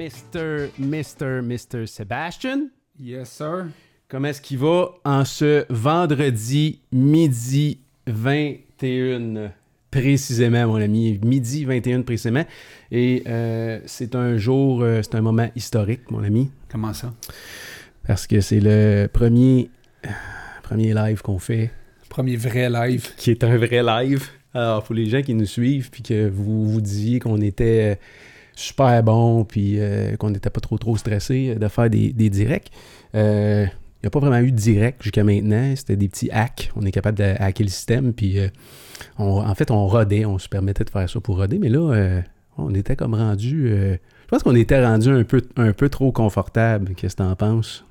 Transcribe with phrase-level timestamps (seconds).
[0.00, 0.70] Mr.
[0.78, 1.42] Mr.
[1.42, 1.86] Mr.
[1.86, 2.70] Sebastian.
[2.98, 3.66] Yes, sir.
[4.08, 9.52] Comment est-ce qu'il va en ce vendredi midi 21
[9.90, 11.20] précisément, mon ami?
[11.22, 12.46] Midi 21 précisément.
[12.90, 16.50] Et euh, c'est un jour, euh, c'est un moment historique, mon ami.
[16.70, 17.12] Comment ça?
[18.06, 19.68] Parce que c'est le premier,
[20.62, 21.72] premier live qu'on fait.
[22.08, 23.06] Premier vrai live.
[23.18, 24.28] Qui est un vrai live.
[24.54, 27.98] Alors, pour les gens qui nous suivent, puis que vous vous disiez qu'on était
[28.60, 32.70] super bon, puis euh, qu'on n'était pas trop trop stressé de faire des, des directs.
[33.14, 35.74] Euh, il n'y a pas vraiment eu de direct jusqu'à maintenant.
[35.76, 36.70] C'était des petits hacks.
[36.76, 38.12] On est capable de hacker le système.
[38.12, 38.48] Puis, euh,
[39.18, 40.24] on, en fait, on rodait.
[40.24, 41.58] On se permettait de faire ça pour roder.
[41.58, 42.22] Mais là,
[42.56, 43.68] on était comme rendu.
[43.68, 46.94] je pense qu'on était rendu un peu, un peu trop confortable.
[46.94, 47.84] Qu'est-ce que tu en penses?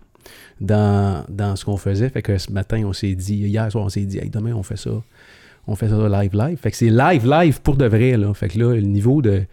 [0.61, 2.09] Dans, dans ce qu'on faisait.
[2.09, 4.63] Fait que ce matin, on s'est dit, hier soir, on s'est dit, hey, demain, on
[4.63, 4.91] fait ça.
[5.67, 6.57] On fait ça live, live.
[6.57, 8.17] Fait que c'est live, live pour de vrai.
[8.17, 8.33] Là.
[8.33, 9.43] Fait que là, le niveau de,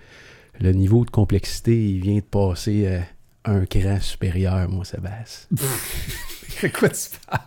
[0.60, 3.00] le niveau de complexité, il vient de passer euh,
[3.44, 5.56] un cran supérieur, moi, Sébastien.
[6.78, 7.40] Quoi tu parles?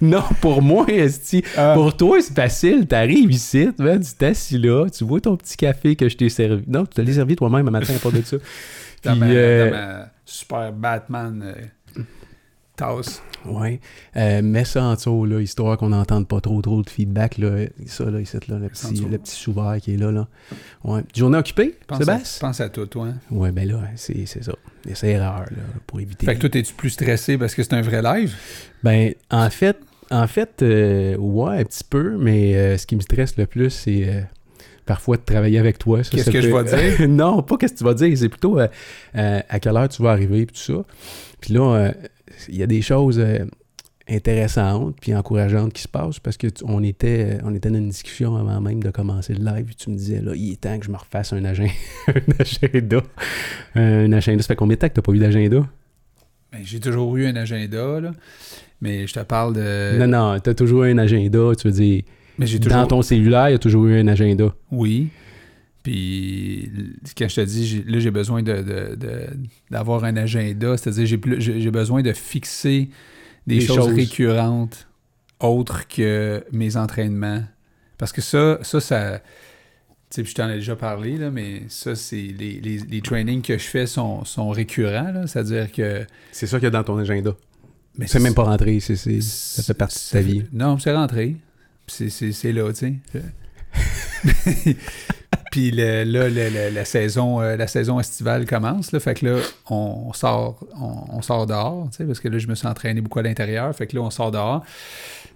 [0.00, 1.72] Non, pour moi, Esti, Ah.
[1.74, 2.86] pour toi, c'est facile.
[2.86, 6.64] T'arrives ici, tu tu t'assis là, tu vois ton petit café que je t'ai servi.
[6.66, 8.36] Non, tu te l'as servi toi-même un matin, pas de ça.
[9.04, 11.54] Dans, Puis, ma, euh, dans ma super Batman euh,
[12.78, 13.22] tasse.
[13.44, 13.80] Ouais.
[14.16, 17.38] Euh, mets ça en dessous, là, histoire qu'on n'entende pas trop trop de feedback.
[17.38, 17.66] Là.
[17.86, 20.10] Ça, là, ici, là, le petit, le petit sous-vert qui est là.
[20.10, 20.26] là.
[20.84, 21.02] Ouais.
[21.14, 22.48] Journée occupée, Pense à, Sébastien?
[22.48, 23.06] pense à tout, toi.
[23.08, 23.14] hein.
[23.30, 24.52] Ouais, ben là, c'est c'est ça.
[24.94, 26.26] C'est erreur, là, pour éviter.
[26.26, 28.34] Fait que toi, es-tu plus stressé parce que c'est un vrai live?
[28.82, 29.76] Ben, en fait,
[30.10, 33.70] en fait, euh, ouais, un petit peu, mais euh, ce qui me stresse le plus,
[33.70, 34.26] c'est
[34.86, 36.00] parfois de travailler avec toi.
[36.02, 36.64] Qu'est-ce que je vais
[36.96, 37.08] dire?
[37.10, 38.66] non, pas qu'est-ce que tu vas dire, c'est plutôt euh,
[39.16, 40.82] euh, à quelle heure tu vas arriver, puis tout ça.
[41.40, 41.92] Puis là, euh,
[42.48, 43.44] il y a des choses euh,
[44.08, 47.78] intéressantes puis encourageantes qui se passent parce que tu- on était, euh, on était dans
[47.78, 50.78] une discussion avant même de commencer le live, tu me disais, là, il est temps
[50.78, 51.72] que je me refasse un, agenda.
[52.08, 53.02] un agenda.
[53.74, 54.42] Un agenda.
[54.42, 55.66] Ça fait combien de temps que tu n'as pas eu d'agenda?
[56.52, 58.12] Ben, j'ai toujours eu un agenda, là.
[58.80, 59.98] Mais je te parle de.
[59.98, 62.02] non, non, tu as toujours eu un agenda, tu veux dire.
[62.38, 62.78] mais j'ai toujours.
[62.78, 64.54] Dans ton cellulaire, il y a toujours eu un agenda.
[64.70, 65.08] Oui.
[65.88, 66.70] Puis,
[67.16, 69.26] quand je te dis, là, j'ai besoin de, de- de-
[69.70, 72.90] d'avoir un agenda, c'est-à-dire, j'ai, besoin de fixer
[73.46, 73.94] des, Des choses, choses.
[73.94, 74.86] récurrentes
[75.40, 77.42] autres que mes entraînements.
[77.96, 79.22] Parce que ça, ça, ça.
[80.10, 82.16] Tu sais, je t'en ai déjà parlé, là, mais ça, c'est.
[82.16, 86.04] Les, les, les trainings que je fais sont, sont récurrents, c'est-à-dire que.
[86.32, 87.34] C'est ça qu'il y a dans ton agenda.
[87.96, 90.44] Mais C'est même pas rentré, c'est, ça fait partie de ta vie.
[90.52, 91.36] Non, c'est rentré.
[91.86, 94.74] C'est là, tu sais.
[95.50, 98.96] Puis là, la, saison, euh, la saison estivale commence.
[98.98, 103.00] Fait que là, on sort, on, sort dehors, parce que là, je me suis entraîné
[103.00, 103.74] beaucoup à l'intérieur.
[103.74, 104.64] Fait que là, on sort dehors.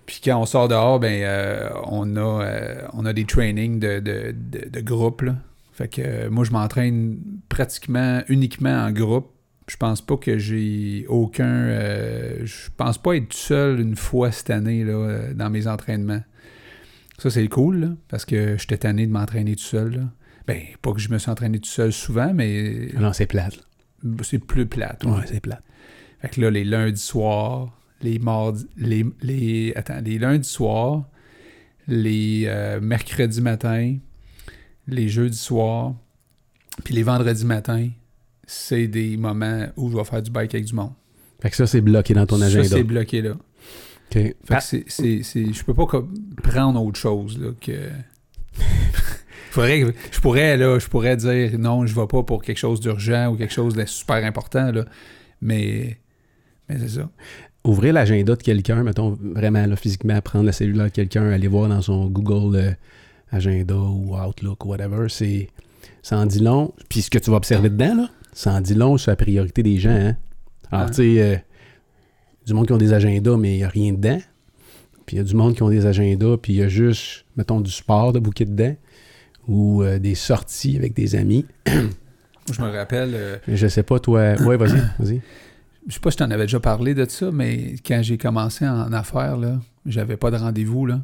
[0.07, 4.01] Puis quand on sort dehors, ben, euh, on, a, euh, on a des trainings de,
[4.01, 4.35] de,
[4.69, 5.25] de, groupe.
[5.73, 7.19] Fait que moi, je m'entraîne
[7.49, 9.31] pratiquement uniquement en groupe.
[9.69, 11.69] Je pense pas que j'ai aucun.
[12.45, 16.23] je pense pas être seul une fois cette année là, dans mes entraînements.
[17.23, 19.95] Ça, c'est cool, là, parce que j'étais tanné de m'entraîner tout seul.
[19.95, 20.03] là.
[20.49, 23.61] Ben, pas que je me suis entraîné tout seul souvent, mais Ah Non, c'est plate.
[24.23, 25.05] c'est plus plate.
[25.05, 25.23] Ouais, ouais.
[25.27, 25.63] c'est plate.
[26.21, 31.05] Fait que là, les lundis soirs, les mardis, les, les, attends, les lundis soirs,
[31.87, 33.97] les euh, mercredis matins,
[34.89, 35.95] les jeudis soirs,
[36.83, 37.89] puis les vendredis matins,
[38.49, 40.93] c'est des moments où je vais faire du bike avec du monde.
[41.41, 42.69] Fait que ça, c'est bloqué dans ton Ça, agenda.
[42.69, 43.35] c'est bloqué là.
[44.15, 44.23] OK.
[44.23, 46.13] Fait que c'est, c'est, c'est- je peux pas comme
[46.43, 47.89] prendre autre chose là, que.
[49.51, 52.81] Faudrait que- je pourrais là, je pourrais dire non, je vais pas pour quelque chose
[52.81, 54.85] d'urgent ou quelque chose de super important là,
[55.41, 55.99] mais
[56.69, 57.11] mais c'est ça.
[57.65, 61.69] Ouvrir l'agenda de quelqu'un, mettons, vraiment, là, physiquement, prendre le cellulaire de quelqu'un, aller voir
[61.69, 62.73] dans son Google euh,
[63.31, 65.49] Agenda ou Outlook ou whatever, c'est...
[66.03, 66.73] Ça en dit long.
[66.89, 69.63] Puis ce que tu vas observer dedans, là, ça en dit long sur la priorité
[69.63, 70.17] des gens, hein.
[70.73, 70.91] Alors, Ouais.
[70.91, 71.37] tu sais, euh,
[72.47, 74.21] du monde qui ont des agendas, mais il n'y a rien dedans.
[75.07, 77.25] Puis il y a du monde qui ont des agendas, puis il y a juste,
[77.37, 78.77] mettons, du sport de bouquet dedans
[79.49, 81.45] ou euh, des sorties avec des amis.
[81.67, 84.35] Je me rappelle, euh, Je sais pas, toi...
[84.43, 85.21] Ouais, vas-y, vas-y.
[85.87, 88.93] je sais pas si t'en avais déjà parlé de ça, mais quand j'ai commencé en
[88.93, 91.01] affaires, là, j'avais pas de rendez-vous, là.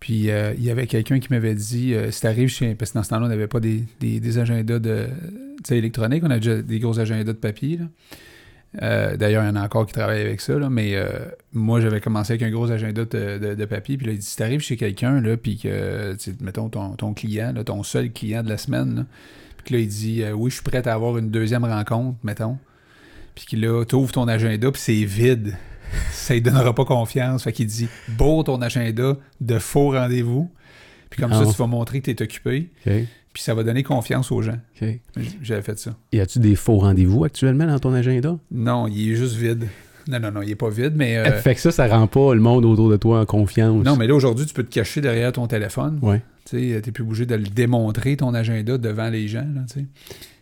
[0.00, 2.74] Puis euh, il y avait quelqu'un qui m'avait dit, euh, si t'arrives chez...
[2.74, 5.06] Parce que dans ce temps-là, on n'avait pas des, des, des agendas de,
[5.70, 7.84] électroniques, on avait déjà des gros agendas de papier, là.
[8.80, 11.08] Euh, D'ailleurs, il y en a encore qui travaillent avec ça, là, mais euh,
[11.52, 14.24] moi, j'avais commencé avec un gros agenda de, de- de papier, puis là, il dit,
[14.24, 18.42] si t'arrives chez quelqu'un, là, puis que, mettons, ton, ton client, là, ton seul client
[18.42, 19.04] de la semaine,
[19.58, 22.16] puis que là, il dit, euh, oui, je suis prêt à avoir une deuxième rencontre,
[22.22, 22.56] mettons,
[23.34, 25.54] puis que là, t'ouvres ton agenda, puis c'est vide.
[26.10, 27.44] Ça ne donnera pas confiance.
[27.44, 30.50] Fait qu'il dit, beau ton agenda de faux rendez-vous.
[31.10, 32.70] Puis comme Ah ça, tu vas montrer que tu es occupé.
[33.32, 34.58] Puis ça va donner confiance aux gens.
[35.42, 35.96] J'avais fait ça.
[36.12, 38.38] Y a-tu des faux rendez-vous actuellement dans ton agenda?
[38.50, 39.66] Non, il est juste vide.
[40.08, 41.16] Non, non, non, il est pas vide, mais...
[41.16, 43.84] euh, Fait que ça, ça rend pas le monde autour de toi en confiance.
[43.84, 45.98] non, mais là, aujourd'hui, tu peux te cacher derrière ton téléphone.
[46.02, 46.20] Ouais.
[46.44, 49.80] Tu sais, t'es plus obligé de le démontrer, ton agenda, devant les gens, là, tu
[49.80, 49.86] sais.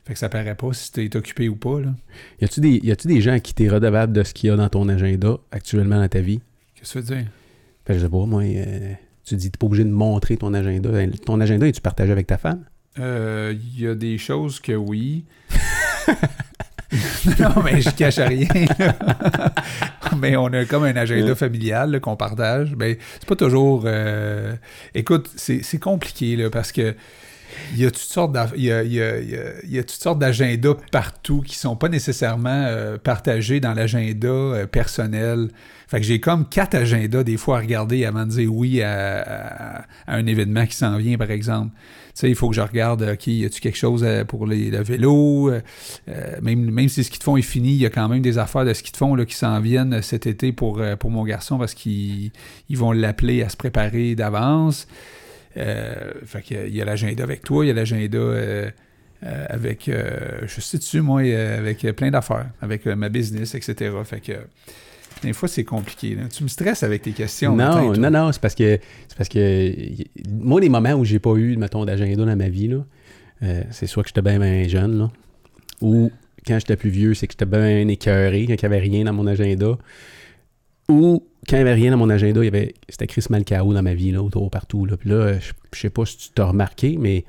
[0.07, 1.95] Fait que ça paraît pas si t'es occupé ou pas, là.
[2.41, 4.57] Y a-tu des, y a-tu des gens qui t'es redevable de ce qu'il y a
[4.57, 6.41] dans ton agenda actuellement dans ta vie?
[6.75, 7.27] Qu'est-ce que tu veux dire?
[7.85, 8.93] Fait que je sais pas, moi, euh,
[9.25, 10.89] tu dis, t'es pas obligé de montrer ton agenda.
[11.27, 12.65] Ton agenda, es-tu partagé avec ta femme?
[13.01, 15.25] Euh, Il y a des choses que oui.
[17.39, 18.49] non, mais je cache rien.
[20.19, 22.75] mais on a comme un agenda familial qu'on partage.
[22.75, 23.85] Ben, c'est pas toujours.
[23.87, 24.55] euh,
[24.95, 26.95] Écoute, c'est c'est compliqué là, parce que.
[27.75, 29.53] Il y a toutes sortes d'aff- il y a, il y a- il y a-
[29.65, 34.29] il y a toutes sortes d'agendas partout qui sont pas nécessairement euh, partagés dans l'agenda
[34.29, 35.49] euh, personnel.
[35.91, 39.87] Fait que j'ai comme quatre agendas des fois à regarder avant de dire oui à,
[40.07, 41.75] un événement qui s'en vient, par exemple.
[41.75, 44.71] Tu sais, il faut que je regarde, OK, y a-tu quelque chose euh, pour les,
[44.71, 45.51] le vélo?
[45.51, 45.61] Euh,
[46.09, 48.23] euh, même, même si ce ski de fond est fini, il y a quand même
[48.23, 51.25] des affaires de ski de fond là, qui s'en viennent cet été pour, pour mon
[51.25, 52.31] garçon parce qu'ils
[52.69, 54.87] ils vont l'appeler à se préparer d'avance.
[55.57, 58.71] Euh, fait que, il y a l'agenda avec toi, il y a l'agenda
[59.23, 63.91] avec, je sais dessus, moi, avec plein d'affaires, avec ma business, etc.
[64.05, 64.35] Fait que,
[65.23, 66.15] des fois, c'est compliqué.
[66.15, 66.23] là.
[66.29, 67.55] Tu me stresses avec tes questions.
[67.57, 68.79] Non, non, non, c'est parce que
[69.09, 69.73] c'est parce que
[70.29, 72.85] moi, les moments où j'ai pas eu, mettons, d'agenda dans ma vie, là,
[73.43, 75.11] euh, c'est soit que j'étais bien, bien jeune, là,
[75.81, 76.11] ou
[76.47, 79.13] quand j'étais plus vieux, c'est que j'étais bien écœuré, quand il n'y avait rien dans
[79.13, 79.79] mon agenda,
[80.89, 83.73] ou quand il n'y avait rien dans mon agenda, il y avait c'était Chris Malcao
[83.73, 84.87] dans ma vie, là, autour partout.
[84.87, 84.97] Là.
[84.97, 87.25] Puis là, je, je sais pas si tu t'as remarqué, mais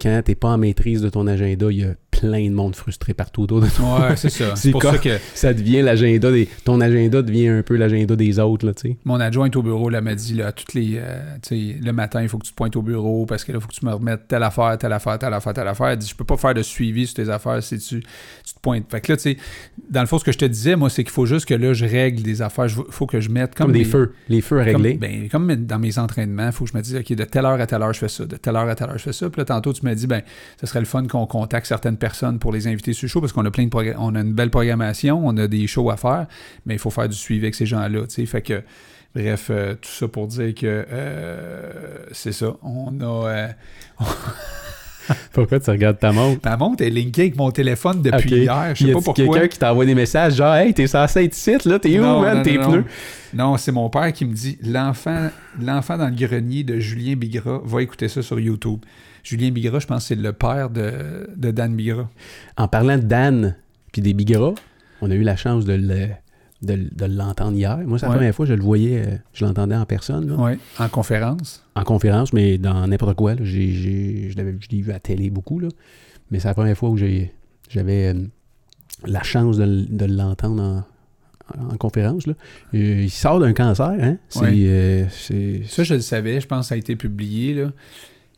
[0.00, 3.14] quand t'es pas en maîtrise de ton agenda, il y a plein de monde frustré
[3.14, 4.08] partout autour de toi.
[4.08, 4.54] Ouais, c'est ça.
[4.56, 6.48] C'est pour ça que Ça devient l'agenda des.
[6.64, 8.96] Ton agenda devient un peu l'agenda des autres, là, tu sais.
[9.04, 12.22] mon adjointe au bureau là, m'a dit là, toutes les, euh, tu sais, le matin,
[12.22, 13.86] il faut que tu te pointes au bureau parce que là, il faut que tu
[13.86, 15.88] me remettes telle affaire, telle affaire, telle affaire, telle affaire.
[15.88, 18.59] Elle dit, je peux pas faire de suivi sur tes affaires si tu, tu te
[18.62, 18.84] pointes.
[18.90, 19.36] Fait que là, tu sais,
[19.88, 21.72] dans le fond, ce que je te disais, moi, c'est qu'il faut juste que là,
[21.72, 22.66] je règle des affaires.
[22.66, 24.14] Il faut que je mette comme, Comme, des feux.
[24.28, 24.98] Les feux à Comme, régler.
[24.98, 27.60] ben, comme dans mes entraînements, il faut que je me dise, OK, de telle heure
[27.60, 28.24] à telle heure, je fais ça.
[28.26, 29.28] De telle heure à telle heure, je fais ça.
[29.30, 30.22] Puis là, tantôt, tu m'as dit, ben,
[30.60, 33.32] ce serait le fun qu'on contacte certaines personnes pour les inviter sur le show parce
[33.32, 36.26] qu'on a plein de on a une belle programmation, on a des shows à faire,
[36.66, 38.26] mais il faut faire du suivi avec ces gens-là, tu sais.
[38.26, 38.62] Fait que,
[39.14, 41.72] bref, euh, tout ça pour dire que euh,
[42.12, 42.54] c'est ça.
[42.62, 43.28] On a.
[43.28, 43.48] euh,
[45.32, 46.40] Pourquoi tu regardes ta montre?
[46.44, 48.72] ma montre est linkée avec mon téléphone depuis hier.
[48.74, 49.14] Je sais pas pourquoi.
[49.14, 52.20] quelqu'un qui t'envoie des messages genre Hey, t'es censé être ici, là, t'es où, Non,
[52.20, 52.84] man, tes pneus?
[53.34, 55.28] Non, c'est mon père qui me dit l'enfant,
[55.60, 58.80] l'enfant dans le grenier de Julien Bigra, va écouter ça sur YouTube.
[59.22, 62.08] Julien Bigra, je pense que c'est le père de, de Dan Bigra.
[62.56, 63.54] En parlant de Dan
[63.92, 64.54] puis des Bigras,
[65.00, 66.08] on a eu la chance de le-
[66.62, 67.78] de, de l'entendre hier.
[67.78, 68.16] Moi, c'est la Ouais.
[68.18, 71.64] première fois que je le voyais, euh, je l'entendais en personne, Ouais, en conférence.
[71.74, 73.34] en conférence, mais dans n'importe quoi.
[73.34, 73.40] là.
[73.44, 75.68] J'ai- j'ai- je l'avais- je l'ai vu à la télé beaucoup, là.
[76.30, 77.32] mais c'est la première fois où j'ai-
[77.68, 78.26] j'avais euh,
[79.06, 80.62] la chance de, de l'entendre
[81.58, 82.26] en, en conférence.
[82.26, 82.34] Là.
[82.74, 84.18] Euh, il sort d'un cancer, hein?
[84.28, 84.52] C'est, Ouais.
[84.66, 87.72] euh, c'est- Ça, je le savais, je pense que ça a été publié, là.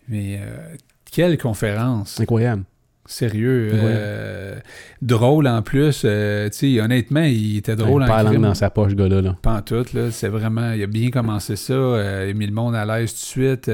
[0.09, 0.75] Mais euh,
[1.11, 2.19] quelle conférence!
[2.21, 2.65] incroyable.
[3.06, 3.71] Sérieux.
[3.73, 3.80] Ouais.
[3.82, 4.61] euh,
[5.00, 6.02] drôle en plus.
[6.04, 6.49] euh,
[6.80, 8.42] honnêtement, il était drôle il en crime.
[8.42, 9.21] dans sa poche, gars-là.
[9.21, 9.37] Là.
[9.42, 10.11] Pas en tout, là.
[10.11, 10.73] C'est vraiment.
[10.73, 11.73] Il a bien commencé ça.
[11.73, 13.71] euh, il a mis le monde à l'aise tout de suite.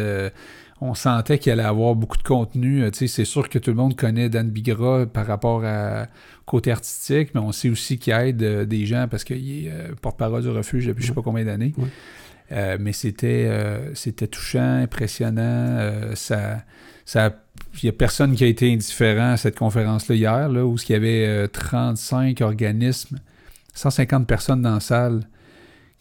[0.80, 2.84] on sentait qu'il allait avoir beaucoup de contenu.
[2.92, 6.06] c'est sûr que tout le monde connaît Dan Bigra par rapport à
[6.46, 9.70] côté artistique, mais on sait aussi qu'il aide des gens parce qu'il est
[10.00, 11.74] porte-parole du refuge depuis je sais pas combien d'années.
[11.76, 12.78] Ouais.
[12.78, 13.50] Mais c'était
[13.92, 15.90] c'était touchant, impressionnant.
[16.14, 16.62] ça,
[17.04, 17.34] ça,
[17.82, 20.94] il n'y a personne qui a été indifférent à cette conférence-là hier, où il y
[20.94, 23.18] avait euh, 35 organismes,
[23.74, 25.28] 150 personnes dans la salle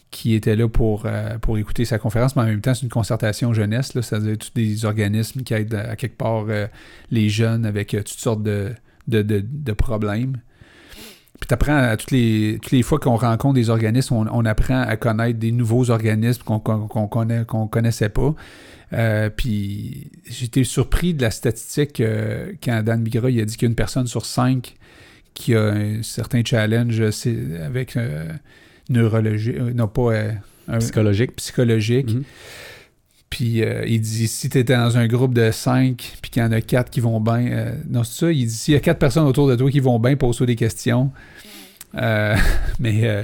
[0.09, 2.89] qui étaient là pour, euh, pour écouter sa conférence, mais en même temps, c'est une
[2.89, 6.67] concertation jeunesse, c'est-à-dire tous des organismes qui aident à, quelque part euh,
[7.11, 8.71] les jeunes avec euh, toutes sortes de,
[9.07, 10.37] de- de problèmes.
[11.39, 14.81] Puis tu apprends toutes les, toutes les fois qu'on rencontre des organismes, on, on apprend
[14.81, 18.33] à connaître des nouveaux organismes qu'on qu'on, connaît, qu'on connaissait pas.
[18.93, 23.67] Euh, puis j'étais surpris de la statistique euh, quand Dan Bigra il a dit qu'il
[23.67, 24.75] y a une personne sur cinq
[25.33, 28.25] qui a un certain challenge c'est avec euh,
[28.89, 30.31] neurologie, euh, non pas euh,
[30.69, 31.35] un- Psychologique.
[31.35, 32.13] psychologique.
[32.13, 32.23] Mhm.
[33.29, 36.45] Puis euh, il dit si tu étais dans un groupe de cinq, puis qu'il y
[36.45, 37.45] en a quatre qui vont bien.
[37.47, 38.31] euh, non, c'est ça.
[38.31, 40.55] Il dit s'il y a quatre personnes autour de toi qui vont bien, pose-toi des
[40.55, 41.11] questions.
[41.95, 42.35] Euh,
[42.79, 43.23] mais euh,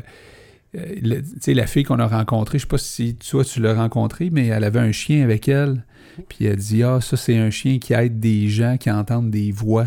[0.74, 4.29] le- sais, la fille qu'on a rencontrée, je sais pas si toi tu l'as rencontrée,
[4.31, 5.86] mais elle avait un chien avec elle.
[6.29, 9.51] Puis elle dit Ah, ça, c'est un chien qui aide des gens qui entendent des
[9.51, 9.86] voix.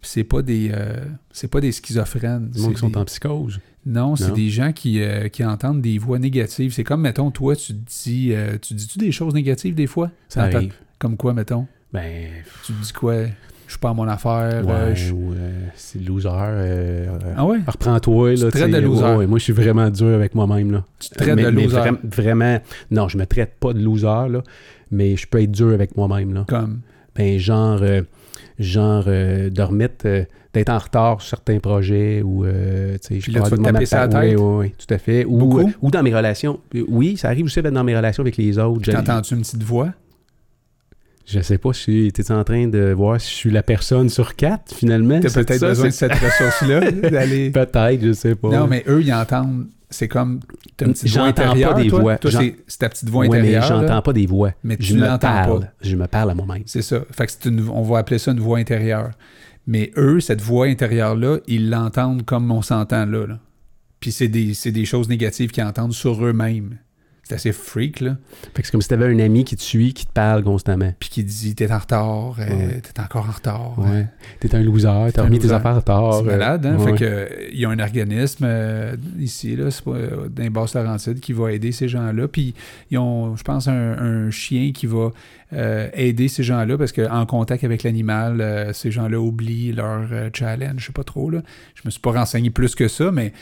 [0.00, 2.50] Puis c'est pas des euh, c'est pas des schizophrènes.
[2.54, 3.60] C'est sont des- en psychose.
[3.86, 6.72] Non, c'est des gens qui, euh, qui entendent des voix négatives.
[6.72, 10.10] C'est comme, mettons, toi, tu te dis, euh, tu dis-tu des choses négatives des fois?
[10.28, 10.74] Ça arrive.
[10.98, 11.66] Comme quoi, mettons?
[11.92, 12.28] Ben,
[12.64, 13.14] Tu dis quoi?
[13.66, 14.64] Je suis pas à mon affaire.
[14.64, 15.12] ouais, euh, je-
[15.74, 16.28] c'est loser.
[16.32, 17.58] euh, Ah ouais?
[17.66, 18.34] Reprends-toi.
[18.34, 19.04] Tu là, traites de loser.
[19.16, 20.70] Ouais, moi, je suis vraiment dur avec moi-même.
[20.72, 20.84] Là.
[21.00, 21.76] Tu te traites mais, de mais loser.
[21.76, 22.58] vra- vraiment,
[22.90, 24.42] non, je me traite pas de loser, là,
[24.92, 26.32] mais je peux être dur avec moi-même.
[26.32, 26.44] Là.
[26.48, 26.80] Comme?
[27.16, 27.80] Ben, genre,
[28.58, 33.20] genre euh, de remettre, euh, d'être en retard sur certains projets ou, euh, tu sais,
[33.20, 34.38] je là, tu vas te taper la pa- tête?
[34.38, 35.24] Oui, oui, oui, tout à fait.
[35.26, 36.60] Ou, euh, ou dans mes relations.
[36.88, 38.90] Oui, ça arrive aussi d'être dans mes relations avec les autres.
[38.90, 39.90] T'entends-tu une petite voix?
[41.28, 44.08] Je sais pas si tu es en train de voir si je suis la personne
[44.08, 45.18] sur quatre, finalement.
[45.18, 47.50] T'as C'est peut-être ça, besoin de cette ressource-là d'aller.
[47.50, 48.48] Peut-être, je sais pas.
[48.48, 49.66] Non, mais eux, ils entendent.
[49.90, 50.40] C'est comme.
[50.80, 51.74] Une petite voix J'entends pas intérieure.
[51.74, 52.00] des toi.
[52.00, 52.18] voix.
[52.18, 53.66] Toi, c'est ta petite voix Ouais, mais intérieure.
[53.82, 54.52] j'entends pas des voix.
[54.64, 55.60] Mais je tu me l'entends parle.
[55.60, 55.66] pas.
[55.80, 56.62] Je me parle à moi-même.
[56.66, 57.00] C'est ça.
[57.12, 59.10] Fait que c'est une, on va appeler ça une voix intérieure.
[59.68, 63.38] Mais eux, cette voix intérieure-là, ils l'entendent comme on s'entend là, là.
[64.00, 66.78] Puis c'est des, c'est des choses négatives qu'ils entendent sur eux-mêmes.
[67.28, 68.16] C'est assez freak, là.
[68.54, 70.92] Fait que c'est comme si t'avais un ami qui te suit, qui te parle constamment.
[71.00, 72.80] Puis qui dit T'es en retard, euh, Ouais.
[72.80, 73.74] t'es encore en retard.
[73.78, 74.06] Ouais.
[74.38, 76.14] T'es un loser, t'as remis tes affaires en retard.
[76.14, 76.76] C'est euh, malade, hein?
[76.78, 76.92] ouais.
[76.92, 81.18] Fait que il y a un organisme euh, ici, là, pas euh, dans les Basses-Laurentides,
[81.18, 82.28] qui va aider ces gens-là.
[82.28, 82.54] Puis
[82.92, 85.10] ils ont, je pense, un, un chien qui va
[85.52, 90.02] euh, aider ces gens-là parce qu'en contact avec l'animal, ces gens-là oublient leur
[90.32, 90.74] challenge.
[90.80, 91.42] Je sais pas trop, là.
[91.74, 93.32] Je me suis pas renseigné plus que ça, mais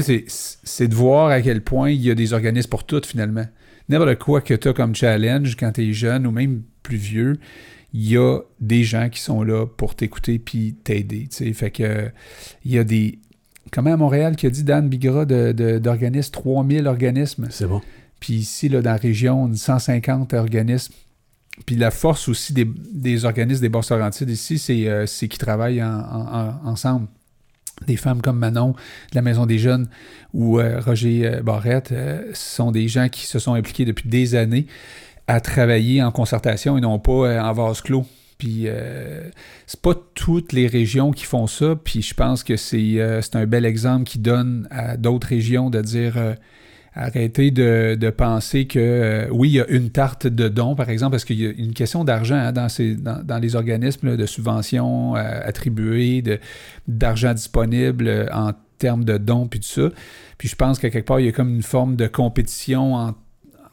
[0.00, 3.00] tu sais, c'est- de voir à quel point il y a des organismes pour tout,
[3.04, 3.44] finalement.
[3.88, 7.38] N'importe quoi que tu as comme challenge quand tu es jeune ou même plus vieux,
[7.92, 11.28] il y a des gens qui sont là pour t'écouter puis t'aider.
[11.30, 11.52] tu sais.
[11.52, 12.10] Fait que
[12.64, 13.18] il y a des.
[13.70, 17.48] Comment à Montréal qui a dit Dan Bigra d'organismes, 3000 organismes.
[17.50, 17.80] C'est bon.
[18.20, 20.94] Puis ici, là, dans la région, une 150 organismes.
[21.66, 25.38] Puis la force aussi des, des organismes des Basses Laurentides ici, c'est euh, c'est qu'ils
[25.38, 27.06] travaillent en- en- en- ensemble.
[27.86, 29.88] Des femmes comme Manon de la Maison des Jeunes
[30.32, 34.34] ou euh, Roger euh, Barrette euh, sont des gens qui se sont impliqués depuis des
[34.36, 34.66] années
[35.26, 38.06] à travailler en concertation et non pas en vase clos.
[38.38, 38.66] Puis
[39.66, 41.76] c'est pas toutes les régions qui font ça.
[41.82, 43.00] Puis je pense que c'est
[43.32, 46.16] un bel exemple qui donne à d'autres régions de dire
[46.94, 50.88] arrêtez de, de penser que euh, oui, il y a une tarte de dons, par
[50.90, 54.10] exemple, parce qu'il y a une question d'argent hein, dans, ces, dans, dans les organismes
[54.10, 56.22] là, de subventions euh, attribuées,
[56.86, 59.88] d'argent disponible euh, en termes de dons, puis tout ça.
[60.38, 63.14] Puis je pense qu'à quelque part, il y a comme une forme de compétition en-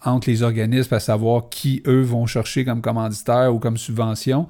[0.03, 4.47] entre les organismes à savoir qui, eux, vont chercher comme commanditaire ou comme subvention.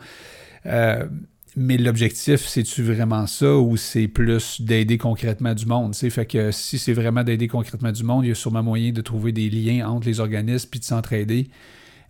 [1.57, 5.91] Mais l'objectif, c'est-tu vraiment ça ou c'est plus d'aider concrètement du monde?
[5.91, 6.09] tu sais?
[6.09, 9.01] Fait que si c'est vraiment d'aider concrètement du monde, il y a sûrement moyen de
[9.01, 11.49] trouver des liens entre les organismes puis de s'entraider.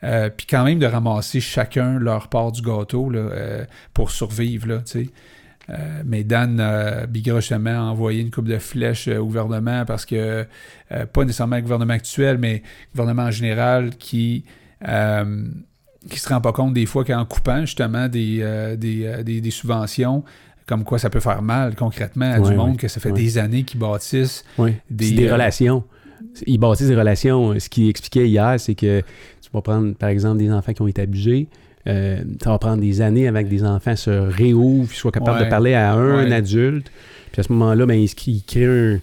[0.03, 4.67] Euh, puis quand même de ramasser chacun leur part du gâteau là, euh, pour survivre.
[4.67, 4.83] Là.
[5.69, 9.85] Euh, mais Dan euh, Bigra, justement, a envoyé une coupe de flèches euh, au gouvernement
[9.85, 10.45] parce que,
[10.91, 14.43] euh, pas nécessairement le gouvernement actuel, mais le gouvernement en général qui,
[14.87, 15.45] euh,
[16.09, 19.41] qui se rend pas compte des fois qu'en coupant justement des, euh, des, euh, des-
[19.41, 20.23] des subventions,
[20.65, 23.63] comme quoi ça peut faire mal concrètement à du monde, que ça fait des années
[23.63, 24.43] qu'ils bâtissent.
[24.89, 25.83] Des, euh, relations.
[26.47, 27.59] Ils bâtissent des relations.
[27.59, 30.87] Ce qu'il expliquait hier, c'est que tu vas prendre, par exemple, des enfants qui ont
[30.87, 31.47] été abusés.
[31.87, 35.39] euh, ça va prendre des années avant que des enfants se réouvrent, qu'ils soient capables
[35.39, 36.91] de parler à un adulte.
[37.31, 38.99] Puis à ce moment-là, ben, ils, ils créent un-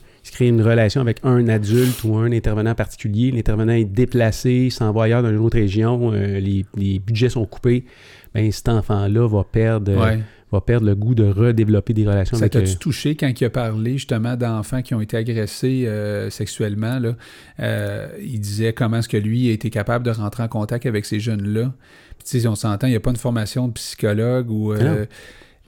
[0.47, 3.31] une relation avec un adulte ou un intervenant particulier.
[3.33, 7.47] L'intervenant est déplacé, s'en va ailleurs dans une autre région, euh, les, les budgets sont
[7.47, 7.85] coupés.
[8.35, 10.19] Ben, cet enfant-là va perdre, euh, Ouais.
[10.53, 13.45] va perdre le goût de redévelopper des relations Ça avec t'a-tu euh, touché quand il
[13.45, 16.99] a parlé justement d'enfants qui ont été agressés euh, sexuellement?
[16.99, 17.17] Là?
[17.61, 21.07] Euh, il disait comment est-ce que lui a été capable de rentrer en contact avec
[21.07, 21.73] ces jeunes-là.
[22.25, 24.75] Puis, on s'entend, il n'y a pas une formation de psychologue ou.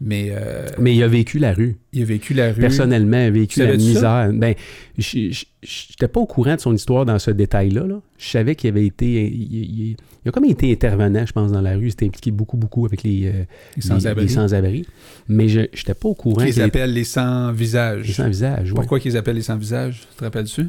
[0.02, 1.76] Euh, mais euh, Mais il a vécu la rue.
[1.92, 2.60] il a vécu la rue.
[2.60, 4.30] personnellement a vécu la misère.
[4.32, 4.54] Ben,
[4.98, 7.86] je n'étais pas au courant de son histoire dans ce détail-là.
[7.86, 8.00] là.
[8.18, 9.26] Je savais qu'il avait été.
[9.26, 11.86] Il, il- il a comme été intervenant, je pense, dans la rue.
[11.86, 13.44] Il s'était impliqué beaucoup, beaucoup avec les, euh,
[13.76, 13.82] Les
[14.28, 14.84] sans-abri.
[15.28, 18.06] Mais je n'étais pas au courant Qu'ils qu'il était appellent les sans-visages.
[18.06, 18.70] les sans-visage.
[18.72, 18.76] ouais.
[18.76, 20.00] Pourquoi qu'ils appellent les sans-visages?
[20.10, 20.66] Tu te rappelles-tu?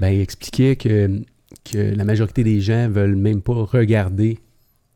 [0.00, 1.20] Ben, il expliquait que,
[1.70, 4.38] que la majorité des gens veulent même pas regarder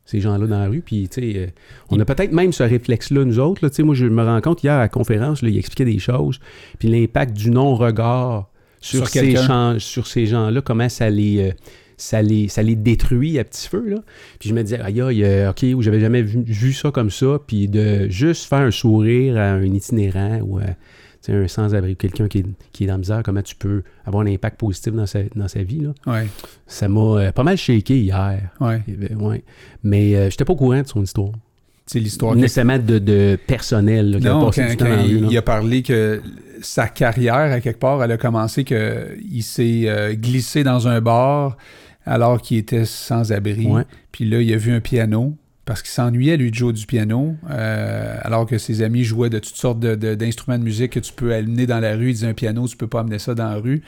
[0.06, 0.80] ces gens-là dans la rue.
[0.80, 1.46] Puis, tu sais, euh,
[1.90, 3.62] on a peut-être même ce réflexe-là, nous autres.
[3.62, 3.70] là.
[3.70, 5.98] Tu sais, moi, je me rends compte, hier à la conférence, là, il expliquait des
[5.98, 6.38] choses.
[6.78, 8.48] Puis l'impact du non-regard
[8.80, 11.52] sur, Sur ces, gens, sur ces gens-là, comment ça les, euh,
[11.96, 13.84] ça, les, ça les détruit à petit feu.
[13.88, 13.96] Là.
[14.38, 17.10] Puis je me disais, aïe, aïe, euh, OK, ou j'avais jamais vu, vu ça comme
[17.10, 17.40] ça.
[17.44, 20.76] Puis de juste faire un sourire à un itinérant ou à
[21.26, 23.83] tu sais, un sans-abri, quelqu'un qui est, qui est dans la misère, comment tu peux
[24.04, 25.80] avoir un impact positif dans sa, dans sa vie.
[25.80, 25.90] Là?
[26.06, 26.26] Ouais.
[26.66, 28.50] Ça m'a euh, pas mal shaké hier.
[28.61, 28.80] Ouais.
[28.87, 29.42] Ben, ouais.
[29.83, 31.33] Mais euh, j'étais pas au courant de son histoire.
[31.85, 35.42] C'est l'histoire que- Nécessairement de, de personnel là, qui a Non, quand, rue, il, a
[35.42, 36.21] parlé que
[36.61, 41.56] sa carrière, à quelque part, elle a commencé qu'il s'est euh, glissé dans un bar
[42.04, 43.68] alors qu'il était sans abri.
[44.12, 45.37] Puis là, il a vu un piano.
[45.66, 49.38] Parce qu'il s'ennuyait, lui, de jouer du piano, euh, alors que ses amis jouaient de
[49.40, 52.08] toutes sortes de- de- d'instruments de, musique que tu peux amener dans la rue.
[52.11, 53.82] Il disait un piano, tu peux pas amener ça dans la rue.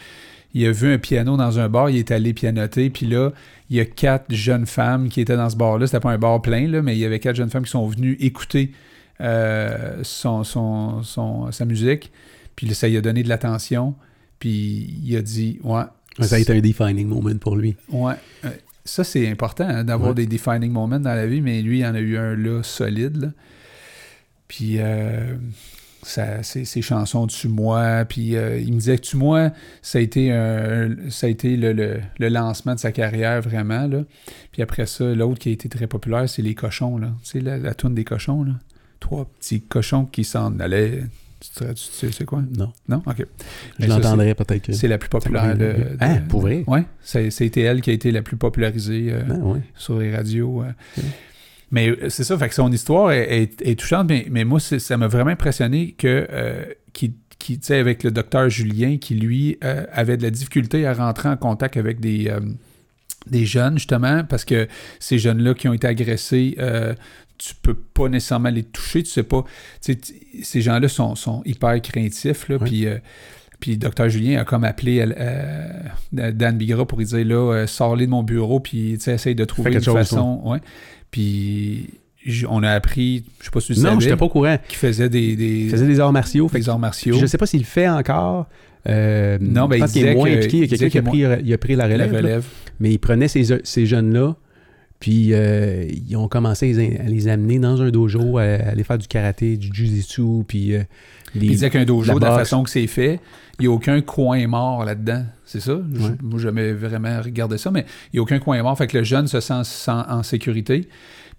[0.54, 3.30] Il a vu un piano dans un bar, il est allé pianoter, puis là,
[3.70, 5.86] il y a quatre jeunes femmes qui étaient dans ce bar-là.
[5.86, 7.86] C'était pas un bar plein, là, mais il y avait quatre jeunes femmes qui sont
[7.86, 8.72] venues écouter
[9.20, 12.10] euh, son, son- son- sa musique.
[12.56, 13.94] Puis ça lui a donné de l'attention.
[14.40, 15.82] Puis il a dit, ouais,
[16.20, 17.76] Ça a été un defining moment pour lui.
[17.90, 18.14] Ouais.
[18.88, 20.14] Ça, c'est important hein, d'avoir Ouais.
[20.16, 23.16] des defining moments dans la vie, mais lui, il en a eu un là solide.
[23.16, 23.28] là.
[24.48, 25.34] Puis euh,
[26.02, 29.50] ça, ses, ses chansons Tue moi, puis euh, il me disait que Tue moi,
[29.82, 33.86] ça a été, un- ça a été le, le- le lancement de sa carrière vraiment.
[33.86, 34.04] Là.
[34.52, 36.96] Puis après ça, l'autre qui a été très populaire, c'est Les Cochons.
[36.98, 37.08] Là.
[37.22, 38.42] Tu sais, la, la toune des cochons.
[38.44, 38.52] Là.
[39.00, 41.02] Trois petits cochons qui s'en allaient.
[41.40, 42.42] Tu, sais c'est quoi?
[42.56, 42.72] Non.
[42.88, 43.02] Non?
[43.06, 43.24] OK.
[43.78, 44.72] Je l'entendrai peut-être que.
[44.72, 45.56] C'est la plus populaire.
[45.56, 46.64] de, de- Hein, pour vrai?
[47.40, 49.60] A été elle qui a été la plus popularisée euh, Ah, ouais.
[49.76, 50.62] sur les radios.
[50.62, 51.00] euh.
[51.70, 54.58] Mais euh, c'est ça, fait que son histoire est, est- est touchante, mais, mais moi,
[54.60, 57.12] ça m'a vraiment impressionné que euh, tu
[57.60, 59.58] sais, avec le docteur Julien, qui lui
[59.92, 62.32] avait de la difficulté à rentrer en contact avec des,
[63.30, 64.66] des jeunes, justement, parce que
[64.98, 66.94] ces jeunes-là qui ont été agressés, euh,
[67.38, 69.42] tu peux pas nécessairement les toucher, tu sais pas.
[69.80, 72.86] tu sais, t- ces gens-là sont, sont hyper craintifs, là, puis.
[72.86, 72.98] euh,
[73.60, 74.08] puis Dr.
[74.08, 75.72] Julien a comme appelé euh,
[76.12, 79.72] Dan Bigra pour lui dire là, euh, sors-les de mon bureau, puis essaye de trouver
[79.72, 80.40] une chose, façon.
[80.44, 80.58] Ouais.
[81.10, 81.90] Puis
[82.48, 84.58] on a appris, je sais pas si tu Non, savais, j'étais pas au courant.
[84.68, 86.48] qu'il faisait des, des, Il faisait des arts martiaux.
[86.52, 87.16] Des arts martiaux.
[87.18, 88.46] je sais pas s'il le fait encore.
[88.88, 90.56] Euh, Non, ben, je il pense qu'il est disait moins impliqué.
[90.58, 92.12] Il y a il quelqu'un qui a pris, il a pris la la relève.
[92.12, 92.18] là.
[92.18, 92.44] relève.
[92.80, 94.36] Mais il prenait ces, ces jeunes-là,
[95.00, 99.06] puis euh, ils ont commencé à les, amener dans un dojo, à, aller faire du
[99.06, 100.78] karaté, du jiu-jitsu, puis euh,
[101.34, 103.20] les- Puis il disait qu'un dojo, la de la façon que c'est fait,
[103.58, 105.24] il n'y a aucun coin mort là-dedans.
[105.44, 105.78] C'est ça?
[105.94, 106.10] Je- Ouais.
[106.22, 108.76] Moi, j'ai jamais vraiment regardé ça, mais il n'y a aucun coin mort.
[108.76, 110.88] Fait que le jeune se sent, sent en sécurité.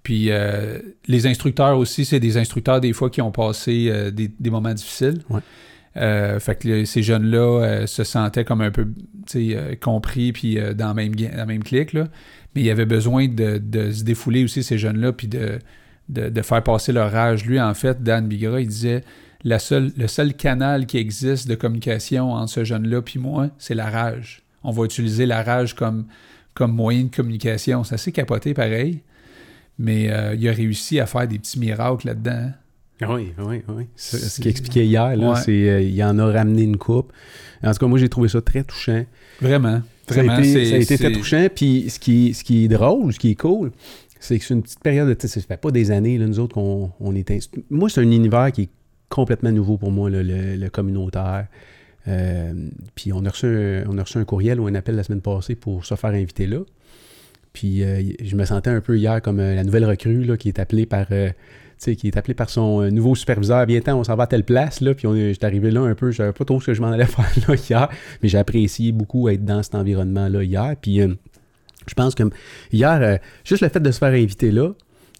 [0.03, 4.31] Puis euh, les instructeurs aussi, c'est des instructeurs des fois qui ont passé euh, des,
[4.39, 5.19] des moments difficiles.
[5.29, 5.41] Ouais.
[5.97, 8.87] Euh, fait que ces jeunes-là euh, se sentaient comme un peu
[9.35, 11.91] euh, compris puis dans, la même, ga- dans la même clique.
[11.93, 12.07] Là.
[12.55, 15.59] Mais il y avait besoin de, de se défouler aussi, ces jeunes-là, puis de,
[16.09, 17.45] de, de faire passer leur rage.
[17.45, 19.03] Lui, en fait, Dan Bigra, il disait
[19.43, 23.75] la seule, le seul canal qui existe de communication entre ce jeune-là puis moi, c'est
[23.75, 24.41] la rage.
[24.63, 26.05] On va utiliser la rage comme,
[26.53, 27.83] comme moyen de communication.
[27.85, 29.01] C'est assez capoté, pareil.
[29.77, 32.31] Mais euh, il a réussi à faire des petits miracles là-dedans.
[33.01, 33.07] hein.
[33.09, 33.85] Oui, oui, oui.
[33.95, 35.39] Ce qu'il expliquait hier, là, Ouais.
[35.41, 37.13] c'est euh, il en a ramené une coupe.
[37.63, 39.05] En tout cas, moi, j'ai trouvé ça très touchant.
[39.39, 39.81] Vraiment.
[40.13, 41.47] Ça a été, ça a été très touchant.
[41.53, 43.71] Puis ce qui, ce qui est drôle, ce qui est cool,
[44.19, 45.27] c'est que c'est une petite période de temps.
[45.27, 47.49] Ça fait pas des années, là, nous autres, qu'on on est.
[47.69, 48.69] Moi, c'est un univers qui est
[49.09, 51.47] complètement nouveau pour moi, là, le, le communautaire.
[52.07, 52.53] Euh,
[52.95, 55.21] puis on a, reçu un, on a reçu un courriel ou un appel la semaine
[55.21, 56.59] passée pour se faire inviter là.
[57.53, 60.47] Puis euh, je me sentais un peu hier comme euh, la nouvelle recrue là, qui
[60.47, 61.07] est appelée par.
[61.83, 63.65] Sais, qui est appelé par son euh, nouveau superviseur.
[63.65, 65.81] Bien temps, on s'en va à telle place, là, puis on est- j'étais arrivé là
[65.81, 67.89] un peu, je savais pas trop ce que je m'en allais faire là hier,
[68.21, 70.75] mais j'ai apprécié beaucoup être dans cet environnement-là hier.
[70.81, 71.13] Puis euh,
[71.87, 72.23] je pense que
[72.71, 74.73] hier, euh, juste le fait de se faire inviter là,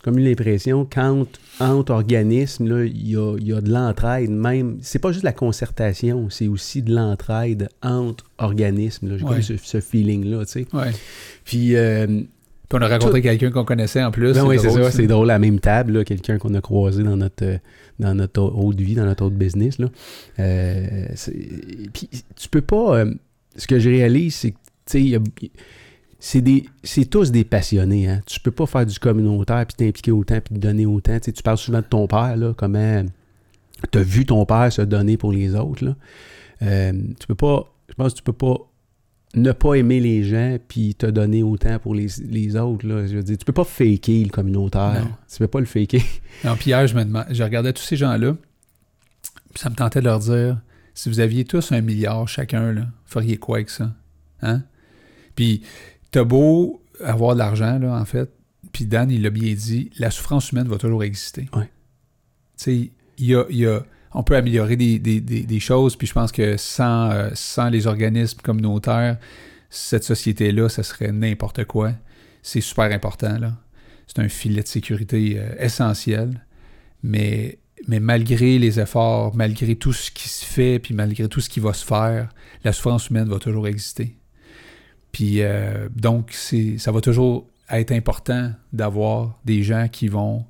[0.04, 4.78] comme eu l'impression qu'entre entre organismes, il y a, y a de l'entraide même.
[4.82, 9.18] C'est pas juste la concertation, c'est aussi de l'entraide entre organismes.
[9.18, 9.42] J'ai Ouais.
[9.42, 10.68] ce, ce feeling-là, tu sais.
[10.72, 10.92] Ouais.
[11.44, 12.22] Puis, euh,
[12.70, 14.34] Puis on a rencontré quelqu'un qu'on connaissait en plus.
[14.34, 17.04] ben oui, c'est ça, c'est drôle à la même table, là, quelqu'un qu'on a croisé
[17.04, 17.58] dans notre, euh,
[18.00, 19.80] dans notre haute vie, dans notre autre business.
[19.80, 19.88] Là.
[20.40, 21.08] Euh,
[21.94, 23.00] puis tu peux pas.
[23.00, 23.14] euh,
[23.56, 24.58] ce que je réalise, c'est que
[26.20, 28.08] c'est des c'est tous des passionnés.
[28.08, 28.22] Hein.
[28.26, 31.18] Tu peux pas faire du communautaire puis t'impliquer autant puis te donner autant.
[31.18, 33.04] Tu sais, tu parles souvent de ton père, là, comment
[33.92, 35.86] tu as vu ton père se donner pour les autres.
[35.86, 35.96] Là.
[36.62, 37.72] Euh, tu peux pas.
[37.90, 38.58] Je pense que tu peux pas
[39.36, 42.88] ne pas aimer les gens puis te donner autant pour les, les autres.
[42.88, 43.06] Là.
[43.06, 45.04] Je veux dire, tu peux pas faker le communautaire.
[45.06, 45.12] Non.
[45.32, 46.02] Tu peux pas le faker.
[46.46, 48.34] Non, puis hier, je me je regardais tous ces gens-là,
[49.54, 50.62] puis ça me tentait de leur dire,
[50.94, 53.94] si vous aviez tous un milliard chacun, là, feriez quoi avec ça?
[54.42, 54.64] Hein?
[55.36, 55.62] Puis,
[56.12, 58.30] t'as beau avoir de l'argent, là, en fait,
[58.72, 61.50] puis Dan, il l'a bien dit, la souffrance humaine va toujours exister.
[61.54, 61.66] Ouais.
[61.66, 61.70] Tu
[62.58, 66.32] sais, il y a, il y a- on peut améliorer des, choses, puis je pense
[66.32, 69.18] que sans, euh, les organismes communautaires,
[69.70, 71.92] cette société-là, ça serait n'importe quoi.
[72.42, 73.54] C'est super important, là.
[74.08, 76.44] C'est un filet de sécurité euh, essentiel.
[77.04, 81.60] Mais, malgré les efforts, malgré tout ce qui se fait, puis malgré tout ce qui
[81.60, 82.30] va se faire,
[82.64, 84.18] la souffrance humaine va toujours exister.
[85.12, 90.46] Puis euh, donc, ça va toujours être important d'avoir des gens qui vont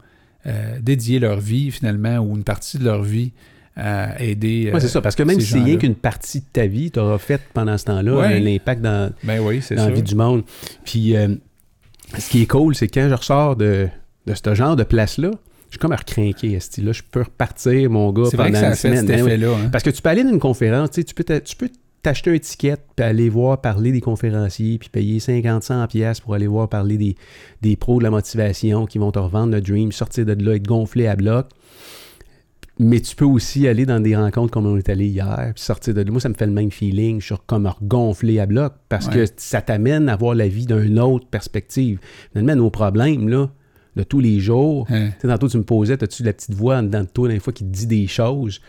[0.49, 3.31] euh, dédier leur vie, finalement, ou une partie de leur vie
[3.75, 4.71] à aider.
[4.73, 6.91] Ouais, c'est euh, ça, parce que même si c'est rien qu'une partie de ta vie,
[6.91, 8.41] tu auras fait pendant ce temps-là Ouais.
[8.41, 10.43] un impact dans, Ben oui, c'est dans la vie du monde.
[10.83, 11.29] Puis, euh,
[12.17, 13.87] ce qui est cool, c'est quand je ressors de,
[14.25, 15.31] de ce genre de place-là,
[15.67, 16.81] je suis comme à recrinquer, esti.
[16.81, 19.07] Là, je peux repartir, mon gars, C'est pendant vrai que ça une a fait semaine.
[19.07, 19.31] cet Ben oui.
[19.31, 19.51] effet-là.
[19.65, 19.69] hein.
[19.71, 21.69] Parce que tu peux aller dans une conférence, tu sais, tu peux tu peux
[22.01, 26.47] t'acheter un ticket, puis aller voir parler des conférenciers, puis payer 50-100 pièces pour aller
[26.47, 27.15] voir parler des,
[27.61, 30.67] des pros de la motivation qui vont te revendre le dream, sortir de là, être
[30.67, 31.47] gonflé à bloc.
[32.81, 35.93] Mais tu peux aussi aller dans des rencontres comme on est allé hier, puis sortir
[35.93, 36.09] de là.
[36.11, 37.19] Moi, ça me fait le même feeling.
[37.19, 39.13] Je suis comme gonflé à bloc parce Ouais.
[39.13, 41.99] que ça t'amène à voir la vie d'une autre perspective.
[42.31, 43.49] Finalement, nos problèmes, là,
[43.95, 45.09] de tous les jours, Hein.
[45.19, 47.39] tu sais, tantôt, tu me posais, as-tu la petite voix en dedans de toi, des
[47.39, 48.61] fois, qui te dit des choses?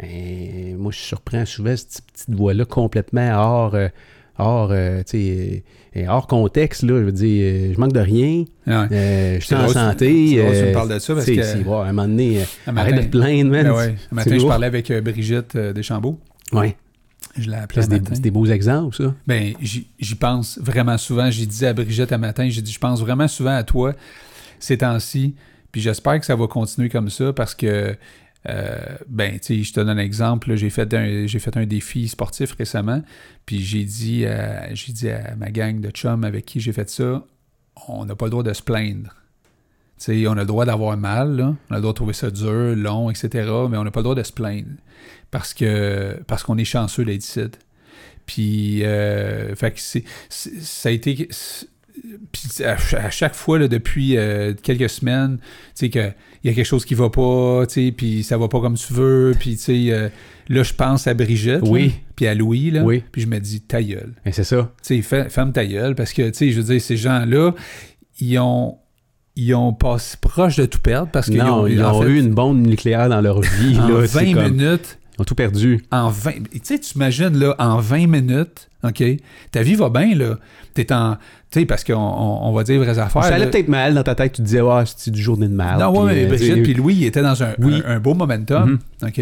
[0.00, 3.88] Ben, moi, je surprends souvent cette petite voix-là complètement hors, euh,
[4.38, 5.60] hors, euh, euh,
[6.08, 7.00] hors contexte, là.
[7.00, 8.86] Je veux dire, je manque de rien, Ouais.
[8.92, 10.36] euh, je suis en santé.
[10.36, 12.40] c'est drôle que tu me parles de ça parce que- c'est- à un moment donné,
[12.66, 13.64] Un arrête de matin- te plaindre, man.
[13.64, 13.94] Ben ouais.
[14.12, 16.18] Un matin, je parlais avec Brigitte Deschambault.
[16.52, 16.76] Ouais.
[17.36, 18.14] Je l'ai appelée C'est des, matin.
[18.20, 19.14] des beaux exemples, ça.
[19.26, 21.30] Ben, j'y j'y pense vraiment souvent.
[21.30, 23.92] J'ai dit à Brigitte un matin, j'ai dit, je pense vraiment souvent à toi
[24.60, 25.34] ces temps-ci.
[25.72, 27.96] Puis j'espère que ça va continuer comme ça parce que,
[28.48, 30.54] euh, ben, tu sais, je te donne un exemple.
[30.56, 33.02] J'ai fait, un, j'ai défi sportif récemment.
[33.46, 36.88] Puis j'ai dit, à- j'ai dit à ma gang de chums avec qui j'ai fait
[36.88, 37.24] ça,
[37.88, 39.14] on n'a pas le droit de se plaindre.
[39.98, 42.30] Tu sais, on a le droit d'avoir mal, on a le droit de trouver ça
[42.30, 43.28] dur, long, etc.
[43.68, 44.68] Mais on n'a pas le droit de se plaindre
[45.30, 47.40] parce que parce qu'on est chanceux d'être ici.
[48.24, 51.28] Puis, euh, c'est, ça a été.
[52.32, 56.48] Puis à, ch- à chaque fois, là, depuis euh, quelques semaines, tu sais, qu'il y
[56.48, 59.32] a quelque chose qui va pas, tu sais, puis ça va pas comme tu veux,
[59.38, 60.08] puis tu sais, euh,
[60.48, 61.94] là, je pense à Brigitte, Oui.
[62.16, 63.02] puis à Louis, là, Oui.
[63.12, 64.14] puis je me dis, ta gueule.
[64.32, 64.72] C'est ça.
[64.86, 67.52] Tu sais, ferme ta gueule, parce que, tu sais, je veux dire, ces gens-là,
[68.20, 68.76] ils ont,
[69.36, 72.18] ils ont passé proche de tout perdre, parce qu'ils Non, ont, ils ont fait, eu
[72.18, 73.78] une bombe nucléaire dans leur vie.
[73.78, 75.84] en là, 20 c'est comme- minutes, Ils ont tout perdu.
[75.92, 76.32] en 20.
[76.52, 79.02] Tu sais, tu imagines, là, en 20 minutes, OK?
[79.50, 80.38] Ta vie va bien, là.
[80.74, 81.16] T'es en.
[81.50, 83.24] Tu sais, parce qu'on on, on va dire vraies affaires.
[83.24, 84.32] ça allait peut-être mal dans ta tête.
[84.32, 85.78] Tu te disais, ouais, c'est du journée de mal.
[85.78, 87.80] Non, ouais, mais Brigitte puis Louis, ils étaient dans un, Oui.
[87.86, 88.78] un, un beau momentum.
[89.02, 89.08] Mhm.
[89.08, 89.20] OK?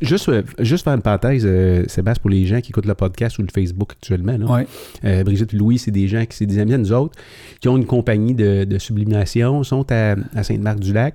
[0.00, 3.38] Juste, euh, juste faire une parenthèse, euh, Sébastien, pour les gens qui écoutent le podcast
[3.38, 4.38] ou le Facebook actuellement.
[4.38, 4.46] Là.
[4.46, 4.66] Ouais.
[5.04, 7.14] Euh, Brigitte et Louis, c'est des gens qui, c'est des amis à nous autres,
[7.60, 11.14] qui ont une compagnie de, de sublimation, sont à, à Sainte-Marthe-du-Lac,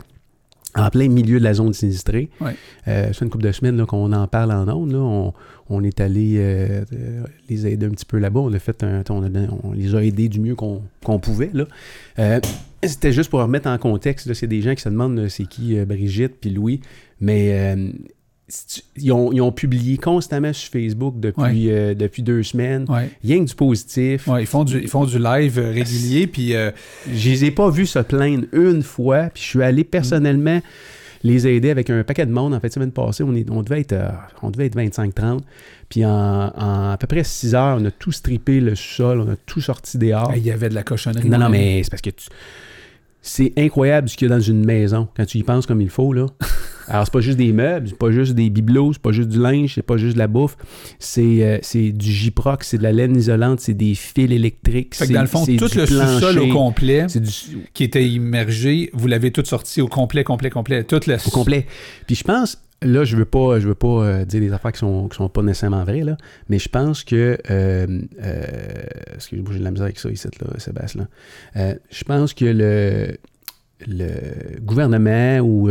[0.76, 2.30] en plein milieu de la zone sinistrée.
[2.40, 2.56] Ouais.
[2.88, 4.92] Euh, ça fait une couple de semaines là, qu'on en parle en ondes.
[4.92, 5.00] là.
[5.00, 5.34] On,
[5.70, 8.40] on est allé euh, euh, les aider un petit peu là-bas.
[8.42, 9.30] On a fait un, on, a-
[9.64, 11.50] on les a aidés du mieux qu'on qu'on pouvait.
[11.54, 11.66] Là.
[12.20, 12.40] Euh,
[12.84, 14.28] C'était juste pour remettre en contexte.
[14.28, 16.82] là, C'est des gens qui se demandent c'est qui euh, Brigitte puis Louis.
[17.20, 17.90] Mais euh,
[18.98, 22.86] ils, ont, ils ont publié constamment sur Facebook depuis, euh, depuis deux semaines.
[22.90, 23.10] Ouais.
[23.24, 24.28] Rien que du positif.
[24.28, 26.72] Ouais, ils, font du, ils font du live euh, régulier, puis euh,
[27.12, 30.60] Je les ai pas vus se plaindre une fois, puis je suis allé personnellement
[31.24, 32.54] les aider avec un paquet de monde.
[32.54, 34.10] En fait, semaine passée, on, est, on devait être, euh,
[34.42, 35.40] on devait être 25-30.
[35.88, 39.32] Puis en, en à peu près 6 heures, on a tout strippé le sol, on
[39.32, 40.34] a tout sorti dehors.
[40.36, 41.30] il y avait de la cochonnerie.
[41.30, 42.28] non, non, mais c'est parce que tu-
[43.22, 45.90] c'est incroyable ce qu'il y a dans une maison quand tu y penses comme il
[45.92, 46.12] faut.
[46.12, 46.26] Là.
[46.88, 49.40] Alors, c'est pas juste des meubles, c'est pas juste des bibelots, c'est pas juste du
[49.40, 50.58] linge, c'est pas juste de la bouffe.
[51.00, 54.96] C'est euh, c'est du J-Proc, c'est de la laine isolante, c'est des fils électriques.
[54.96, 57.22] Fait que dans le fond, tout le sous-sol au complet du,
[57.74, 60.84] qui était immergé, vous l'avez tout sorti au complet, complet, complet.
[60.84, 61.66] Tout le au complet.
[62.08, 64.80] Puis je pense, là, je veux pas, je veux pas euh, dire des affaires qui
[64.80, 66.18] sont, qui sont pas nécessairement vraies, là,
[66.50, 67.88] mais je pense que, euh,
[68.24, 68.44] euh,
[69.16, 71.02] excusez-moi, j'ai de la misère avec ça ici, là, Sébastien.
[71.56, 71.62] là.
[71.62, 73.18] Euh, je pense que le,
[73.88, 75.70] le gouvernement ou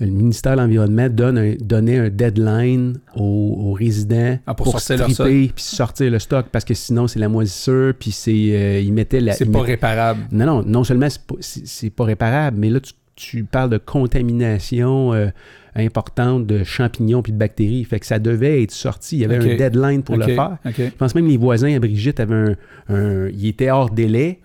[0.00, 3.22] le ministère de l'Environnement donne un- donnait un deadline aux,
[3.60, 7.18] aux résidents Ah, pour sortir leur stripper puis sortir le stock parce que sinon c'est
[7.18, 10.20] la moisissure puis c'est euh, ils mettaient la C'est pas mettaient- réparable.
[10.32, 13.68] non, non, non seulement c'est pas, c'est- c'est pas réparable, mais là, tu, tu parles
[13.70, 15.28] de contamination euh,
[15.76, 17.84] importante de champignons puis de bactéries.
[17.84, 19.16] Fait que ça devait être sorti.
[19.16, 20.58] Il y avait un deadline pour le faire.
[20.64, 22.56] Je pense même que les voisins à Brigitte avaient un,
[22.94, 24.40] un- Ils étaient hors délai.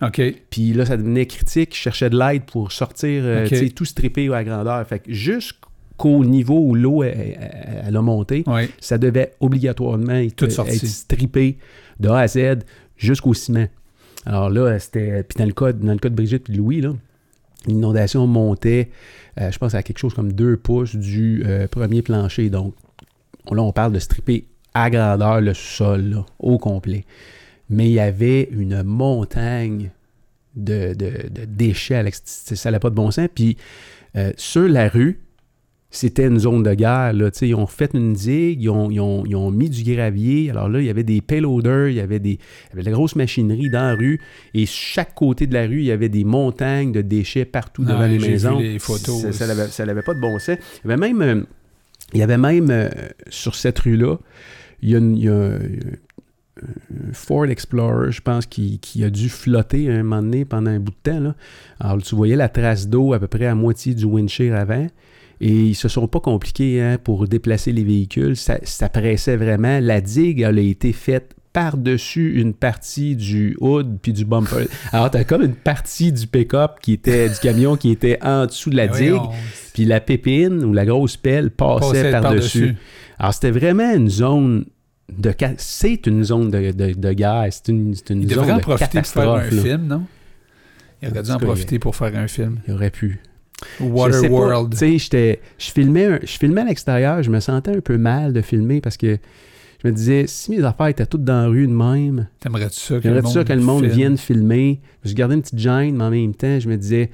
[0.50, 1.74] Puis là, ça devenait critique.
[1.74, 4.86] Ils cherchaient de l'aide pour sortir, euh, tu sais, tout stripper à grandeur.
[4.86, 8.68] Fait que jusqu'au niveau où l'eau elle, elle- elle a monté, Ouais.
[8.80, 11.58] ça devait obligatoirement être, être strippé
[12.00, 12.58] de A à Z
[12.96, 13.66] jusqu'au ciment.
[14.24, 15.22] Alors là, c'était.
[15.22, 16.92] Puis dans le cas, dans le cas de Brigitte et Louis, là,
[17.66, 18.90] l'inondation montait,
[19.40, 22.50] euh, je pense, à quelque chose comme deux pouces du euh, premier plancher.
[22.50, 22.74] Donc
[23.50, 27.04] là, on parle de stripper à grandeur le sol, au complet.
[27.70, 29.90] Mais il y avait une montagne
[30.54, 30.94] de,
[31.46, 32.04] déchets à.
[32.24, 33.28] Ça n'avait pas de bon sens.
[33.34, 33.56] Puis
[34.16, 35.20] euh, sur la rue,
[35.96, 37.12] c'était une zone de guerre.
[37.12, 40.50] Là, ils ont fait une digue, ils ont, ils ont- ils ont mis du gravier.
[40.50, 42.38] Alors là, il y avait des payloaders, il y avait, des, il
[42.70, 44.20] y avait de la grosse machinerie dans la rue.
[44.54, 47.88] Et chaque côté de la rue, il y avait des montagnes de déchets partout Ouais,
[47.88, 48.58] devant les vu maisons.
[48.58, 49.30] les photos.
[49.30, 50.56] Ça- n'avait ça pas de bon sens.
[50.84, 51.42] Il y avait même, euh,
[52.12, 52.88] il y avait même euh,
[53.28, 54.16] sur cette rue-là,
[54.82, 55.58] il y a, une- il y a un-
[56.58, 60.78] un Ford Explorer, je pense, qui, qui a dû flotter un moment donné pendant un
[60.80, 61.20] bout de temps.
[61.20, 61.34] Là.
[61.80, 64.86] Alors, tu voyais la trace d'eau à peu près à moitié du windshield avant.
[65.40, 68.36] Et ils se sont pas compliqués hein, pour déplacer les véhicules.
[68.36, 69.80] Ça, ça pressait vraiment.
[69.80, 74.66] La digue, elle a été faite par-dessus une partie du hood puis du bumper.
[74.92, 78.44] Alors, tu as comme une partie du pick-up qui était, du camion qui était en
[78.46, 79.22] dessous de la digue,
[79.72, 82.76] puis la pépine ou la grosse pelle passait, Passait par-dessus.
[83.18, 84.66] Alors, c'était vraiment une zone
[85.10, 85.32] de...
[85.56, 87.46] C'est une zone de, de, de guerre.
[87.50, 89.62] C'est une, c'est une Il zone devrait en de profiter pour faire un là.
[89.62, 90.02] film, non?
[91.02, 92.58] Il aurait dû En profiter pour faire un film.
[92.68, 93.20] Il aurait pu.
[93.80, 94.72] Waterworld.
[94.76, 98.32] Tu sais, je filmais, un- je filmais à l'extérieur, je me sentais un peu mal
[98.32, 99.18] de filmer parce que
[99.82, 102.98] je me disais, si mes affaires étaient toutes dans la rue de même, T'aimerais-tu ça
[103.00, 103.94] que le monde ça que le monde filme?
[103.96, 104.80] vienne filmer?
[105.04, 107.10] Je gardais une petite gêne, mais en même temps, je me disais,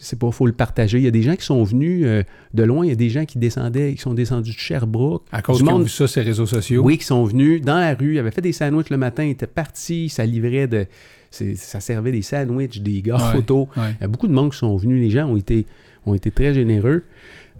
[0.00, 0.98] c'est pas, faut le partager.
[0.98, 2.22] Il y a des gens qui sont venus euh,
[2.54, 5.24] de loin, il y a des gens qui descendaient, qui sont descendus de Sherbrooke.
[5.32, 6.82] À cause du qu'ils ont monde- vu ça les réseaux sociaux?
[6.84, 9.30] Oui, qui sont venus dans la rue, ils avaient fait des sandwichs le matin, ils
[9.30, 10.86] étaient partis, ça livrait de.
[11.30, 13.68] Ça servait des sandwichs, des gâteaux.
[13.76, 13.82] Ouais.
[14.00, 15.66] Il y a beaucoup de monde qui sont venus, les gens ont été,
[16.06, 17.04] ont été très généreux.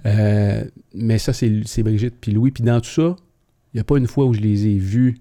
[0.06, 2.50] Euh, mais ça, c'est Brigitte puis Louis.
[2.50, 3.16] Puis dans tout ça,
[3.72, 5.18] il n'y a pas une fois où je les ai vus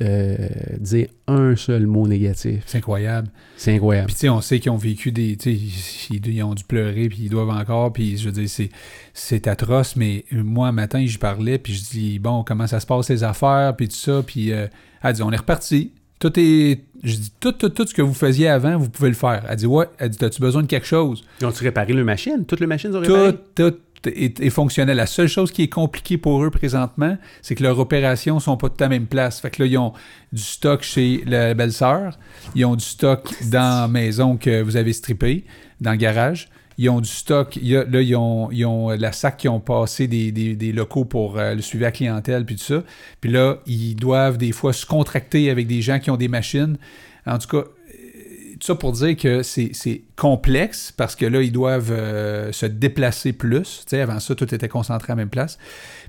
[0.00, 0.36] euh,
[0.78, 2.62] dire un seul mot négatif.
[2.66, 3.28] C'est incroyable.
[3.56, 4.06] C'est incroyable.
[4.06, 5.36] Puis tu sais, on sait qu'ils ont vécu des...
[5.44, 8.70] Ils, ils ont dû pleurer, puis ils doivent encore, puis je veux dire, c'est,
[9.12, 12.86] c'est atroce, mais moi, un matin, j'y parlais, puis je dis, bon, comment ça se
[12.86, 14.68] passe, les affaires, puis tout ça, puis euh,
[15.02, 15.92] elle dit, on est reparti.
[16.18, 16.84] Tout est...
[17.04, 19.44] Je dis, tout, tout, tout ce que vous faisiez avant, vous pouvez le faire.
[19.48, 19.86] Elle dit, ouais.
[19.98, 21.24] Elle dit, as-tu besoin de quelque chose?
[21.40, 22.44] Ils ont-tu réparé leur machine?
[22.44, 23.34] Toutes les machines ont réparé?
[23.54, 24.96] Tout, tout est, est fonctionnel.
[24.96, 28.68] La seule chose qui est compliquée pour eux présentement, c'est que leurs opérations sont pas
[28.68, 29.40] toutes à la même place.
[29.40, 29.92] Fait que là, ils ont
[30.32, 32.18] du stock chez la belle-sœur,
[32.56, 35.44] ils ont du stock dans la maison que vous avez strippé,
[35.80, 36.48] dans le garage.
[36.78, 37.58] Ils ont du stock.
[37.60, 41.60] là, ils ont, ont la SAC qui ont passé des, des- locaux pour euh, le
[41.60, 42.84] suivi à clientèle, puis tout ça.
[43.20, 46.78] Puis là, ils doivent des fois se contracter avec des gens qui ont des machines.
[47.26, 51.52] En tout cas, euh, tout ça pour dire que c'est complexe parce que là, ils
[51.52, 53.84] doivent euh, se déplacer plus.
[53.92, 55.58] Avant ça, tout était concentré à la même place.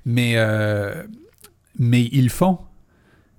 [0.05, 1.03] Mais, euh,
[1.79, 2.59] mais ils le font.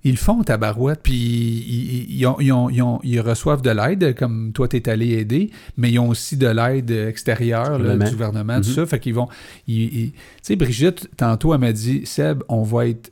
[0.03, 1.01] Ils le font, tabarouette.
[1.03, 4.77] Puis ils, ils- ont- ils ont- ils ont- ils reçoivent de l'aide, comme toi, tu
[4.77, 8.05] es allé aider, mais ils ont aussi de l'aide extérieure là, Gouvernement.
[8.05, 8.75] du gouvernement, tout Mhm.
[8.75, 8.85] ça.
[8.87, 9.27] Fait qu'ils vont.
[9.67, 13.11] Tu sais, Brigitte, tantôt, elle m'a dit Seb, on va être.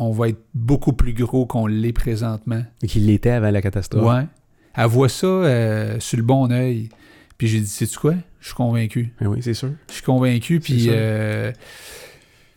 [0.00, 2.62] On va être beaucoup plus gros qu'on l'est présentement.
[2.86, 4.04] Qu'il l'était avant la catastrophe.
[4.04, 4.26] Ouais.
[4.76, 6.88] Elle voit ça euh, sur le bon œil.
[7.36, 8.14] Puis j'ai dit, sais-tu quoi?
[8.40, 9.12] Je suis convaincu.
[9.20, 9.70] Ben oui, c'est sûr.
[9.88, 10.60] Je suis convaincu.
[10.60, 10.86] Puis.
[10.88, 11.50] euh,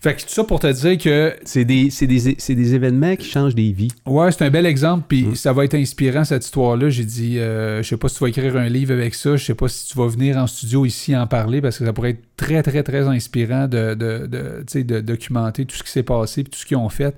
[0.03, 3.15] Fait que tout ça pour te dire que, C'est des, c'est des, c'est des événements
[3.15, 3.89] qui changent des vies.
[4.07, 5.05] ouais, c'est un bel exemple.
[5.07, 5.35] Puis Mm.
[5.35, 6.89] ça va être inspirant, cette histoire-là.
[6.89, 9.35] J'ai dit, euh, je sais pas si tu vas écrire un livre avec ça.
[9.35, 11.93] Je sais pas si tu vas venir en studio ici en parler parce que ça
[11.93, 16.01] pourrait être très, très, très inspirant de, de, de, de documenter tout ce qui s'est
[16.03, 17.15] passé puis tout ce qu'ils ont fait.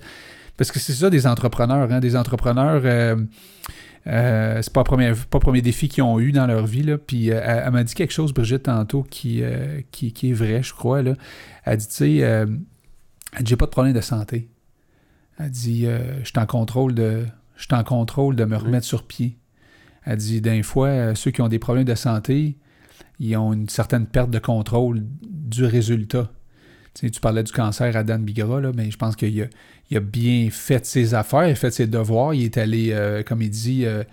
[0.58, 1.90] Parce que c'est ça des entrepreneurs.
[1.90, 2.00] Hein?
[2.00, 2.82] Des entrepreneurs.
[2.84, 3.16] euh,
[4.06, 6.82] euh, c'est pas le premier, pas premier défi qu'ils ont eu dans leur vie.
[6.82, 6.98] Là.
[6.98, 10.34] Puis euh, elle, elle m'a dit quelque chose, Brigitte, tantôt, qui, euh, qui, qui est
[10.34, 11.00] vrai, je crois.
[11.02, 11.14] Là.
[11.64, 12.44] Elle dit, tu sais, euh,
[13.34, 14.48] elle dit, j'ai pas de problème de santé.
[15.38, 17.26] Elle dit, euh, je suis en contrôle de.
[17.56, 19.38] Je en contrôle de me remettre sur pied.
[20.04, 22.56] Elle dit, d'un fois, euh, ceux qui ont des problèmes de santé,
[23.20, 26.30] ils ont une certaine perte de contrôle du résultat.
[26.94, 29.46] Tu, sais, tu parlais du cancer à Dan Bigra, là, mais je pense qu'il a,
[29.90, 32.34] il a bien fait ses affaires, il a fait ses devoirs.
[32.34, 34.04] Il est allé, euh, comme il dit, euh,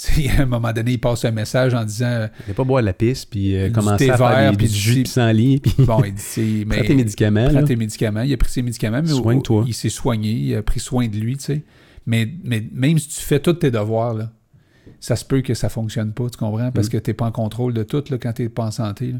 [0.00, 2.80] sais, à un moment donné, il passe un message en disant euh, Ne pas boire
[2.82, 5.74] de la pisse, puis euh, commencer à faire des, puis du jus de pissenlit, puis
[5.84, 7.48] Bon, il dit, mais, prends tes médicaments.
[7.50, 8.22] prends tes médicaments.
[8.22, 9.64] Il a pris ses médicaments, mais Soigne-toi.
[9.66, 11.62] il s'est soigné, il a pris soin de lui, tu sais.
[12.06, 14.32] Mais, mais même si tu fais tous tes devoirs, là,
[15.00, 16.72] ça se peut que ça fonctionne pas, tu comprends?
[16.72, 16.90] Parce Mm.
[16.90, 19.12] que t'es pas en contrôle de tout là, quand t'es pas en santé.
[19.12, 19.18] là.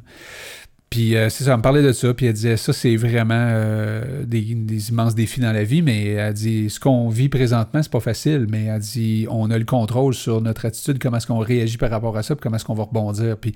[0.90, 3.34] Puis euh, c'est ça, elle me parlait de ça, puis elle disait ça, c'est vraiment
[3.34, 4.40] euh, des,
[4.88, 8.46] immenses défis dans la vie, mais elle dit ce qu'on vit présentement, c'est pas facile,
[8.48, 11.90] mais elle dit on a le contrôle sur notre attitude, comment est-ce qu'on réagit par
[11.90, 13.36] rapport à ça, puis comment est-ce qu'on va rebondir.
[13.36, 13.54] Puis,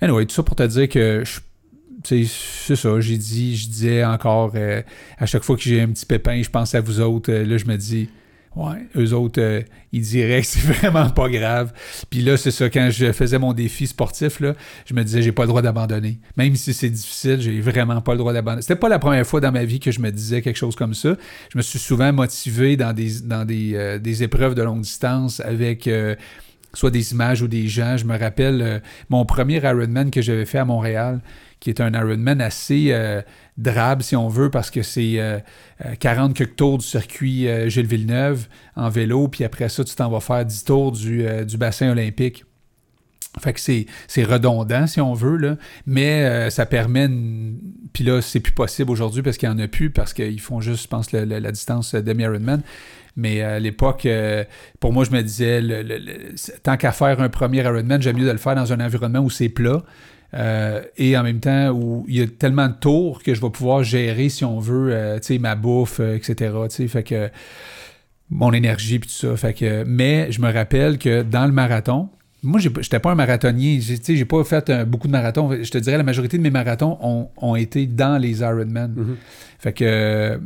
[0.00, 1.40] anyway, tout ça pour te dire que je
[2.04, 4.82] c'est ça, j'ai dit, je disais encore, euh,
[5.18, 7.66] à chaque fois que j'ai un petit pépin, je pense à vous autres, là, je
[7.66, 8.08] me dis,
[8.56, 11.72] ouais, eux autres, euh, ils diraient que c'est vraiment pas grave.
[12.10, 14.54] Puis là, c'est ça, quand je faisais mon défi sportif, là,
[14.86, 16.18] je me disais, j'ai pas le droit d'abandonner.
[16.36, 18.62] Même si c'est difficile, j'ai vraiment pas le droit d'abandonner.
[18.62, 20.94] C'était pas la première fois dans ma vie que je me disais quelque chose comme
[20.94, 21.16] ça.
[21.52, 25.40] Je me suis souvent motivé dans des, dans des, euh, des épreuves de longue distance
[25.40, 25.86] avec...
[25.86, 26.14] euh,
[26.74, 27.96] soit des images ou des gens.
[27.96, 31.20] Je me rappelle euh, mon premier Ironman que j'avais fait à Montréal,
[31.60, 33.22] qui est un Ironman assez euh,
[33.58, 35.38] drabe, si on veut, parce que c'est euh,
[35.84, 39.94] euh, 40 quelques tours du circuit euh, Gilles Villeneuve en vélo, puis après ça, tu
[39.94, 42.44] t'en vas faire 10 tours du, euh, du bassin olympique.
[43.38, 43.86] Fait que c'est,
[44.24, 45.56] redondant, si on veut, là.
[45.86, 47.08] mais euh, ça permet...
[47.92, 50.60] Puis là, c'est plus possible aujourd'hui parce qu'il n'y en a plus, parce qu'ils font
[50.60, 52.62] juste, je pense, la distance demi-Ironman.
[53.16, 54.44] Mais à l'époque, euh,
[54.80, 55.62] pour moi, je me disais,
[56.62, 59.30] tant qu'à faire un premier Ironman, j'aime mieux de le faire dans un environnement où
[59.30, 59.82] c'est plat.
[60.34, 63.50] Euh, et en même temps, où il y a tellement de tours que je vais
[63.50, 66.52] pouvoir gérer, si on veut, euh, tu sais, ma bouffe, euh, etc.
[66.68, 66.88] tu sais.
[66.88, 67.30] Fait que
[68.30, 69.36] mon énergie puis tout ça.
[69.36, 72.08] Fait que, mais je me rappelle que dans le marathon,
[72.42, 73.80] moi, j'étais pas un marathonnier.
[73.80, 75.50] J'ai, tu sais, j'ai pas fait beaucoup de marathons.
[75.62, 78.94] Je te dirais, la majorité de mes marathons ont, ont été dans les Ironman.
[78.96, 79.16] Mhm.
[79.58, 80.40] Fait que,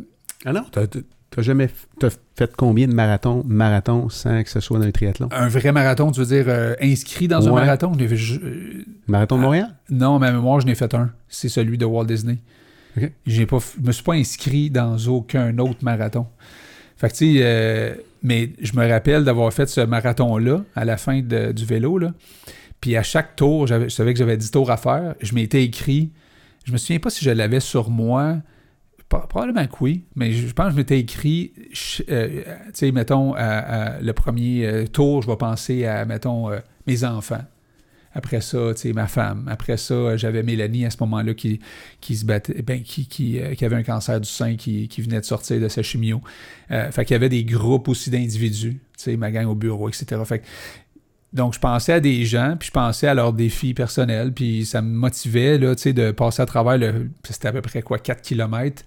[0.44, 0.86] Ah non, t'as
[1.34, 1.68] t'as jamais
[1.98, 5.28] t'as fait combien de marathons, marathons sans que ce soit dans le triathlon?
[5.32, 7.92] un vrai marathon, tu veux dire euh, inscrit dans un marathon?
[7.98, 9.44] je euh, Marathon de Ah.
[9.44, 9.76] Montréal?
[9.90, 11.10] non, ma mémoire, je n'ai fait un.
[11.28, 12.38] C'est celui de Walt Disney.
[12.96, 13.10] Ok.
[13.26, 16.26] J'ai pas, je me suis pas inscrit dans aucun autre marathon.
[16.96, 20.96] Fait que, tu sais, euh, mais je me rappelle d'avoir fait ce marathon-là à la
[20.96, 22.12] fin de- du vélo, là.
[22.80, 25.14] Puis à chaque tour, je savais que j'avais 10 tours à faire.
[25.20, 26.12] Je m'étais écrit,
[26.64, 28.36] je me souviens pas si je l'avais sur moi.
[29.08, 31.52] Pro- Probablement que oui, mais je pense que je m'étais écrit,
[32.08, 36.58] euh, tu sais, mettons, à- le premier euh, tour, je vais penser à, mettons, euh,
[36.86, 37.42] mes enfants.
[38.16, 39.48] Après ça, tu sais, ma femme.
[39.50, 41.58] Après ça, j'avais Mélanie à ce moment-là qui,
[42.00, 45.18] qui se battait, ben, qui, qui, qui avait un cancer du sein qui, qui venait
[45.20, 46.20] de sortir de sa chimio.
[46.68, 50.22] Fait qu'il y avait des groupes aussi d'individus, tu sais, ma gang au bureau, etc.
[50.24, 50.44] Fait que-
[51.34, 54.80] donc, je pensais à des gens, puis je pensais à leurs défis personnels, puis ça
[54.80, 57.10] me motivait, là, tu sais, de passer à travers le...
[57.24, 58.82] C'était à peu près, quoi, 4 km.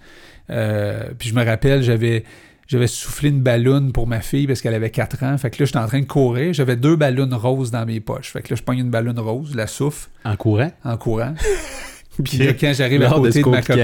[0.48, 2.24] puis je me rappelle, j'avais...
[2.70, 5.38] J'avais soufflé une balloune pour ma fille parce qu'elle avait 4 ans.
[5.38, 6.52] Fait que là, j'étais en train de courir.
[6.52, 8.30] J'avais deux ballons roses dans mes poches.
[8.34, 10.72] Fait que là, je pogne une ballonne rose, la souffle, En courant?
[10.84, 11.34] en courant.
[12.24, 13.78] Puis là, quand j'arrive à de côté se de, ma cocotte,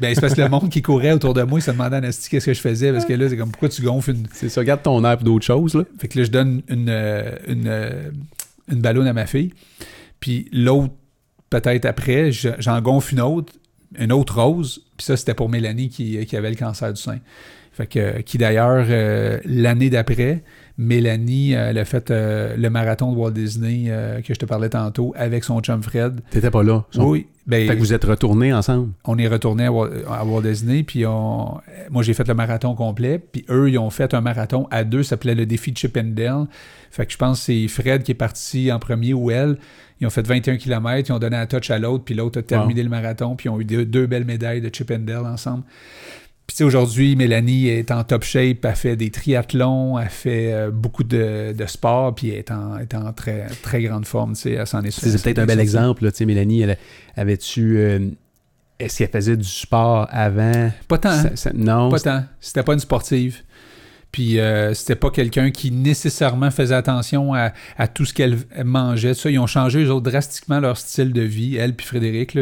[0.00, 2.00] ben, c'est parce que le monde qui courait autour de moi, il se demandait à
[2.00, 2.92] Nasty qu'est-ce que je faisais?
[2.92, 5.24] Parce que là, c'est comme, pourquoi tu gonfles une, C'est ça, garde ton air pour
[5.24, 5.84] d'autres choses, là.
[5.98, 8.10] fait que là, je donne une, euh, une, euh,
[8.70, 9.52] une ballonne à ma fille.
[10.20, 10.92] Puis l'autre,
[11.50, 13.52] peut-être après, je- j'en gonfle une autre,
[13.98, 14.82] une autre rose.
[14.96, 17.18] Puis ça, c'était pour Mélanie qui, qui avait le cancer du sein.
[17.72, 20.42] Fait que, qui d'ailleurs, euh, l'année d'après,
[20.76, 24.44] Mélanie, euh, elle a fait euh, le marathon de Walt Disney euh, que je te
[24.44, 26.20] parlais tantôt avec son chum Fred.
[26.30, 26.84] T'étais pas là.
[26.90, 28.90] Son- Oui, ben, Fait que vous êtes retournés ensemble?
[29.04, 31.58] on est retourné à, Wa- à Walt Disney, puis on,
[31.90, 35.02] moi j'ai fait le marathon complet, puis eux ils ont fait un marathon à deux,
[35.04, 36.46] ça s'appelait le défi Chip and Dale.
[36.90, 39.58] Fait que je pense que c'est Fred qui est parti en premier ou elle.
[40.00, 42.42] Ils ont fait 21 km, ils ont donné un touch à l'autre, puis l'autre a
[42.42, 45.24] terminé le marathon, puis ils ont eu deux, deux belles médailles de Chip and Dale
[45.24, 45.62] ensemble.
[46.46, 50.52] Puis tu sais, aujourd'hui, Mélanie est en top shape, elle fait des triathlons, elle fait
[50.52, 54.34] euh, beaucoup de, de sport, puis elle est en, est en très, très grande forme,
[54.34, 56.10] tu sais, elle s'en est C'est peut-être un bel exemple.
[56.12, 56.76] Tu sais, Mélanie, elle
[57.16, 57.78] avait-tu.
[57.78, 58.08] euh,
[58.78, 60.70] Est-ce qu'elle faisait du sport avant?
[60.86, 61.22] Pas tant, hein?
[61.22, 61.88] Ça- ça- non.
[61.90, 62.24] Pas tant.
[62.40, 63.40] C'était pas une sportive.
[64.14, 67.50] Puis euh, c'était pas quelqu'un qui nécessairement faisait attention à,
[67.88, 69.12] tout ce qu'elle mangeait.
[69.12, 71.56] Ça, ils ont changé eux autres, drastiquement leur style de vie.
[71.56, 72.38] Elle puis Frédéric,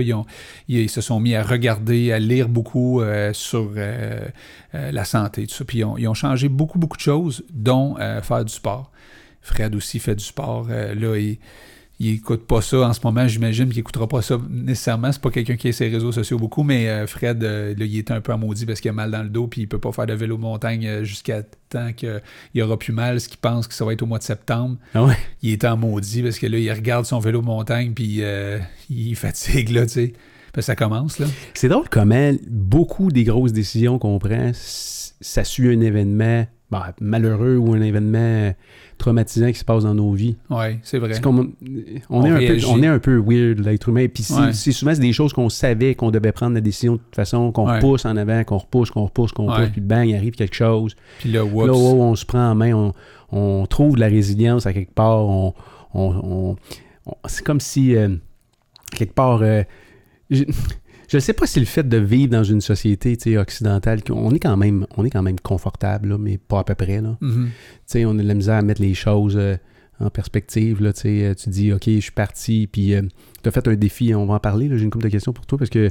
[0.69, 4.29] ils, se sont mis à regarder, à lire beaucoup euh, sur euh,
[4.75, 5.65] la santé, tout ça.
[5.65, 8.93] Puis ils ont, changé beaucoup, beaucoup de choses, dont faire du sport.
[9.41, 10.69] Fred aussi fait du sport.
[10.69, 11.17] Là,
[12.03, 15.13] il écoute pas ça en ce moment, j'imagine qu'il écoutera pas ça nécessairement.
[15.13, 17.97] C'est pas quelqu'un qui a ses réseaux sociaux beaucoup, mais euh, Fred, euh, là, il
[17.97, 19.79] est un peu en maudit parce qu'il a mal dans le dos, puis il peut
[19.79, 23.69] pas faire de vélo montagne euh, jusqu'à temps qu'il aura plus mal, ce qu'il pense
[23.69, 24.79] que ça va être au mois de septembre.
[24.95, 25.17] Ah ouais?
[25.43, 28.59] Il est en maudit parce que là, il regarde son vélo montagne, puis euh,
[28.91, 30.13] il fatigue, là, tu sais.
[30.53, 31.27] Puis ça commence, là.
[31.55, 37.57] C'est drôle comment beaucoup des grosses décisions qu'on prend, ça suit un événement bon, malheureux
[37.57, 38.53] ou un événement
[38.99, 40.37] traumatisant qui se passe dans nos vies.
[40.51, 41.13] Ouais, c'est vrai.
[41.25, 41.49] On,
[42.11, 44.07] On est un peu, on est un peu weird, l'être humain.
[44.13, 44.53] Puis c'est Ouais.
[44.53, 47.53] c'est souvent c'est des choses qu'on savait qu'on devait prendre la décision de toute façon,
[47.53, 47.77] qu'on Ouais.
[47.77, 50.97] repousse en avant, qu'on repousse, qu'on repousse, qu'on repousse, puis bang, il arrive quelque chose.
[51.21, 51.71] Puis là, Là, whoops.
[51.73, 52.93] oh, on se prend en main,
[53.31, 55.21] on, trouve de la résilience à quelque part.
[55.95, 56.57] On-
[57.27, 58.09] c'est comme si, euh,
[58.97, 59.63] quelque part, euh,
[61.13, 64.35] je ne sais pas si le fait de vivre dans une société tu occidentale, on
[64.35, 67.03] est quand même, on est quand même confortable, là, mais pas à peu près.
[67.03, 67.19] Là.
[67.21, 67.51] Mhm.
[67.51, 67.53] Tu
[67.85, 69.57] sais, on a de la misère à mettre les choses euh,
[70.01, 70.83] en perspective.
[70.83, 72.95] Là, tu euh, tu dis, OK, je suis parti, puis
[73.43, 74.71] tu as fait un défi, on va en parler.
[74.73, 75.91] J'ai une couple de questions pour toi parce que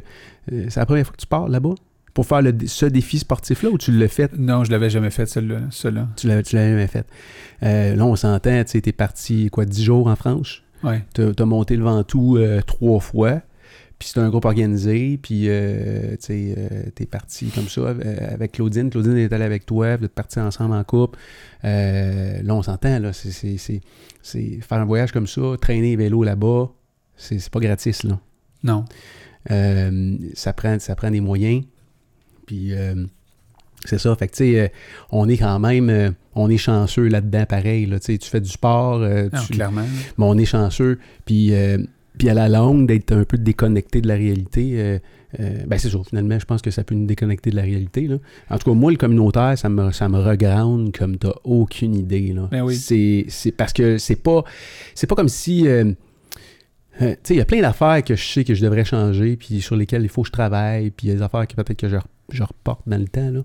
[0.52, 1.76] euh, c'est la première fois que tu pars là-bas?
[2.16, 4.36] Pour faire le- ce défi sportif-là ou tu l'as fait?
[4.38, 5.60] Non, je l'avais jamais fait, celle-là.
[6.18, 7.06] tu l'avais, tu jamais fait.
[7.64, 10.62] Euh, là, on s'entend, tu t'es parti, quoi, 10 jours en France?
[10.84, 11.06] Ouais.
[11.14, 13.41] T'as, t'as monté le Ventoux euh, trois fois.
[14.02, 15.20] Puis c'est un groupe organisé.
[15.22, 18.89] Puis, euh, tu sais, euh, t'es parti comme ça euh, avec Claudine.
[18.89, 19.95] Claudine est allée avec toi.
[19.95, 21.20] Vous êtes partis ensemble en couple.
[21.66, 23.12] Euh, là, on s'entend, là.
[23.14, 23.82] C'est,
[24.24, 26.72] faire un voyage comme ça, traîner vélo là-bas,
[27.16, 28.20] c'est, pas gratis, là.
[28.64, 28.86] Non.
[30.34, 31.64] Ça, prend, ça prend des moyens.
[32.47, 32.74] Puis,
[33.86, 34.16] C'est ça.
[34.16, 34.72] Fait que, tu sais,
[35.12, 37.86] on est quand même, on est chanceux là-dedans, pareil.
[37.86, 39.86] Là, tu fais du sport, Non, tu- clairement.
[40.18, 40.97] mais on est chanceux.
[41.24, 41.54] Puis,
[42.18, 44.99] puis à la longue, d'être un peu déconnecté de la réalité, euh,
[45.39, 48.07] euh, ben c'est ça, finalement, je pense que ça peut nous déconnecter de la réalité.
[48.07, 48.18] Là.
[48.49, 52.34] En tout cas, moi, le communautaire, ça me, ça me reground comme t'as aucune idée.
[52.34, 52.49] Là.
[52.51, 52.76] Ben oui.
[52.76, 54.43] C'est, c'est parce que c'est pas,
[54.93, 55.68] c'est pas comme si...
[55.68, 55.93] euh,
[56.99, 59.62] tu sais, il y a plein d'affaires que je sais que je devrais changer, puis
[59.62, 61.80] sur lesquelles il faut que je travaille, puis il y a des affaires que peut-être
[61.80, 61.97] que je,
[62.30, 63.32] je reporte dans le temps.
[63.32, 63.41] Là.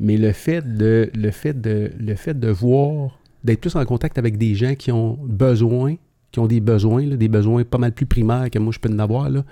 [0.00, 4.18] Mais le fait de, le fait de, le fait de voir, d'être plus en contact
[4.18, 5.94] avec des gens qui ont besoin,
[6.32, 8.92] qui ont des besoins, là, des besoins pas mal plus primaires que moi je peux
[8.92, 9.44] en avoir, là,